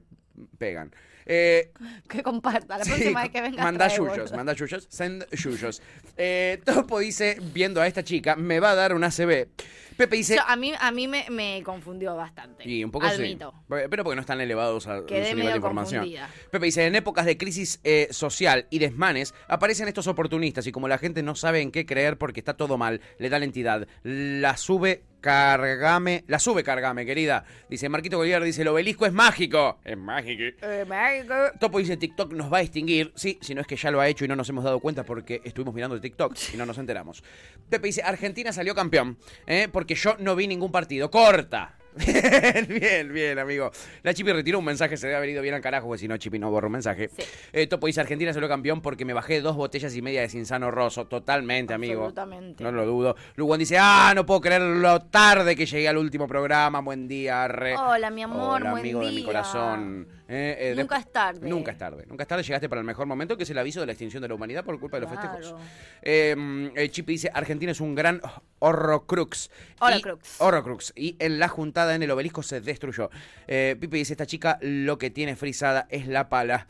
[0.59, 0.91] pegan.
[1.27, 1.73] Eh,
[2.09, 2.79] Que comparta.
[2.79, 3.63] La Sí, próxima vez que venga.
[3.63, 5.83] Manda trae yuyos, manda yuyos, send yuyos.
[6.17, 9.49] Eh, Topo dice, viendo a esta chica, me va a dar una CB.
[9.97, 12.69] Pepe dice, Yo- a mí, a mí me, me confundió bastante.
[12.69, 13.51] y un poco Admito.
[13.69, 13.75] sí.
[13.91, 16.01] Pero porque no están elevados a, Quedé su nivel de información.
[16.03, 16.31] confundida.
[16.51, 20.99] Pepe dice, en épocas de crisis social y desmanes, aparecen estos oportunistas y como la
[20.99, 23.89] gente no sabe en qué creer porque está todo mal, le da la entidad.
[24.03, 27.45] La sube cargame, la sube cargame, querida.
[27.69, 29.81] Dice Marquito Goliar, dice, el obelisco es mágico.
[29.85, 30.45] Es mágico.
[30.63, 31.35] Eh, México.
[31.59, 33.13] Topo dice TikTok nos va a extinguir.
[33.17, 35.03] Sí, si no es que ya lo ha hecho y no nos hemos dado cuenta
[35.03, 37.25] porque estuvimos mirando el TikTok y no nos enteramos.
[37.69, 39.19] Pepe dice, Argentina salió campeón,
[39.49, 39.69] ¿eh?
[39.73, 41.11] porque yo no vi ningún partido.
[41.11, 41.77] Corta.
[41.97, 43.71] Bien, bien, bien, amigo.
[44.03, 46.17] La Chipi retiró un mensaje, se debe haber ido bien al carajo, porque si no,
[46.17, 47.09] Chipi no borra un mensaje.
[47.09, 47.23] Sí.
[47.53, 50.71] Eh, Topo dice, Argentina salió campeón porque me bajé dos botellas y media de Cinzano
[50.71, 51.07] Rosso.
[51.07, 52.03] Totalmente, amigo.
[52.05, 52.63] Absolutamente.
[52.63, 53.17] No lo dudo.
[53.37, 56.81] Luwan dice, ah, no puedo creer lo tarde que llegué al último programa.
[56.81, 57.77] Buen día, arre.
[57.77, 60.09] Hola, mi amor, Hola, buen amigo de mi corazón.
[60.29, 61.49] Eh, eh, Nunca es tarde.
[61.49, 62.05] Nunca es tarde.
[62.09, 62.43] Nunca es tarde.
[62.43, 64.65] Llegaste para el mejor momento, que es el aviso de la extinción de la humanidad
[64.65, 65.55] por culpa de los festejos.
[66.03, 68.21] Eh, eh, Chipi dice, Argentina es un gran
[68.59, 69.51] horrocrux.
[69.81, 70.37] Horrocrux.
[70.41, 70.93] Y- Horrocrux.
[70.97, 73.11] Y en la juntada en el obelisco se destruyó.
[73.47, 76.67] Eh, Pipe dice, esta chica lo que tiene frisada es la pala.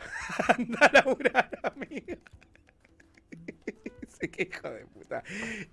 [0.58, 2.16] Anda a laburar, amiga.
[4.20, 5.22] Dice, qué hijo de puta.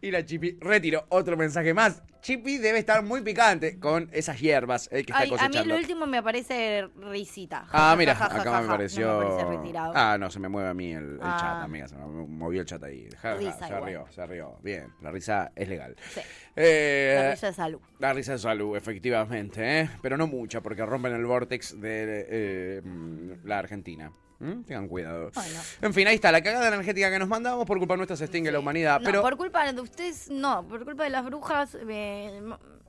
[0.02, 2.04] Y la Chipi retiró otro mensaje más.
[2.22, 5.76] Chipi debe estar muy picante con esas hierbas eh, que está Ay, a mí lo
[5.76, 7.68] último me aparece risita.
[7.72, 9.08] Ah, mira, ja, ja, ja, acá me pareció.
[9.08, 9.94] No me parece retirado.
[9.96, 11.38] Ah, no, se me mueve a mí el, el Ah.
[11.40, 11.88] chat, amiga.
[11.88, 13.08] Se me movió el chat ahí.
[13.38, 14.58] Risa se rió, se rió.
[14.62, 15.96] Bien, la risa es legal.
[16.14, 16.22] Sí.
[16.56, 17.80] Eh, La risa de salud.
[18.00, 19.90] la risa de salud, efectivamente, ¿eh?
[20.02, 24.12] pero no mucha, porque rompen el vortex de eh, mm, la Argentina.
[24.44, 24.64] ¿Mm?
[24.64, 25.32] Tengan cuidado.
[25.34, 25.60] Bueno.
[25.82, 28.52] En fin, ahí está, la cagada energética que nos mandamos por culpa nuestra se extingue
[28.52, 29.00] la humanidad.
[29.00, 32.42] No, pero por culpa de ustedes, no, por culpa de las brujas eh,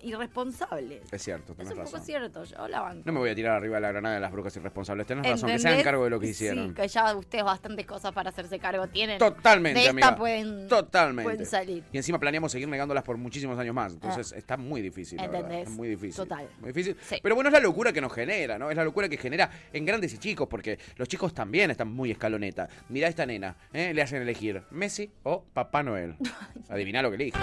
[0.04, 1.02] irresponsables.
[1.10, 3.02] es cierto, Es tenés un poco cierto, yo la banco.
[3.04, 5.06] No me voy a tirar arriba de la granada de las brujas irresponsables.
[5.06, 5.72] Tenés razón, que se ¿Entendés?
[5.72, 6.68] hagan cargo de lo que hicieron.
[6.68, 9.18] Sí, que ya ustedes bastantes cosas para hacerse cargo tienen.
[9.18, 10.16] Totalmente, De esta amiga.
[10.16, 11.30] pueden, Totalmente.
[11.30, 11.84] pueden salir.
[11.92, 13.92] Y encima planeamos seguir negándolas por muchísimos años más.
[13.94, 15.16] Entonces está muy difícil.
[15.18, 15.40] la verdad.
[15.42, 15.68] ¿Entendés?
[15.68, 16.16] Es muy difícil.
[16.16, 16.48] Total.
[16.60, 16.96] Muy difícil.
[17.02, 17.16] Sí.
[17.22, 18.70] Pero bueno, es la locura que nos genera, ¿no?
[18.70, 22.10] Es la locura que genera en grandes y chicos, porque los chicos también están muy
[22.10, 22.68] escaloneta.
[22.88, 23.92] Mirá a esta nena, ¿eh?
[23.94, 26.16] le hacen elegir Messi o Papá Noel.
[26.68, 27.38] Adiviná lo que elige.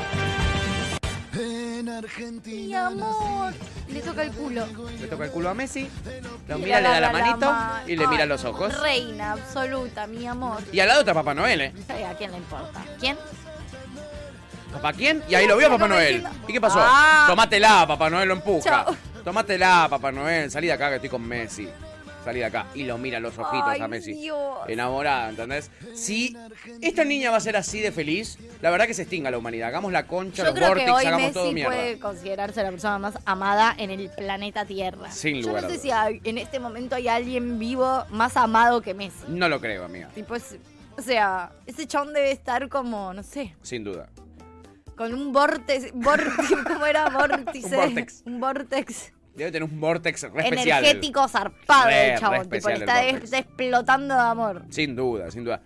[1.33, 2.87] En Mi Argentina.
[2.87, 3.53] amor,
[3.87, 4.65] le toca el culo.
[4.99, 5.89] Le toca el culo a Messi,
[6.47, 7.53] lo mira, le da la manito
[7.87, 8.77] y le mira Ay, los ojos.
[8.81, 10.61] Reina absoluta, mi amor.
[10.71, 11.73] Y al lado está Papá Noel, ¿eh?
[12.09, 12.83] ¿A quién le importa?
[12.99, 13.17] ¿Quién?
[14.73, 15.23] ¿Papá quién?
[15.29, 16.23] Y ahí lo vio Papá Noel.
[16.47, 16.79] ¿Y qué pasó?
[16.81, 17.25] ah.
[17.27, 18.69] Tomátela, Papá Noel lo empuja.
[18.85, 18.95] Chao.
[19.23, 20.49] Tomátela, Papá Noel.
[20.51, 21.69] Salí de acá que estoy con Messi.
[22.23, 22.67] Salí de acá.
[22.75, 24.13] Y lo mira los ojitos Ay, a Messi.
[24.13, 24.59] Dios.
[24.67, 25.71] Enamorada, ¿entendés?
[25.95, 26.37] Si
[26.81, 29.69] esta niña va a ser así de feliz, la verdad que se extinga la humanidad.
[29.69, 31.71] Hagamos la concha, Yo los creo vortex, que hoy hagamos todo Messi mierda.
[31.75, 35.09] puede considerarse la persona más amada en el planeta Tierra.
[35.11, 38.37] Sin Yo lugar no a sé si hay- en este momento hay alguien vivo más
[38.37, 39.25] amado que Messi.
[39.27, 40.09] No lo creo, amiga.
[40.09, 40.57] Tipo, es-
[40.97, 44.09] o sea, ese chabón debe estar como, no sé, Sin duda.
[44.95, 46.35] con un vortex, vortex
[46.67, 47.09] ¿cómo era?
[47.09, 47.75] Vórtice.
[47.75, 48.23] Un vortex.
[48.25, 50.83] Un vortex Debe tener un vortex re especial.
[50.83, 52.49] energético zarpado Re, el chabón.
[52.49, 54.65] Tipo, le está des- explotando de amor.
[54.69, 55.61] Sin duda, sin duda.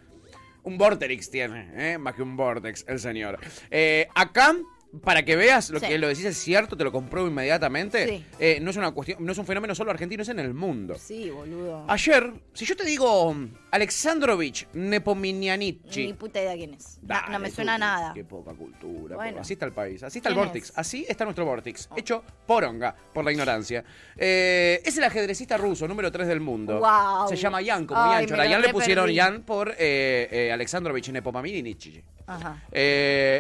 [0.64, 1.98] Un vortex tiene, ¿eh?
[1.98, 3.40] más que un vortex, el señor.
[3.72, 4.56] Eh, acá,
[5.04, 5.88] para que veas lo Sí.
[5.88, 8.08] que lo decís es cierto, te lo compruebo inmediatamente.
[8.08, 8.26] Sí.
[8.40, 10.96] Eh, no es una cuestión, no es un fenómeno solo argentino, es en el mundo.
[11.00, 11.86] Sí, boludo.
[11.88, 13.36] Ayer, si yo te digo
[13.72, 16.14] Alexandrovich Ni Nepomnianichi.
[16.14, 17.00] puta idea quién es.
[17.02, 18.14] No, Dale, no me tú, suena a nada.
[18.14, 19.16] Qué poca cultura.
[19.16, 19.42] Bueno.
[19.42, 20.02] Así está el país.
[20.04, 20.70] Así está el ¿Quién Vortex.
[20.70, 20.78] es?
[20.78, 21.90] Así está nuestro Vortex.
[21.96, 23.84] Hecho poronga por la ignorancia.
[24.18, 26.80] Eh, es el ajedrecista ruso número 3 del mundo.
[26.80, 27.28] Guau.
[27.28, 28.36] Se llama Jan, como Ay, Yancho.
[28.36, 29.18] me A lo Jan le pusieron perdí.
[29.20, 32.04] Jan por eh, eh, Alexandrovich Nepomnianichi.
[32.28, 32.64] Ajá.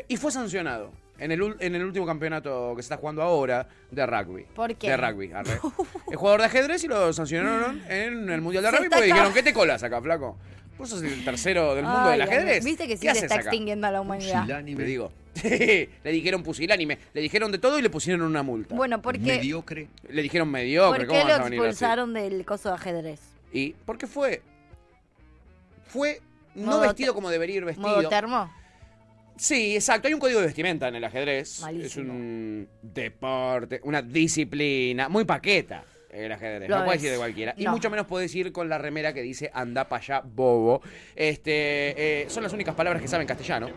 [0.07, 0.91] Y fue sancionado.
[1.17, 4.43] En el, ul- en el último campeonato que se está jugando ahora de rugby.
[4.53, 4.89] ¿Por qué?
[4.89, 5.59] De rugby, arre.
[6.11, 9.33] El jugador de ajedrez y lo sancionaron en el Mundial de Se Rugby porque dijeron,
[9.33, 10.37] ¿qué te colas acá, flaco?
[10.77, 12.65] Vos sos el tercero del mundo Ay, del ajedrez.
[12.65, 13.43] Viste que sí ¿Qué se está acá?
[13.45, 14.45] extinguiendo a la humanidad.
[14.45, 15.09] Le digo.
[15.43, 18.75] le dijeron pusilánime, le dijeron de todo y le pusieron una multa.
[18.75, 19.87] Bueno, porque Mediocre.
[20.09, 21.67] Le dijeron mediocre, ¿por ¿cómo qué lo a venir así?
[21.69, 23.19] expulsaron del coso de ajedrez?
[23.53, 24.41] Y porque fue
[25.87, 26.21] fue
[26.55, 28.09] no Modo vestido como debería ir ¿Modo vestido.
[28.09, 28.51] termo?
[29.37, 30.07] Sí, exacto.
[30.07, 31.61] Hay un código de vestimenta en el ajedrez.
[31.61, 31.87] Malísimo.
[32.05, 35.83] Es un deporte, una disciplina, muy paqueta.
[36.09, 37.05] El ajedrez, Lo no puedes es.
[37.07, 37.53] ir de cualquiera.
[37.57, 40.81] Y mucho menos puedes ir con la remera que dice anda pa' allá, bobo.
[41.15, 43.69] Este, eh, son las únicas palabras que saben castellano.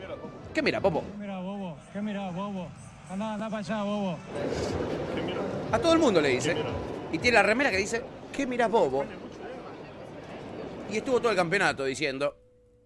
[0.54, 1.02] ¿Qué mira, bobo?
[1.18, 1.76] Mira, bobo.
[1.92, 2.68] ¿Qué mira, bobo?
[3.10, 4.18] Anda, anda para allá, bobo.
[5.72, 6.54] A todo el mundo le dice.
[7.12, 8.02] Y tiene la remera que dice,
[8.32, 9.04] ¿qué mira, bobo?
[10.92, 12.36] Y estuvo todo el campeonato diciendo,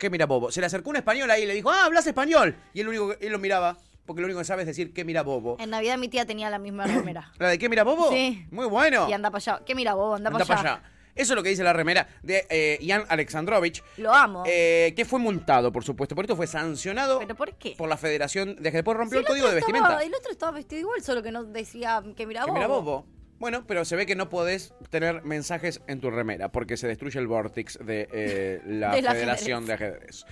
[0.03, 0.51] ¿qué mira, bobo?
[0.51, 2.57] Se le acercó un español ahí y le dijo, ah, hablas español.
[2.75, 5.05] Y él, único, que- él lo miraba, porque lo único que sabe es decir, ¿qué
[5.05, 5.57] mira, bobo?
[5.61, 7.31] En Navidad mi tía tenía la misma remera.
[7.39, 8.11] ¿La de qué mira, bobo?
[8.11, 8.45] Sí.
[8.51, 9.09] Muy bueno.
[9.09, 9.65] Y anda para allá.
[9.65, 10.17] ¿Qué mira, bobo?
[10.17, 10.83] Anda, Anda para pa' allá.
[11.15, 14.45] Eso es lo que dice la remera de eh, Jan Alexandrovich, Lo amo.
[14.47, 16.15] eh, que fue multado, por supuesto.
[16.15, 17.75] Por esto fue sancionado ¿Pero por qué?
[17.77, 19.89] por la Federación de que después rompió el código de vestimenta.
[19.89, 22.55] estaba- el otro estaba vestido igual, solo que no decía que mira Que bobo.
[22.55, 23.07] mira bobo.
[23.43, 27.19] Bueno, pero se ve que no podés tener mensajes en tu remera porque se destruye
[27.19, 30.25] el vortex de eh, la Federación de Ajedrez.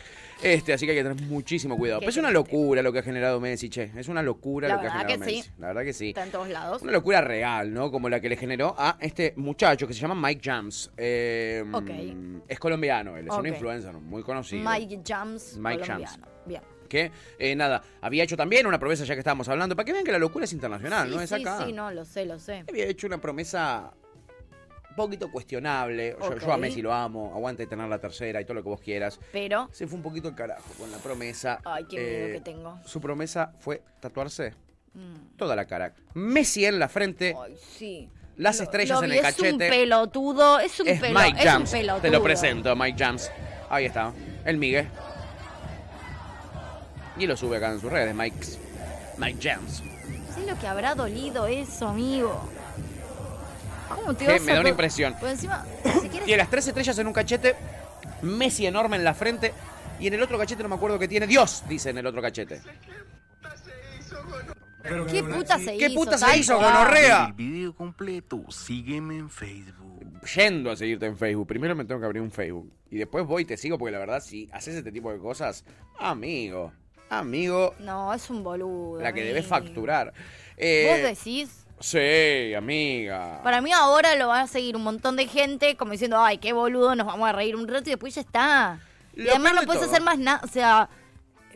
[0.44, 1.98] Este, así que hay que tener muchísimo cuidado.
[1.98, 3.90] Pero es una locura lo que ha generado Messi, che.
[3.96, 5.36] Es una locura La lo que ha generado que sí.
[5.38, 5.50] Messi.
[5.58, 6.08] La verdad que sí.
[6.10, 6.82] Está en todos lados.
[6.82, 7.90] Una locura real, ¿no?
[7.90, 10.92] Como la que le generó a este muchacho que se llama Mike Jams.
[10.96, 11.90] Eh, Ok.
[12.46, 14.70] Es colombiano, él es un influencer muy conocido.
[14.70, 15.56] Mike Jams.
[15.58, 16.28] Mike colombiano.
[16.46, 16.62] Bien.
[16.90, 19.74] Que, eh, nada, había hecho también una promesa ya que estábamos hablando.
[19.76, 21.20] Para que vean que la locura es internacional, sí, ¿no?
[21.22, 21.64] Es sí, acá.
[21.64, 22.64] sí, no, lo sé, lo sé.
[22.68, 23.92] Había hecho una promesa
[24.90, 26.16] un poquito cuestionable.
[26.20, 26.56] Yo, yo a.
[26.58, 29.20] Messi lo amo, aguante tener la tercera y todo lo que vos quieras.
[29.32, 31.60] Pero, Se fue un poquito el carajo con la promesa.
[31.64, 32.78] ay, qué miedo Eh, que tengo.
[32.84, 34.52] Su promesa fue tatuarse
[34.92, 35.36] Mm.
[35.36, 35.94] toda la cara.
[36.14, 38.08] Messi en la frente, Ay, sí.
[38.36, 39.68] las estrellas lo en vi, el Es un cachete.
[39.68, 42.02] pelotudo, es un, es pelo, Mike es un pelotudo.
[42.02, 43.30] Te lo presento, Mike Jams.
[43.68, 44.12] Ahí está,
[44.44, 44.88] el Migue.
[47.20, 48.46] Y lo sube acá en sus redes, Mike.
[49.18, 49.82] Mike Jams.
[50.30, 52.48] ¿Sabes lo que habrá dolido eso, amigo?
[53.94, 55.14] ¿Cómo te vas me a da una impresión.
[55.20, 56.24] Pues encima, si quieres...
[56.24, 57.56] Tiene las tres estrellas en un cachete,
[58.22, 59.52] Messi enorme en la frente
[60.00, 61.26] y en el otro cachete no me acuerdo qué tiene.
[61.26, 62.62] Dios, dice en el otro cachete.
[65.10, 65.94] ¿Qué puta se ¿Qué hizo?
[65.94, 67.26] puta se hizo, gonorrea?
[67.26, 70.20] El video completo, sígueme en Facebook.
[70.34, 71.46] Yendo a seguirte en Facebook.
[71.46, 72.72] Primero me tengo que abrir un Facebook.
[72.90, 75.64] Y después voy y te sigo porque la verdad, si haces este tipo de cosas,
[75.98, 76.72] amigo,
[77.10, 79.00] amigo, No, es un boludo.
[79.02, 80.06] la que debes facturar.
[80.08, 80.14] ¿Vos
[80.56, 81.50] Eh, decís?
[81.80, 83.40] Sí, amiga.
[83.42, 86.52] Para mí ahora lo van a seguir un montón de gente como diciendo, ay, qué
[86.52, 88.80] boludo, nos vamos a reír un rato y después ya está.
[89.16, 90.88] y además no de puedes hacer más nada, o sea,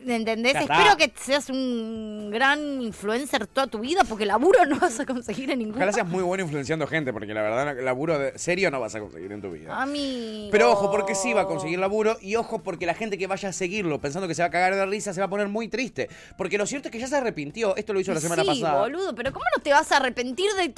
[0.07, 0.53] ¿entendés?
[0.53, 0.75] Ya está.
[0.75, 5.51] Espero que seas un gran influencer toda tu vida porque laburo no vas a conseguir
[5.51, 8.79] en ningún Ojalá seas muy bueno influenciando gente porque la verdad, laburo de- serio no
[8.79, 9.81] vas a conseguir en tu vida.
[9.81, 10.49] Amigo.
[10.51, 13.49] Pero ojo, porque sí va a conseguir laburo y ojo porque la gente que vaya
[13.49, 15.67] a seguirlo pensando que se va a cagar de risa se va a poner muy
[15.67, 16.09] triste.
[16.37, 17.75] Porque lo cierto es que ya se arrepintió.
[17.75, 18.81] Esto lo hizo la semana sí, pasada.
[18.81, 20.73] boludo, pero ¿cómo no te vas a arrepentir de.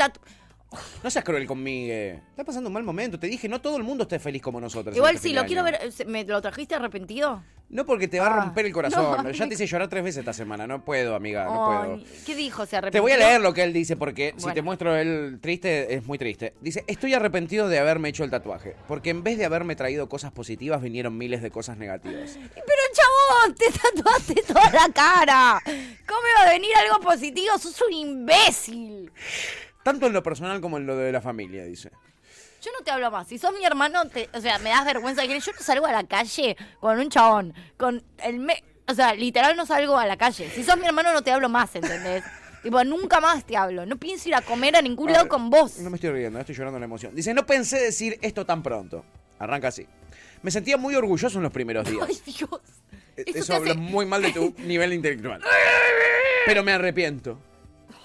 [1.03, 1.93] No seas cruel conmigo.
[2.29, 3.17] Está pasando un mal momento.
[3.17, 4.95] Te dije, no todo el mundo esté feliz como nosotros.
[4.95, 7.41] Igual este si lo quiero ver, ¿se- ¿me lo trajiste arrepentido?
[7.69, 9.23] No porque te va a Ah, romper el corazón.
[9.23, 10.67] no, ya te hice llorar tres veces esta semana.
[10.67, 11.45] No puedo, amiga.
[11.45, 12.03] No puedo.
[12.25, 12.65] ¿Qué dijo?
[12.65, 12.97] ¿Se arrepintió?
[12.97, 16.05] Te voy a leer lo que él dice porque si te muestro él triste es
[16.05, 16.53] muy triste.
[16.61, 20.31] Dice, estoy arrepentido de haberme hecho el tatuaje, porque en vez de haberme traído cosas
[20.33, 22.37] positivas vinieron miles de cosas negativas.
[22.37, 25.61] Pero chabón, te tatuaste toda la cara.
[25.65, 27.57] ¿Cómo va a venir algo positivo?
[27.57, 29.11] Sos un imbécil.
[29.87, 31.89] Tanto en lo personal como en lo de la familia, dice.
[32.61, 33.25] Yo no te hablo más.
[33.25, 35.23] Si sos mi hermano, te- o sea, me das vergüenza.
[35.23, 37.53] Yo no salgo a la calle con un chabón.
[37.77, 38.61] Con el me...
[38.89, 40.49] O sea, literal no salgo a la calle.
[40.49, 42.21] Si sos mi hermano, no te hablo más, ¿entendés?
[42.63, 43.85] tipo, nunca más te hablo.
[43.85, 45.77] No pienso ir a comer a ningún A lado ver, con vos.
[45.79, 47.15] No me estoy riendo, estoy llorando la emoción.
[47.15, 49.05] Dice, no pensé decir esto tan pronto.
[49.39, 49.87] Arranca así.
[50.41, 52.05] Me sentía muy orgulloso en los primeros días.
[52.05, 52.49] Ay, Dios.
[53.15, 55.41] Eh, Eso Eso, te habla hace- muy mal de tu nivel intelectual.
[56.45, 57.39] Pero me arrepiento.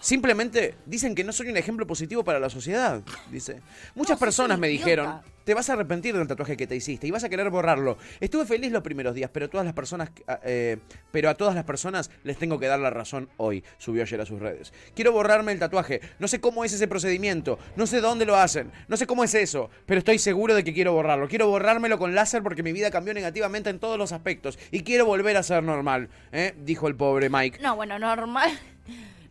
[0.03, 3.63] Simplemente dicen que no soy un ejemplo positivo para la sociedad, dice.
[3.95, 4.85] Muchas personas me idiota.
[4.85, 7.97] dijeron, te vas a arrepentir del tatuaje que te hiciste y vas a querer borrarlo.
[8.19, 10.79] Estuve feliz los primeros días, pero todas las personas, ah, eh,
[11.13, 14.27] pero a todas las personas les tengo que dar la razón hoy, subió ayer a
[14.27, 14.73] sus redes.
[14.97, 16.01] Quiero borrarme el tatuaje.
[16.19, 19.37] No sé cómo es ese procedimiento, no sé dónde lo hacen, no sé cómo es
[19.37, 21.29] eso, pero estoy seguro de que quiero borrarlo.
[21.29, 25.07] Quiero borrármelo con láser porque mi vida cambió negativamente en todos los aspectos y quiero
[25.07, 26.55] volver a ser normal, ¿eh?
[26.59, 27.61] dijo el pobre Mike.
[27.63, 28.51] No, bueno, normal.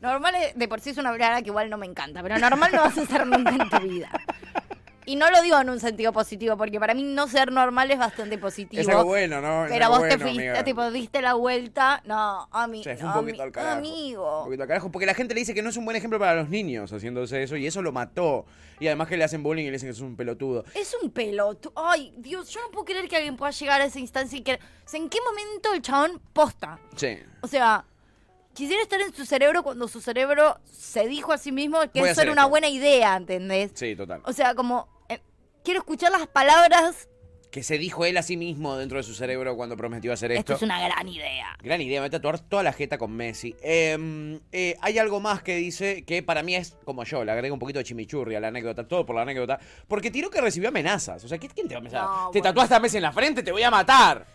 [0.01, 2.71] Normal es- de por sí es una palabra que igual no me encanta, pero normal
[2.73, 4.09] no vas a ser nunca en tu vida.
[5.05, 7.97] Y no lo digo en un sentido positivo, porque para mí no ser normal es
[7.97, 8.81] bastante positivo.
[8.81, 9.65] Es algo bueno, ¿no?
[9.65, 12.01] Es Pero vos te fuiste, tipo, diste la vuelta.
[12.05, 13.73] No, ami, Se fue un poquito al carajo.
[13.73, 14.43] Un amigo.
[14.45, 16.35] poquito al carajo, porque la gente le dice que no es un buen ejemplo para
[16.35, 18.45] los niños haciéndose eso y eso lo mató.
[18.79, 20.65] Y además que le hacen bullying y le dicen que es un pelotudo.
[20.75, 21.73] Es un pelotudo.
[21.75, 24.53] Ay, Dios, yo no puedo creer que alguien pueda llegar a esa instancia y que...
[24.53, 26.79] O sea, ¿en qué momento el chabón posta?
[26.95, 27.17] Sí.
[27.41, 27.83] O sea,
[28.61, 32.09] quisiera estar en su cerebro cuando su cerebro se dijo a sí mismo que Voy
[32.09, 32.49] eso era una esto.
[32.51, 33.71] buena idea, ¿entendés?
[33.73, 34.21] Sí, total.
[34.25, 34.87] O sea, como...
[35.09, 35.19] eh,
[35.63, 37.07] quiero escuchar las palabras.
[37.49, 40.53] Que se dijo él a sí mismo dentro de su cerebro cuando prometió hacer Esto
[40.53, 40.65] esto.
[40.65, 41.57] es una gran idea.
[41.61, 43.55] Gran idea, me voy a tatuar toda la jeta con Messi.
[43.63, 47.53] Eh, eh, hay algo más que dice que para mí es como yo, le agrego
[47.53, 50.69] un poquito de chimichurri a la anécdota, todo por la anécdota, porque tiró que recibió
[50.69, 51.23] amenazas.
[51.25, 52.03] O sea, ¿qué- ¿quién te va a amenazar?
[52.05, 52.43] No, te bueno.
[52.53, 54.25] tatuaste a Messi en la frente, te voy a matar.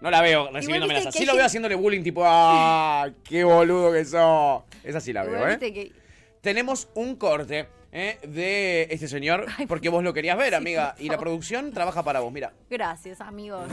[0.00, 1.14] No la veo recibiendo amenazas.
[1.14, 3.08] Sí lo veo haciéndole bullying tipo, ¡ah!
[3.24, 4.62] ¡Qué boludo que sos!
[4.82, 5.58] Esa sí la veo, ¿eh?
[5.58, 5.92] que-
[6.40, 8.18] Tenemos un corte ¿eh?
[8.26, 10.94] de este señor, porque vos lo querías ver, sí, amiga.
[10.98, 12.52] Y la producción trabaja para vos, mira.
[12.70, 13.68] Gracias, amigos.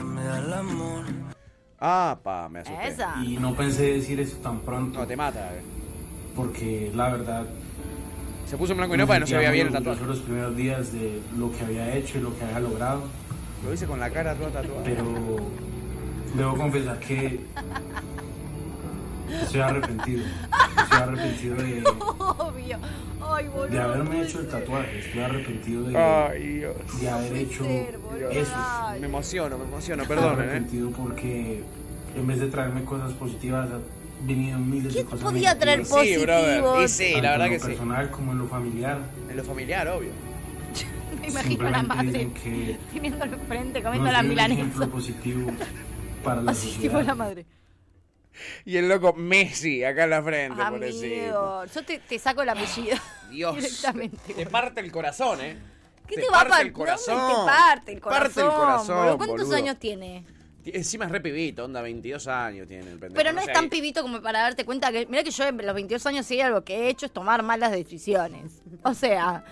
[1.80, 2.88] Ah, pa, me asusté.
[2.88, 3.14] Esa.
[3.24, 5.54] Y no pensé decir eso tan pronto, No, te mata.
[5.54, 5.60] eh.
[6.34, 7.46] porque la verdad...
[8.46, 10.04] Se puso en blanco y no para que no se veía bien el tatuaje.
[10.04, 13.02] los primeros días de lo que había hecho y lo que había logrado,
[13.64, 14.82] Lo hice con la cara toda tatuada.
[14.84, 15.04] pero
[16.34, 17.40] debo confesar que
[19.42, 20.24] estoy arrepentido.
[20.82, 21.84] Estoy arrepentido de,
[22.18, 22.78] Obvio.
[23.30, 23.66] Ay, boludo.
[23.68, 24.98] de haberme hecho el tatuaje.
[25.00, 26.76] Estoy arrepentido de, Ay, Dios.
[27.00, 28.30] de haber hecho ser, boludo.
[28.30, 28.52] eso.
[28.56, 29.00] Ay.
[29.00, 30.42] Me emociono, me emociono, Estoy perdonen, ¿eh?
[30.50, 31.62] arrepentido porque
[32.16, 33.78] en vez de traerme cosas positivas, ha
[34.26, 36.60] venido miles ¿Qué de cosas podía traer negativas, Sí, brother.
[36.62, 36.82] Positivo.
[36.84, 37.70] Y sí, tanto la verdad en que lo sí.
[37.70, 38.98] personal como en lo familiar.
[39.30, 40.10] En lo familiar, obvio.
[41.20, 44.56] Me imagino a la Simplemente madre dicen que teniéndolo enfrente, no comiendo soy la ejemplo
[44.56, 44.86] milanesa.
[44.86, 45.50] positivo
[46.28, 47.04] para la Así tipo sociedad.
[47.06, 47.46] la madre.
[48.64, 51.06] Y el loco Messi acá en la frente, pobrecito.
[51.06, 52.96] Amigo, yo te, te saco el apellido
[53.30, 53.56] Dios.
[53.56, 54.34] directamente.
[54.34, 55.56] Te parte el corazón, ¿eh?
[56.06, 56.66] ¿Qué te, va a partir?
[56.68, 57.16] el corazón.
[57.16, 58.22] Te parte el corazón.
[58.22, 59.16] Parte el corazón, boludo.
[59.18, 59.56] ¿Cuántos boludo.
[59.56, 60.24] años tiene?
[60.64, 63.14] Encima es re pibito, onda, 22 años tiene el pendejo.
[63.14, 65.06] Pero no es tan pibito como para darte cuenta que.
[65.06, 67.72] Mira que yo en los 22 años sí algo que he hecho es tomar malas
[67.72, 68.62] decisiones.
[68.84, 69.44] O sea,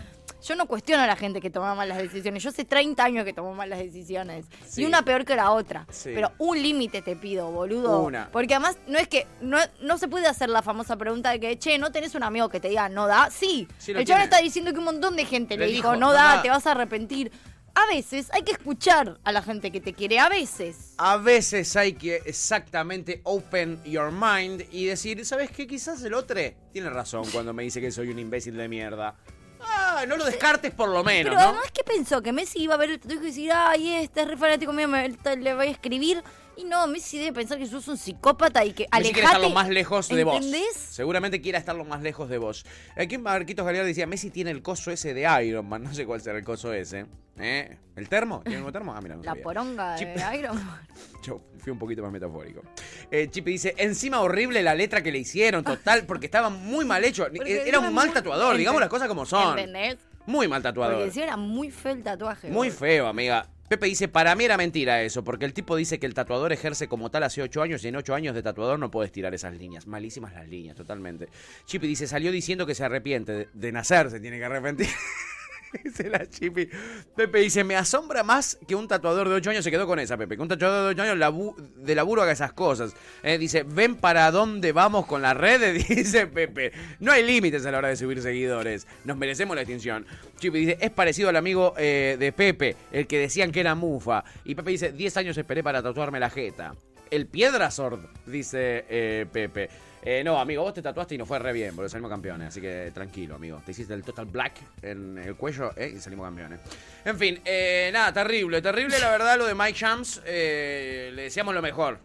[0.43, 2.43] yo no cuestiono a la gente que toma malas decisiones.
[2.43, 4.47] Yo hace 30 años que tomo malas decisiones.
[4.66, 4.82] Sí.
[4.82, 5.87] Y una peor que la otra.
[5.91, 6.11] Sí.
[6.14, 8.03] Pero un límite te pido, boludo.
[8.03, 8.30] Una.
[8.30, 9.26] Porque además no es que.
[9.41, 12.49] No, no se puede hacer la famosa pregunta de que, che, ¿no tenés un amigo
[12.49, 13.30] que te diga no da?
[13.30, 13.68] Sí.
[13.87, 16.12] El chaval está diciendo que un montón de gente le, Le dijo, dijo, no no
[16.12, 16.43] da, da".
[16.43, 17.32] te vas a arrepentir.
[17.74, 20.18] A veces hay que escuchar a la gente que te quiere.
[20.18, 20.95] A veces.
[20.97, 25.66] A veces hay que exactamente open your mind y decir, ¿sabes qué?
[25.66, 26.41] Quizás el otro
[26.72, 29.14] tiene razón cuando me dice que soy un imbécil de mierda.
[29.61, 31.48] Ah, no lo descartes por lo menos, Pero ¿no?
[31.50, 32.22] además, ¿qué pensó?
[32.22, 34.88] Que Messi iba a ver el tatuaje y decir, ay, este es re fanático mío,
[34.88, 36.22] me, le voy a escribir.
[36.59, 39.12] Y no, Messi debe pensar que sos un psicópata y que Messi alejate.
[39.12, 40.36] quiere estar lo más lejos de vos.
[40.36, 40.74] ¿Entendés?
[40.74, 42.64] Seguramente quiera estar lo más lejos de vos.
[42.96, 45.82] Aquí Marquitos Galeano decía, Messi tiene el coso ese de Iron Man.
[45.86, 47.07] No sé cuál será el coso ese.
[47.38, 47.76] ¿Eh?
[47.94, 48.40] ¿El termo?
[48.42, 48.94] ¿Tiene un termo?
[48.96, 49.42] Ah, mira, no La sabía.
[49.42, 50.80] poronga Chip- de Iron Man.
[51.22, 52.62] Yo fui un poquito más metafórico.
[53.11, 57.04] Eh, Chipi dice, encima horrible la letra que le hicieron, total, porque estaba muy mal
[57.04, 57.26] hecho.
[57.37, 59.58] Porque Era un mal muy- tatuador, digamos las cosas como son.
[59.58, 59.99] ¿Entendés?
[60.24, 61.03] Muy mal Porque tatuador.
[61.03, 62.49] encima era muy feo el tatuaje.
[62.49, 63.46] Muy feo, amiga.
[63.68, 66.88] Pepe dice, para mí era mentira eso, porque el tipo dice que el tatuador ejerce
[66.88, 69.55] como tal hace 8 años y en 8 años de tatuador no puedes tirar esas
[69.55, 69.87] líneas.
[69.87, 71.29] Malísimas las líneas, totalmente.
[71.64, 73.33] Chipi dice, salió diciendo que se arrepiente.
[73.33, 74.88] De, de nacer se tiene que arrepentir.
[75.84, 76.68] dice la Chipi.
[77.14, 80.16] Pepe dice, me asombra más que un tatuador de 8 años se quedó con esa,
[80.16, 80.36] Pepe.
[80.36, 82.94] Que un tatuador de 8 años labu- de laburo haga esas cosas.
[83.22, 86.72] Eh, dice, ven para dónde vamos con las redes, dice Pepe.
[87.00, 88.86] No hay límites a la hora de subir seguidores.
[89.04, 90.07] Nos merecemos la extinción.
[90.38, 94.24] Chipi dice, es parecido al amigo eh, de Pepe, el que decían que era mufa.
[94.44, 96.74] Y Pepe dice, 10 años esperé para tatuarme la jeta.
[97.11, 99.70] El Piedra Sword, dice eh, Pepe.
[100.08, 102.46] Eh, no, amigo, vos te tatuaste y nos fue re bien, porque salimos campeones.
[102.49, 103.61] Así que tranquilo, amigo.
[103.66, 106.61] Te hiciste el Total Black en el cuello eh, y salimos campeones.
[107.04, 110.22] En fin, eh, nada, terrible, terrible la verdad lo de Mike Shams.
[110.24, 111.99] Le decíamos lo mejor.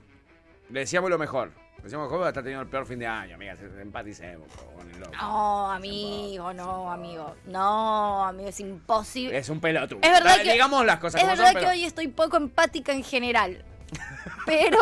[0.72, 1.52] Le decíamos lo mejor.
[1.78, 3.56] Le decíamos que está teniendo el peor fin de año, amiga.
[3.80, 5.12] Empaticemos con el loco.
[5.16, 7.36] No, amigo, no, amigo.
[7.46, 9.38] No, amigo, es imposible.
[9.38, 10.00] Es un pelotudo.
[10.02, 12.08] Es verdad Da- que- Digamos las cosas Es como verdad son, que pero- hoy estoy
[12.08, 13.64] poco empática en general.
[14.48, 14.78] Pero,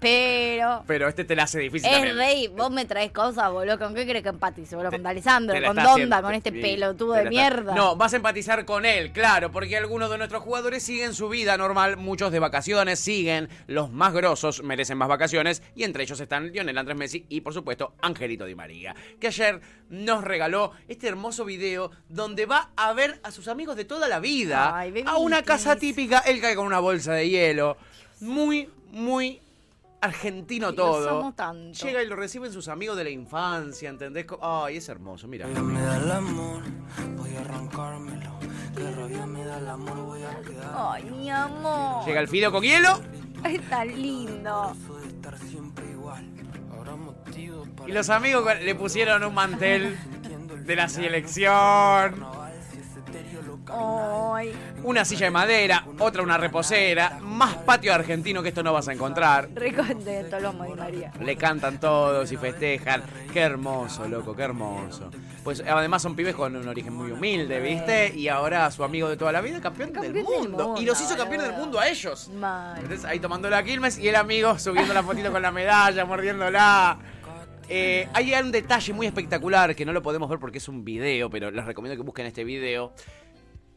[0.00, 0.84] pero.
[0.86, 2.16] Pero este te la hace difícil Es también.
[2.16, 3.78] rey, vos me traes cosas, boludo.
[3.78, 4.90] ¿Con qué crees que empatice, boludo?
[4.92, 7.74] Con Alessandro, Te con Donda, haciendo- con este pelotudo de está- mierda.
[7.74, 11.56] No, vas a empatizar con él, claro, porque algunos de nuestros jugadores siguen su vida
[11.56, 16.52] normal, muchos de vacaciones, siguen, los más grosos merecen más vacaciones, y entre ellos están
[16.52, 21.44] Lionel Andrés Messi y, por supuesto, Angelito Di María, que ayer nos regaló este hermoso
[21.44, 25.42] video donde va a ver a sus amigos de toda la vida Ay, a una
[25.42, 27.76] casa típica, él cae con una bolsa de hielo,
[28.20, 29.40] muy, muy
[30.04, 31.32] argentino todo.
[31.32, 31.84] tanto.
[31.84, 34.26] Llega y lo reciben sus amigos de la infancia, ¿entendés?
[34.40, 35.46] Ay, es hermoso, mira.
[35.46, 36.62] Me da el amor,
[37.16, 38.38] voy a arrancármelo.
[38.76, 40.74] Que rabia me da el amor, voy a quedar.
[40.76, 42.04] Ay, mi amor.
[42.04, 43.00] Llega el fideo con hielo
[43.44, 44.74] Está lindo.
[47.86, 49.98] y los amigos le pusieron un mantel
[50.64, 52.24] de la selección,
[53.76, 54.52] Ay,
[54.84, 58.92] una silla de madera, otra una reposera, más patio argentino que esto no vas a
[58.92, 59.48] encontrar.
[59.54, 61.12] re contento los Di María.
[61.20, 63.02] Le cantan todos y festejan.
[63.32, 65.10] Qué hermoso, loco, qué hermoso.
[65.42, 68.14] Pues además son pibes con un origen muy humilde, ¿viste?
[68.16, 70.64] Y ahora su amigo de toda la vida, campeón, del, Campeón del mundo.
[70.68, 72.28] mundo, Y los hizo campeón del mundo a ellos.
[72.30, 72.78] Mal.
[72.78, 76.98] Entonces ahí tomando la Quilmes y el amigo subiendo la fotito con la medalla, mordiéndola.
[77.68, 81.30] Eh, hay un detalle muy espectacular que no lo podemos ver porque es un video,
[81.30, 82.92] pero les recomiendo que busquen este video.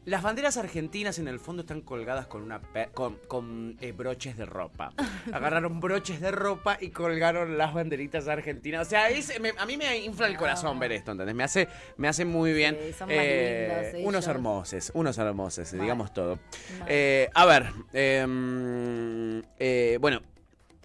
[0.08, 4.38] Las banderas argentinas en el fondo están colgadas con una pe- con, con, eh, broches
[4.38, 4.94] de ropa.
[5.34, 8.88] Agarraron broches de ropa y colgaron las banderitas argentinas.
[8.88, 11.36] O sea, es- me- a mí me infla el corazón ver esto, ¿entendés?
[11.36, 11.68] Me hace,
[11.98, 12.78] me hace muy bien.
[12.82, 16.40] Sí, son más Eh, lindos unos hermosos, unos hermosos, digamos todo.
[16.88, 20.22] Eh, a ver, em, eh, bueno,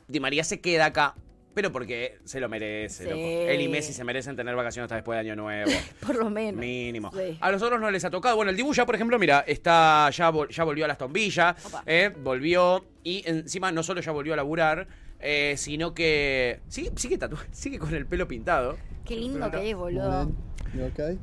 [0.09, 1.15] Di María se queda acá,
[1.55, 3.11] pero porque se lo merece, Sí.
[3.11, 3.23] loco.
[3.23, 5.71] Él y Messi se merecen tener vacaciones hasta después de Año Nuevo.
[6.07, 6.61] Por lo menos.
[6.61, 7.11] Mínimo.
[7.13, 7.37] Sí.
[7.41, 8.37] A los otros no les ha tocado.
[8.37, 11.57] Bueno, el Dibu ya, por ejemplo, mira, está ya, vol- ya volvió a las tombillas,
[11.87, 14.87] eh, volvió y encima no solo ya volvió a laburar,
[15.21, 17.19] eh, sino que sigue, sigue,
[17.53, 18.77] sigue con el pelo pintado.
[19.05, 20.31] Qué lindo que es, boludo.
[20.75, 21.19] You okay?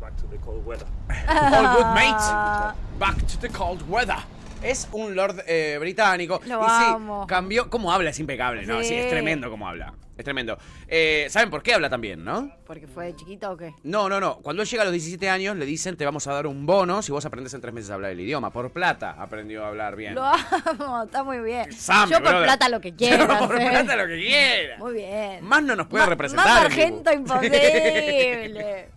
[0.00, 0.86] Back to the cold weather.
[1.28, 2.74] All good, mate.
[2.98, 4.16] Back to the cold weather.
[4.62, 6.40] Es un lord eh, británico.
[6.46, 7.26] Lo y sí, amo.
[7.26, 7.68] cambió.
[7.68, 8.10] ¿Cómo habla?
[8.10, 8.80] Es impecable, ¿no?
[8.80, 8.94] Sí, Sí.
[8.94, 9.94] es tremendo cómo habla.
[10.16, 10.56] Es tremendo.
[10.86, 12.52] Eh, ¿Saben por qué habla también, no?
[12.66, 13.74] ¿Porque fue de chiquito o qué?
[13.82, 14.36] No, no, no.
[14.36, 17.02] Cuando él llega a los 17 años, le dicen: Te vamos a dar un bono
[17.02, 18.52] si vos aprendes en tres meses a hablar el idioma.
[18.52, 20.14] Por plata aprendió a hablar bien.
[20.14, 21.72] Lo amo, está muy bien.
[21.72, 22.44] Same, Yo por brother.
[22.44, 23.38] plata lo que quiera.
[23.40, 23.64] por ¿sí?
[23.68, 24.76] plata lo que quiera.
[24.78, 25.44] Muy bien.
[25.44, 26.46] Más no nos puede Ma- representar.
[26.46, 28.88] Más argento imposible.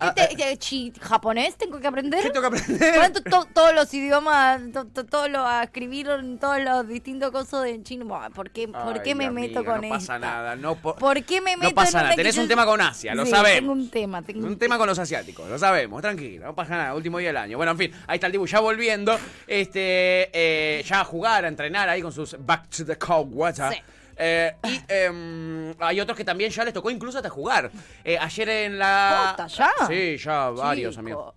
[0.00, 2.22] Ah, ¿Qué te- qué chi- ¿Japonés tengo que aprender?
[2.22, 2.94] ¿Qué tengo que aprender?
[2.96, 6.08] ¿Cuánto to- todos los idiomas, to- to- todo lo, a escribir
[6.40, 8.06] todos los distintos cosas de chino?
[8.34, 9.94] ¿Por qué, por Ay, qué me amiga, meto con no esto?
[9.98, 10.56] pasa nada.
[10.56, 12.16] No, po- ¿Por qué me meto no pasa en nada.
[12.16, 13.60] Tenés que un yo- tema con Asia, lo Sí, sabemos.
[13.60, 16.94] Tengo un tema, tengo Un tema con los asiáticos, lo sabemos, tranquilo, no pasa nada,
[16.94, 17.56] último día del año.
[17.58, 21.48] Bueno, en fin, ahí está el Dibu ya volviendo, este, eh, ya a jugar, a
[21.48, 23.72] entrenar ahí con sus Back to the Cold Water.
[23.72, 23.78] Sí.
[24.22, 27.70] Eh, y em, hay otros que también ya les tocó incluso hasta jugar.
[28.04, 29.34] Eh, ayer en la...
[29.36, 29.46] ¿Posta,
[29.78, 29.86] ya?
[29.88, 31.34] Sí, ya varios, Chicos, amigos.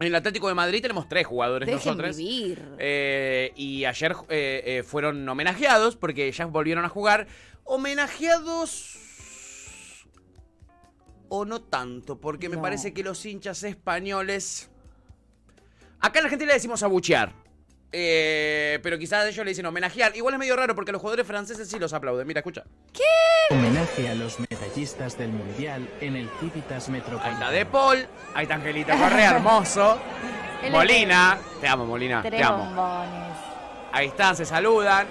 [0.00, 2.16] En el Atlético de Madrid tenemos tres jugadores Dejen nosotros.
[2.16, 2.68] vivir.
[2.78, 7.26] Eh, y ayer eh, eh, fueron homenajeados porque ya volvieron a jugar.
[7.64, 8.98] Homenajeados.
[11.28, 12.62] O no tanto, porque me No.
[12.62, 14.70] parece que los hinchas españoles.
[16.00, 17.32] Acá en la Argentina le decimos abuchear.
[17.98, 20.14] Eh, pero quizás ellos le dicen homenajear.
[20.14, 22.26] Igual es medio raro porque los jugadores franceses sí los aplauden.
[22.26, 22.62] Mira, escucha.
[23.48, 27.34] Homenaje a los medallistas del Mundial en el Civitas Ahí Metropolitano.
[27.36, 28.06] está De Paul.
[28.34, 29.98] Ahí está Angelita Correa, hermoso.
[30.70, 31.38] Molina.
[31.58, 32.20] Te amo, Molina.
[32.20, 32.58] Tres Te amo.
[32.66, 33.32] bombones.
[33.92, 35.06] Ahí están, se saludan.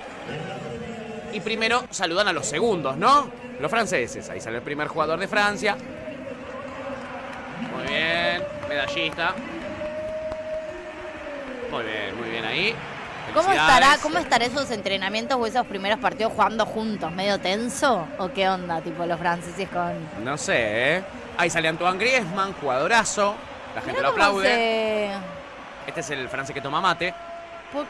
[1.34, 3.32] Y primero saludan a los segundos, ¿no?
[3.60, 4.30] Los franceses.
[4.30, 5.76] Ahí sale el primer jugador de Francia.
[7.74, 9.34] Muy bien, medallista.
[11.76, 12.76] Muy bien, muy bien ahí.
[13.34, 17.12] ¿Cómo estará, ¿Cómo estará esos entrenamientos o esos primeros partidos jugando juntos?
[17.12, 18.08] ¿Medio tenso?
[18.18, 18.80] ¿O qué onda?
[18.80, 19.94] Tipo los franceses con.
[20.24, 20.56] No sé,
[20.98, 21.04] ¿eh?
[21.38, 23.36] Ahí sale Antoine Griezmann, jugadorazo.
[23.76, 24.48] La gente Mirá lo cómo aplaude.
[24.48, 25.12] se-
[25.88, 27.14] Este es el francés que toma mate.
[27.74, 27.86] por-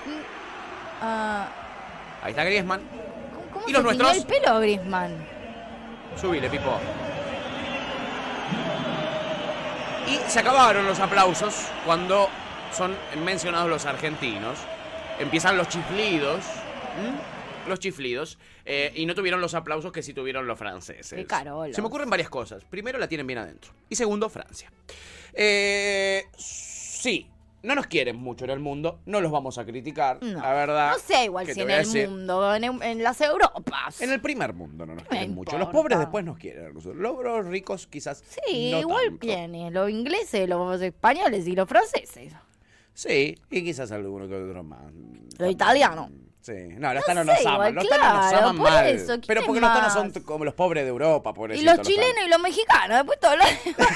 [1.04, 1.46] ah,
[2.24, 2.82] Ahí está Griezmann.
[3.54, 4.18] ¿Cómo ¿Y se los nuestros?
[4.18, 5.12] el pelo, Griezmann?
[6.20, 6.80] Subile, Pipo.
[10.08, 12.30] Y se acabaron los aplausos cuando
[12.74, 14.58] son mencionados los argentinos.
[15.20, 16.44] Empiezan los chiflidos.
[17.68, 21.14] los chiflidos eh, y no tuvieron los aplausos que sí tuvieron los franceses.
[21.18, 21.76] Qué carolos.
[21.76, 22.64] Se me ocurren varias cosas.
[22.66, 23.72] Primero, la tienen bien adentro.
[23.90, 24.72] Y segundo, Francia.
[25.34, 27.30] Eh, sí,
[27.64, 30.40] no nos quieren mucho en el mundo, no los vamos a criticar, No.
[30.40, 30.92] la verdad.
[30.92, 32.08] No sé igual ¿qué si en el decir?
[32.08, 34.00] mundo, en, en las Europas.
[34.02, 35.58] En el primer mundo no nos quieren mucho.
[35.58, 36.74] Los pobres después nos quieren.
[36.74, 39.70] Los, los ricos quizás Sí, no igual tanto.
[39.72, 42.34] los ingleses, los españoles y los franceses.
[42.96, 44.92] Sí, y quizás alguno que otro más.
[45.38, 46.10] Los italianos.
[46.42, 48.88] Sí, no, los No tanos nos aman, los tanos nos claro, aman por mal.
[48.88, 51.82] eso, pero ¿quién porque los tanos son como los pobres de Europa, por Y los
[51.82, 53.48] chilenos y los mexicanos, después todos los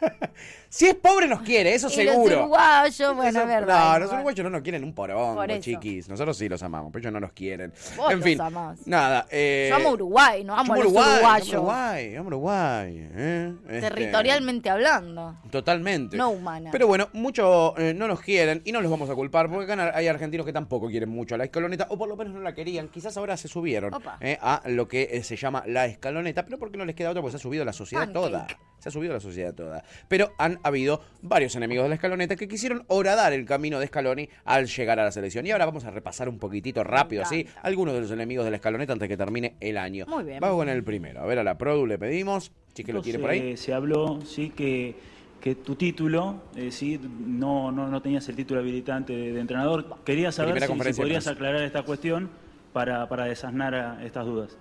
[0.70, 2.28] Si es pobre nos quiere, eso y seguro.
[2.36, 3.92] los uruguayos, bueno, es verdad.
[3.94, 6.08] No, los uruguayos no nos quieren un porongo, Por chiquis.
[6.08, 7.72] Nosotros sí los amamos, pero ellos no nos quieren.
[7.96, 8.78] Vos en los fin, amás.
[8.86, 9.26] nada.
[9.30, 11.54] Eh, Yo amo Uruguay, no amo a los Uruguay, uruguayos.
[11.54, 13.08] amo Uruguay, amo Uruguay.
[13.14, 15.36] eh, este, Territorialmente hablando.
[15.50, 16.16] Totalmente.
[16.16, 16.70] No humana.
[16.70, 19.92] Pero bueno, muchos eh, no nos quieren y no los vamos a culpar porque acá
[19.96, 22.54] hay argentinos que tampoco quieren mucho a la escaloneta o por lo menos no la
[22.54, 22.88] querían.
[22.88, 26.76] Quizás ahora se subieron eh, a lo que eh, se llama la escaloneta, pero porque
[26.76, 28.26] no les queda otra porque se ha subido la sociedad Pancake.
[28.26, 28.46] toda.
[28.78, 29.82] Se ha subido la sociedad toda.
[30.06, 34.28] Pero han habido varios enemigos de la escaloneta que quisieron horadar el camino de Scaloni
[34.44, 35.46] al llegar a la selección.
[35.46, 38.56] Y ahora vamos a repasar un poquitito rápido, así, algunos de los enemigos de la
[38.56, 40.06] escaloneta antes que termine el año.
[40.06, 40.40] Muy bien.
[40.40, 41.20] Vamos con el primero.
[41.20, 42.52] A ver, a la Produ le pedimos.
[42.74, 43.56] Si que lo tiene por ahí.
[43.56, 44.94] Se, habló, sí, que,
[45.40, 49.96] que tu título, eh, sí, no, no, no tenías el título habilitante de, de entrenador.
[50.04, 52.30] Quería saber si, podrías aclarar esta cuestión
[52.72, 54.56] para, para desasnar a estas dudas.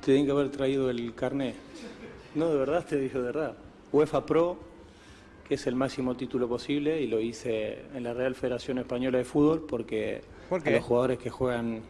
[0.00, 1.54] Tienen que haber traído el carné.
[2.34, 3.56] No, de verdad, te digo de verdad.
[3.92, 4.56] UEFA Pro,
[5.48, 9.24] que es el máximo título posible, y lo hice en la Real Federación Española de
[9.24, 10.70] Fútbol porque ¿Por qué?
[10.70, 11.82] a los jugadores que juegan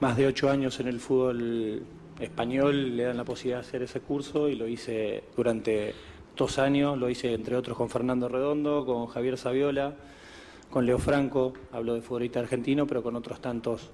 [0.00, 1.82] más de ocho años en el fútbol
[2.18, 5.94] español le dan la posibilidad de hacer ese curso y lo hice durante
[6.36, 9.94] dos años, lo hice entre otros con Fernando Redondo, con Javier Saviola,
[10.70, 13.90] con Leo Franco, hablo de futbolista argentino, pero con otros tantos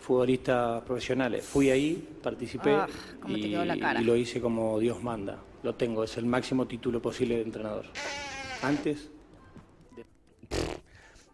[0.00, 1.44] futbolistas profesionales.
[1.44, 2.88] Fui ahí, participé Ah,
[3.20, 4.00] cómo te y, quedó la cara.
[4.00, 5.38] y lo hice como Dios manda.
[5.62, 7.84] Lo tengo, es el máximo título posible de entrenador.
[8.62, 9.08] Antes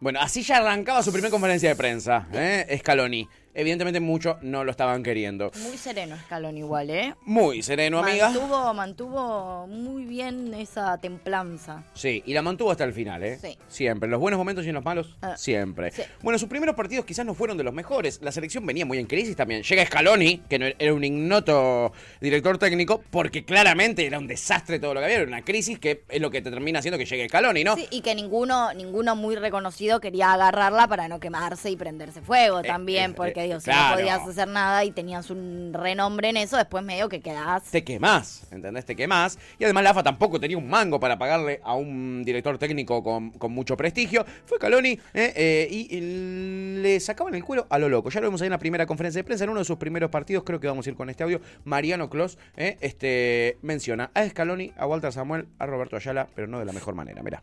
[0.01, 2.77] Bueno, así ya arrancaba su primera conferencia de prensa, ¿eh?
[2.79, 3.29] Scaloni.
[3.59, 5.51] Evidentemente muchos no lo estaban queriendo.
[5.63, 7.15] Muy sereno Scaloni igual, ¿eh?
[7.23, 8.29] Muy sereno, amiga.
[8.29, 11.83] Mantuvo, mantuvo muy bien esa templanza.
[11.95, 13.39] Sí, y la mantuvo hasta el final, ¿eh?
[13.41, 13.57] Sí.
[13.69, 14.07] Siempre.
[14.07, 15.91] En los buenos momentos y en los malos, Ah, siempre.
[15.91, 16.03] sí.
[16.23, 18.21] Bueno, sus primeros partidos quizás no fueron de los mejores.
[18.23, 19.63] La selección venía muy en crisis también.
[19.63, 24.93] Llega Scaloni, que no- era un ignoto director técnico, porque claramente era un desastre todo
[24.93, 25.17] lo que había.
[25.19, 27.75] Era una crisis que es lo que te termina haciendo que llegue Scaloni, ¿no?
[27.77, 32.63] Sí, y que ninguno, ninguno muy reconocido quería agarrarla para no quemarse y prenderse fuego
[32.63, 33.91] también, eh, porque si claro.
[33.91, 37.65] no podías hacer nada y tenías un renombre en eso, después medio que quedás.
[37.65, 38.85] te quemás, ¿entendés?
[38.85, 39.39] Te quemás.
[39.59, 43.31] Y además la AFA tampoco tenía un mango para pagarle a un director técnico con,
[43.31, 44.25] con mucho prestigio.
[44.45, 45.33] Fue Caloni ¿eh?
[45.37, 48.11] Eh, y, y le sacaban el cuero a lo loco.
[48.11, 50.11] Ya lo vimos ahí en la primera conferencia de prensa, en uno de sus primeros
[50.11, 51.41] partidos, creo que vamos a ir con este audio.
[51.65, 52.77] Mariano Clos ¿eh?
[52.81, 56.95] este, menciona a Scaloni, a Walter Samuel, a Roberto Ayala, pero no de la mejor
[56.95, 57.23] manera.
[57.23, 57.43] Mirá.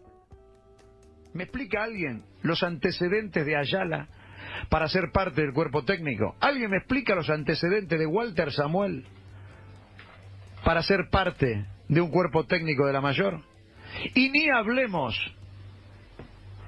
[1.34, 4.08] ¿Me explica alguien los antecedentes de Ayala
[4.70, 6.36] para ser parte del cuerpo técnico?
[6.40, 9.06] ¿Alguien me explica los antecedentes de Walter Samuel
[10.64, 13.42] para ser parte de un cuerpo técnico de la mayor?
[14.16, 15.16] Y ni hablemos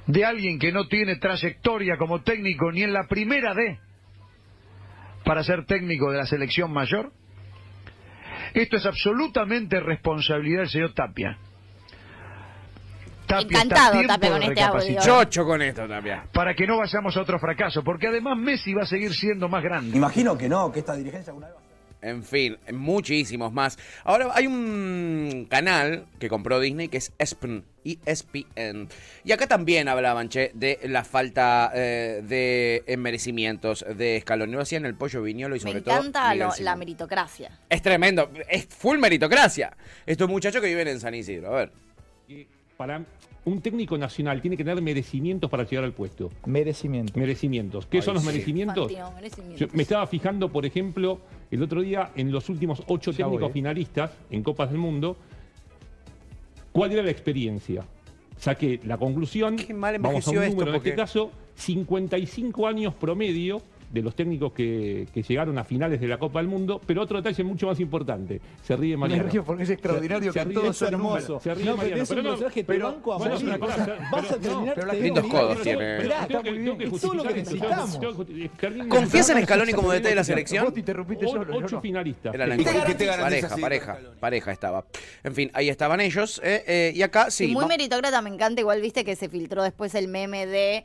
[0.08, 3.80] de alguien que no tiene trayectoria como técnico ni en la primera D
[5.24, 7.12] para ser técnico de la selección mayor.
[8.54, 11.38] Esto es absolutamente responsabilidad del señor Tapia.
[13.26, 15.02] Tapia está Encantado, tiempo Tapia, con este audio.
[15.02, 16.22] Chocho con esto también.
[16.34, 19.64] para que no vayamos a otro fracaso, porque además Messi va a seguir siendo más
[19.64, 19.98] grande.
[19.98, 21.56] Imagino que no, que esta dirigencia alguna vez...
[22.02, 23.80] En fin, muchísimos más.
[24.04, 28.90] Ahora hay un canal que compró Disney que es ESPN, ESPN.
[29.24, 34.52] Y acá también hablaban, che, de la falta eh, de merecimientos de Scaloni.
[34.54, 37.60] Lo hacían el Pollo Viñolo y Me sobre todo encanta Miguel lo- la meritocracia.
[37.70, 39.76] Es tremendo, es full meritocracia.
[40.06, 41.72] Estos muchachos que viven en San Isidro, a ver.
[42.78, 43.06] Para
[43.46, 46.32] un técnico nacional tiene que tener merecimientos para llegar al puesto.
[46.46, 47.16] Merecimientos.
[47.16, 47.86] Merecimientos.
[47.86, 48.30] ¿Qué Ay, son los sí.
[48.30, 48.92] merecimientos?
[48.92, 49.60] Fantino, merecimientos.
[49.60, 51.20] Yo me estaba fijando, por ejemplo,
[51.52, 53.54] el otro día en los últimos ocho Ya técnicos voy, eh.
[53.54, 55.16] finalistas en Copas del Mundo,
[56.72, 57.86] ¿cuál era la experiencia?
[58.38, 59.56] Saqué la conclusión,
[60.00, 63.62] vamos a un número, esto, en este caso, 55 años promedio
[63.96, 67.22] de los técnicos que, que llegaron a finales de la Copa del Mundo, pero otro
[67.22, 69.24] detalle mucho más importante, se ríe Mariano.
[69.24, 71.44] Me río porque es extraordinario Se- se que ríe son número, hermosos.
[71.44, 73.36] Se ríe No, Mariano, es un pero no, te pero- banco a bueno,
[74.12, 75.98] Vas a terminar no, Lindos codos tiene.
[75.98, 78.00] Es todo lo que necesitamos.
[78.90, 80.66] ¿Confías en Scaloni como DT de la selección?
[80.66, 81.40] Vos te interrumpiste yo.
[81.42, 82.34] O- Ocho finalistas.
[82.36, 83.06] Era la ¿Qué te encuesta.
[83.06, 84.86] garantiza pareja, pareja, pareja estaba.
[85.24, 86.42] En fin, ahí estaban ellos.
[86.44, 87.48] eh, eh, y acá sí.
[87.48, 88.60] muy meritócrata, me encanta.
[88.62, 90.84] Igual viste que se filtró después el meme de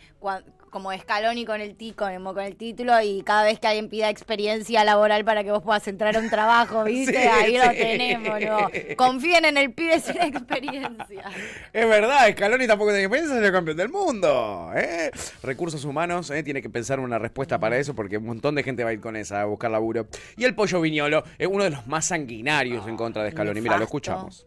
[0.71, 3.89] como Scaloni con el, ti- con, el, con el título y cada vez que alguien
[3.89, 7.13] pida experiencia laboral para que vos puedas entrar a un trabajo, ¿viste?
[7.21, 8.71] Sí, Ahí lo tenemos, ¿no?
[8.97, 11.25] Confíen en el pibe sin experiencia.
[11.73, 14.71] Es verdad, Scaloni tampoco tiene experiencia, salió campeón del mundo.
[14.77, 15.11] ¿eh?
[15.43, 16.43] Recursos humanos, ¿eh?
[16.43, 19.01] tiene que pensar una respuesta para eso porque un montón de gente va a ir
[19.01, 20.07] con esa a buscar laburo.
[20.37, 23.61] Y el pollo viñolo es uno de los más sanguinarios en contra de Scaloni.
[23.61, 24.47] Mira, lo escuchamos.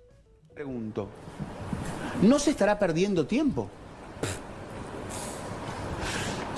[0.54, 1.10] Pregunto.
[2.22, 3.70] ¿No se estará perdiendo tiempo?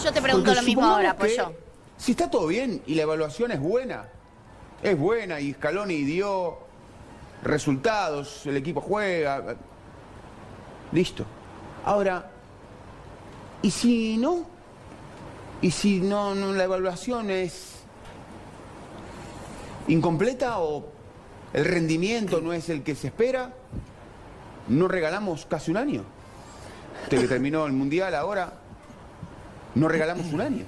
[0.05, 1.53] Yo te pregunto Porque lo mismo ahora, que Pollo.
[1.97, 4.05] Si está todo bien y la evaluación es buena,
[4.83, 6.59] es buena y Scaloni dio
[7.41, 9.55] resultados, el equipo juega,
[10.91, 11.25] listo.
[11.83, 12.29] Ahora,
[13.63, 14.45] ¿y si no?
[15.63, 17.77] ¿Y si no, no la evaluación es
[19.87, 20.85] incompleta o
[21.51, 23.53] el rendimiento no es el que se espera?
[24.67, 26.03] ¿No regalamos casi un año?
[27.09, 28.64] Desde que terminó el Mundial ahora,
[29.75, 30.65] no regalamos un año.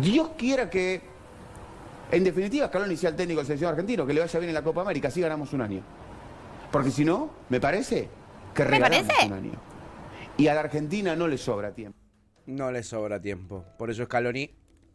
[0.00, 1.00] Dios quiera que,
[2.10, 4.62] en definitiva, Scaloni sea el técnico del selección argentino, que le vaya bien en la
[4.62, 5.82] Copa América, así ganamos un año.
[6.70, 8.08] Porque si no, me parece
[8.54, 9.26] que ¿Me regalamos parece?
[9.26, 9.52] un año.
[10.36, 11.98] Y a la Argentina no le sobra tiempo.
[12.46, 13.64] No le sobra tiempo.
[13.78, 14.50] Por eso Scaloni,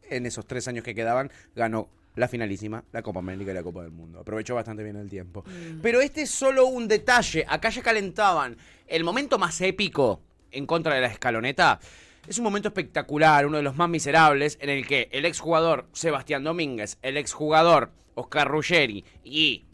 [0.10, 3.82] en esos tres años que quedaban, ganó la finalísima, la Copa América y la Copa
[3.82, 4.20] del Mundo.
[4.20, 5.44] Aprovechó bastante bien el tiempo.
[5.82, 7.46] Pero este es solo un detalle.
[7.48, 8.58] Acá ya calentaban.
[8.86, 10.22] El momento más épico
[10.52, 11.80] en contra de la escaloneta
[12.28, 16.44] es un momento espectacular, uno de los más miserables, en el que el exjugador Sebastián
[16.44, 19.66] Domínguez, el exjugador Oscar Ruggeri y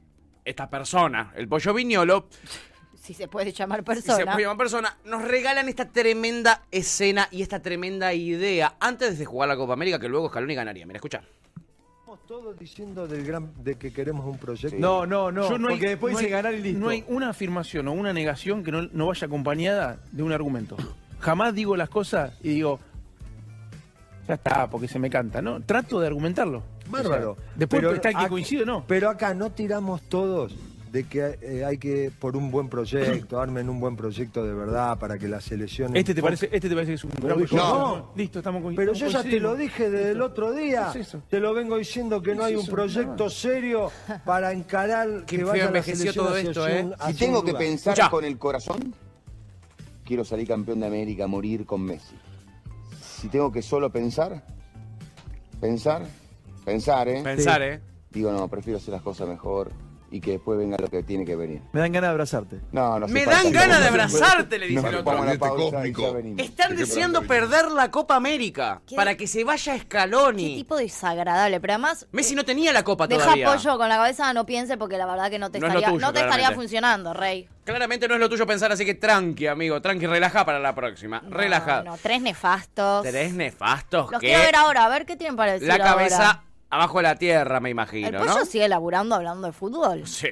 [0.45, 2.27] esta persona, el Pollo Viñolo,
[2.95, 4.15] Si se puede llamar si persona.
[4.17, 9.25] se puede llamar persona, nos regalan esta tremenda escena y esta tremenda idea antes de
[9.25, 10.85] jugar la Copa América que luego Scaloni ganaría.
[10.85, 11.21] Mira, escucha.
[12.27, 14.75] Todos diciendo del gran, de que queremos un proyecto.
[14.77, 15.49] No, no, no.
[15.49, 16.79] Yo porque después no dice hay- ganar y listo.
[16.79, 20.75] No hay una afirmación o una negación que no, no vaya acompañada de un argumento.
[21.19, 22.79] Jamás digo las cosas y digo,
[24.27, 25.41] ya está, porque se me canta.
[25.41, 26.63] No, trato de argumentarlo.
[26.89, 27.31] Bárbaro.
[27.31, 28.83] O sea, después Pero está el que acá- coincide, no.
[28.87, 30.55] Pero acá no tiramos todos
[30.91, 34.97] de que eh, hay que, por un buen proyecto, armen un buen proyecto de verdad
[34.97, 35.95] para que la selección...
[35.97, 37.55] Este te parece, este te parece que es un gran proyecto?
[37.57, 38.11] No.
[38.15, 40.89] Listo, estamos con- Pero estamos yo ya te lo dije desde el otro día.
[40.93, 41.21] ¿Qué es eso?
[41.29, 42.71] Te lo vengo diciendo que no ¿Qué hay es un eso?
[42.71, 43.91] proyecto serio
[44.25, 46.95] para encarar que vaya la envejeció selección todo esto, un- ¿eh?
[47.07, 48.95] Si tengo que pensar con el corazón,
[50.07, 52.15] quiero salir campeón de América, morir con Messi.
[53.01, 54.43] Si tengo que solo pensar,
[55.59, 56.03] pensar,
[56.63, 57.21] pensar, ¿eh?
[57.21, 57.81] Pensar, ¿eh?
[58.09, 59.71] Digo, no, prefiero hacer las cosas mejor
[60.09, 61.61] y que después venga lo que tiene que venir.
[61.73, 62.61] Me dan ganas de abrazarte.
[62.71, 65.23] No, no Me dan ganas de No, no, abrazarte, le dice no, el otro.
[66.37, 70.55] Están deseando perder la Copa América para que se vaya Scaloni.
[70.55, 73.51] Tipo desagradable, pero además Messi no tenía la Copa deja todavía.
[73.51, 75.79] pollo con la cabeza, no piense porque la verdad que no te No es lo
[75.79, 77.47] estaría, tuyo, no te estaría funcionando, Rey.
[77.63, 81.21] Claramente no es lo tuyo pensar, así que tranqui, amigo, tranqui, relaja para la próxima.
[81.29, 81.83] relaja.
[81.83, 83.03] No, tres nefastos.
[83.03, 86.43] Tres nefastos Los quiero ver ahora, a ver qué tienen para decir la cabeza ahora.
[86.69, 88.45] Abajo de la tierra, me imagino, ¿El pollo ¿no?
[88.45, 90.05] sigue laburando hablando de fútbol?
[90.07, 90.27] Sí,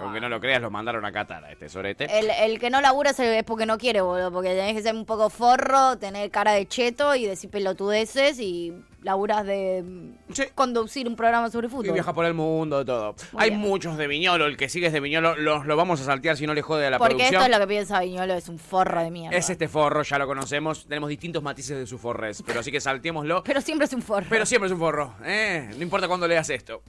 [0.00, 2.06] aunque no lo creas, lo mandaron a Qatar a este sorete.
[2.18, 4.30] El, el que no labura es, el- es porque no quiere, boludo.
[4.30, 8.74] Porque tenés que ser un poco forro, tener cara de cheto y decir pelotudeces y
[9.02, 11.92] laburas de mm, conducir un programa sobre Y fútbol.
[11.94, 13.14] viaja por el mundo, todo.
[13.32, 13.60] Muy Hay bien.
[13.60, 16.46] muchos de Viñolo, el que sigue es de Viñolo, los, lo vamos a saltear si
[16.46, 17.42] no le jode a la Porque producción.
[17.42, 19.36] esto es lo que piensa Viñolo, es un forro de mierda.
[19.36, 20.86] Es este forro, ya lo conocemos.
[20.86, 23.42] Tenemos distintos matices de su forres, pero así que salteémoslo.
[23.44, 24.26] Pero siempre es un forro.
[24.28, 25.70] Pero siempre es un forro, ¿eh?
[25.76, 26.82] No importa cuándo leas esto.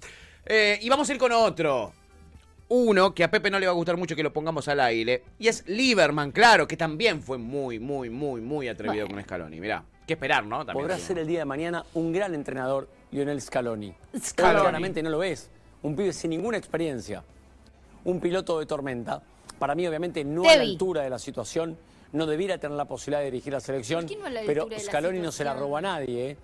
[0.45, 1.94] Eh, y vamos a ir con otro.
[2.72, 5.23] Uno que a Pepe no le va a gustar mucho que lo pongamos al aire.
[5.40, 9.60] Y es Lieberman, claro, que también fue muy, muy, muy, muy atrevido con Scaloni.
[9.60, 10.65] Mirá, qué esperar, ¿no?
[10.65, 11.07] También Podrá digo.
[11.07, 13.94] ser el día de mañana un gran entrenador, Lionel Scaloni.
[14.36, 15.52] Claramente no lo es.
[15.84, 17.23] Un pibe sin ninguna experiencia.
[18.06, 19.22] Un piloto de tormenta.
[19.60, 21.77] Para mí, obviamente, no a la altura de la situación.
[22.11, 24.07] No debiera tener la posibilidad de dirigir la selección.
[24.07, 26.31] ¿Por qué no la Pero Scaloni no se la roba a nadie.
[26.31, 26.38] ¿eh?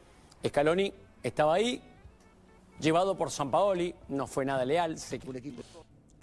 [0.48, 0.94] Scaloni
[1.24, 1.82] estaba ahí,
[2.80, 3.96] llevado por San Paoli.
[4.10, 5.00] No fue nada leal.
[5.00, 5.20] Se...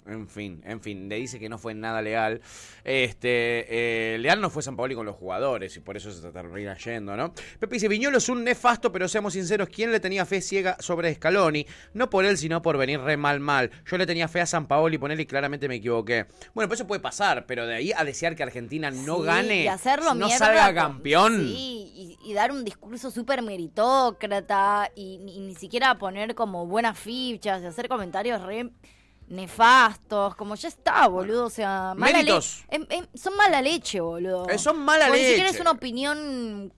[0.05, 2.41] En fin, en fin, le dice que no fue nada leal.
[2.83, 3.65] Este,
[4.15, 7.15] eh, leal no fue San Paoli con los jugadores y por eso se termina yendo,
[7.15, 7.33] ¿no?
[7.59, 11.13] Pepe dice, Viñolo es un nefasto, pero seamos sinceros, ¿quién le tenía fe ciega sobre
[11.15, 11.65] Scaloni?
[11.93, 13.71] No por él, sino por venir re mal mal.
[13.85, 16.25] Yo le tenía fe a San Paoli, ponerle y claramente me equivoqué.
[16.53, 19.63] Bueno, pues eso puede pasar, pero de ahí a desear que Argentina no Sí, gane,
[19.63, 21.37] y hacerlo no mierda salga campeón.
[21.39, 26.99] Sí, y, y dar un discurso súper meritócrata y, ni- ni siquiera poner como buenas
[26.99, 28.69] fichas y hacer comentarios re
[29.27, 32.63] nefastos, como ya está, boludo, o sea, mala Méritos.
[32.69, 34.47] em- em, son mala leche, boludo.
[34.49, 35.57] Eh, son mala Porque Ni siquiera leche.
[35.57, 36.73] es una opinión...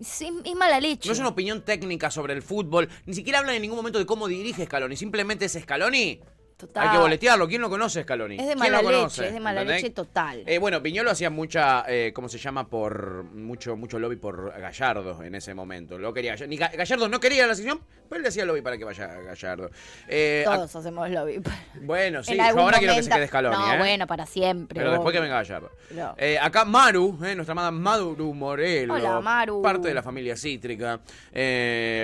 [0.00, 1.08] Sí, es mala leche.
[1.08, 4.06] No es una opinión técnica sobre el fútbol, ni siquiera hablan en ningún momento de
[4.06, 6.20] cómo dirige Scaloni, simplemente es Scaloni.
[6.62, 6.84] Total.
[6.86, 7.48] Hay que boletearlo.
[7.48, 8.36] ¿Quién lo conoce, Scaloni?
[8.36, 9.26] Es de ¿Quién mala leche, conoce?
[9.26, 9.82] es de mala ¿Entendés?
[9.82, 10.42] leche total.
[10.46, 12.68] Eh, bueno, Viñolo hacía mucha, eh, ¿cómo se llama?
[12.68, 15.98] Por mucho mucho lobby por Gallardo en ese momento.
[15.98, 16.36] Lo quería.
[16.46, 19.70] Ni Gallardo no quería la sección, pero él le hacía lobby para que vaya Gallardo.
[20.06, 21.42] Eh, Todos hacemos lobby.
[21.80, 24.78] bueno, sí, yo ahora quiero que se momento- quede Scaloni, No, bueno, para siempre.
[24.78, 25.70] Pero después que venga Gallardo.
[25.90, 26.14] No.
[26.40, 28.94] Acá Maru, nuestra amada Maru Morelo.
[28.94, 29.62] Hola, Maru.
[29.62, 31.00] Parte de la familia cítrica.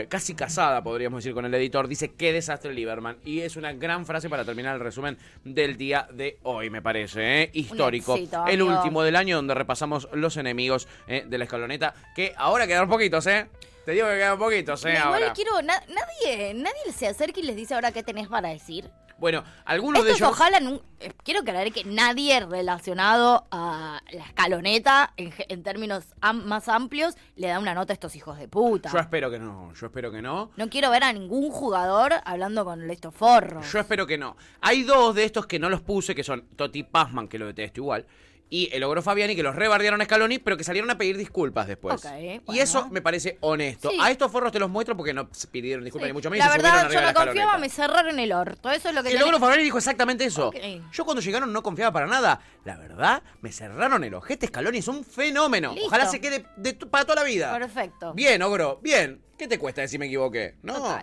[0.08, 1.86] casi casada, podríamos decir, con el editor.
[1.86, 3.18] Dice, qué desastre Lieberman.
[3.24, 7.42] Y es una gran frase para terminar el resumen del día de hoy, me parece.
[7.44, 8.14] eh, Histórico.
[8.16, 11.94] éxito, el último del año donde repasamos los enemigos eh, de la escaloneta.
[12.14, 13.46] Que ahora quedaron poquitos, ¿eh?
[13.84, 14.90] Te digo que quedan poquitos, ¿eh?
[14.98, 15.32] Igual Ahora.
[15.32, 15.62] quiero.
[15.62, 18.90] na- nadie, nadie se acerca y les dice ahora qué tenés para decir.
[19.18, 20.28] Bueno, algunos de ellos...
[20.30, 20.58] ojalá
[21.00, 27.16] eh, quiero creer que nadie relacionado a la escaloneta en, en términos am- más amplios
[27.36, 28.90] le da una nota a estos hijos de puta.
[28.92, 30.50] Yo espero que no, yo espero que no.
[30.56, 33.70] No quiero ver a ningún jugador hablando con estos forros.
[33.72, 34.36] Yo espero que no.
[34.60, 37.80] Hay dos de estos que no los puse, que son Toti Pazman, que lo detesto
[37.80, 38.06] igual,
[38.50, 41.66] y el Ogro Fabiani, que los rebardearon a Scaloni, pero que salieron a pedir disculpas
[41.66, 42.02] después.
[42.48, 43.90] Y eso me parece honesto.
[43.90, 43.98] Sí.
[44.00, 46.10] A estos forros te los muestro porque no pidieron disculpas Sí.
[46.10, 46.46] ni mucho menos.
[46.46, 48.70] La verdad, yo la confiaba, me cerraron el orto.
[48.70, 50.50] Eso es lo que Y el Ogro Fabiani dijo exactamente eso.
[50.92, 52.40] Yo cuando llegaron no confiaba para nada.
[52.64, 54.46] La verdad, me cerraron el ojete.
[54.48, 55.72] Scaloni es un fenómeno.
[55.72, 55.86] Listo.
[55.88, 57.52] Ojalá se quede de para toda la vida.
[57.58, 58.12] Perfecto.
[58.14, 59.22] Bien, Ogro, bien.
[59.38, 60.56] ¿Qué te cuesta decir me equivoqué?
[60.62, 60.98] No.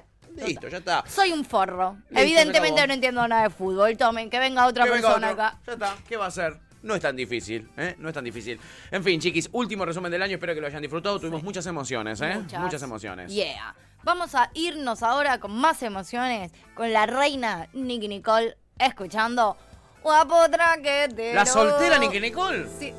[0.46, 1.04] Listo, ya está.
[1.08, 1.98] Soy un forro.
[2.10, 3.96] Listo, Evidentemente no entiendo nada de fútbol.
[3.98, 5.60] Tomen, que venga otra Que persona acá.
[5.66, 6.60] Ya está, ¿qué va a hacer?
[6.86, 7.96] No es tan difícil, ¿eh?
[7.98, 8.60] No es tan difícil.
[8.92, 11.20] En fin, chiquis, último resumen del año, espero que lo hayan disfrutado.
[11.20, 12.46] Tuvimos muchas emociones, ¿eh?
[12.60, 12.84] Muchas.
[12.84, 13.34] emociones.
[13.34, 13.76] Yeah.
[14.04, 19.58] Vamos a irnos ahora con más emociones con la reina Nicky Nicole escuchando
[20.04, 21.34] Guapo Traquetero.
[21.34, 22.68] ¿La soltera Nicky Nicole?
[22.78, 22.94] Sí.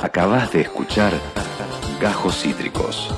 [0.00, 1.12] Acabas de escuchar
[2.00, 3.12] Gajos Cítricos.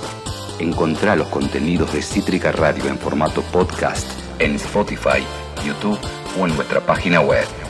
[0.59, 5.23] Encontrá los contenidos de Cítrica Radio en formato podcast en Spotify,
[5.67, 5.99] YouTube
[6.41, 7.66] o en nuestra página web.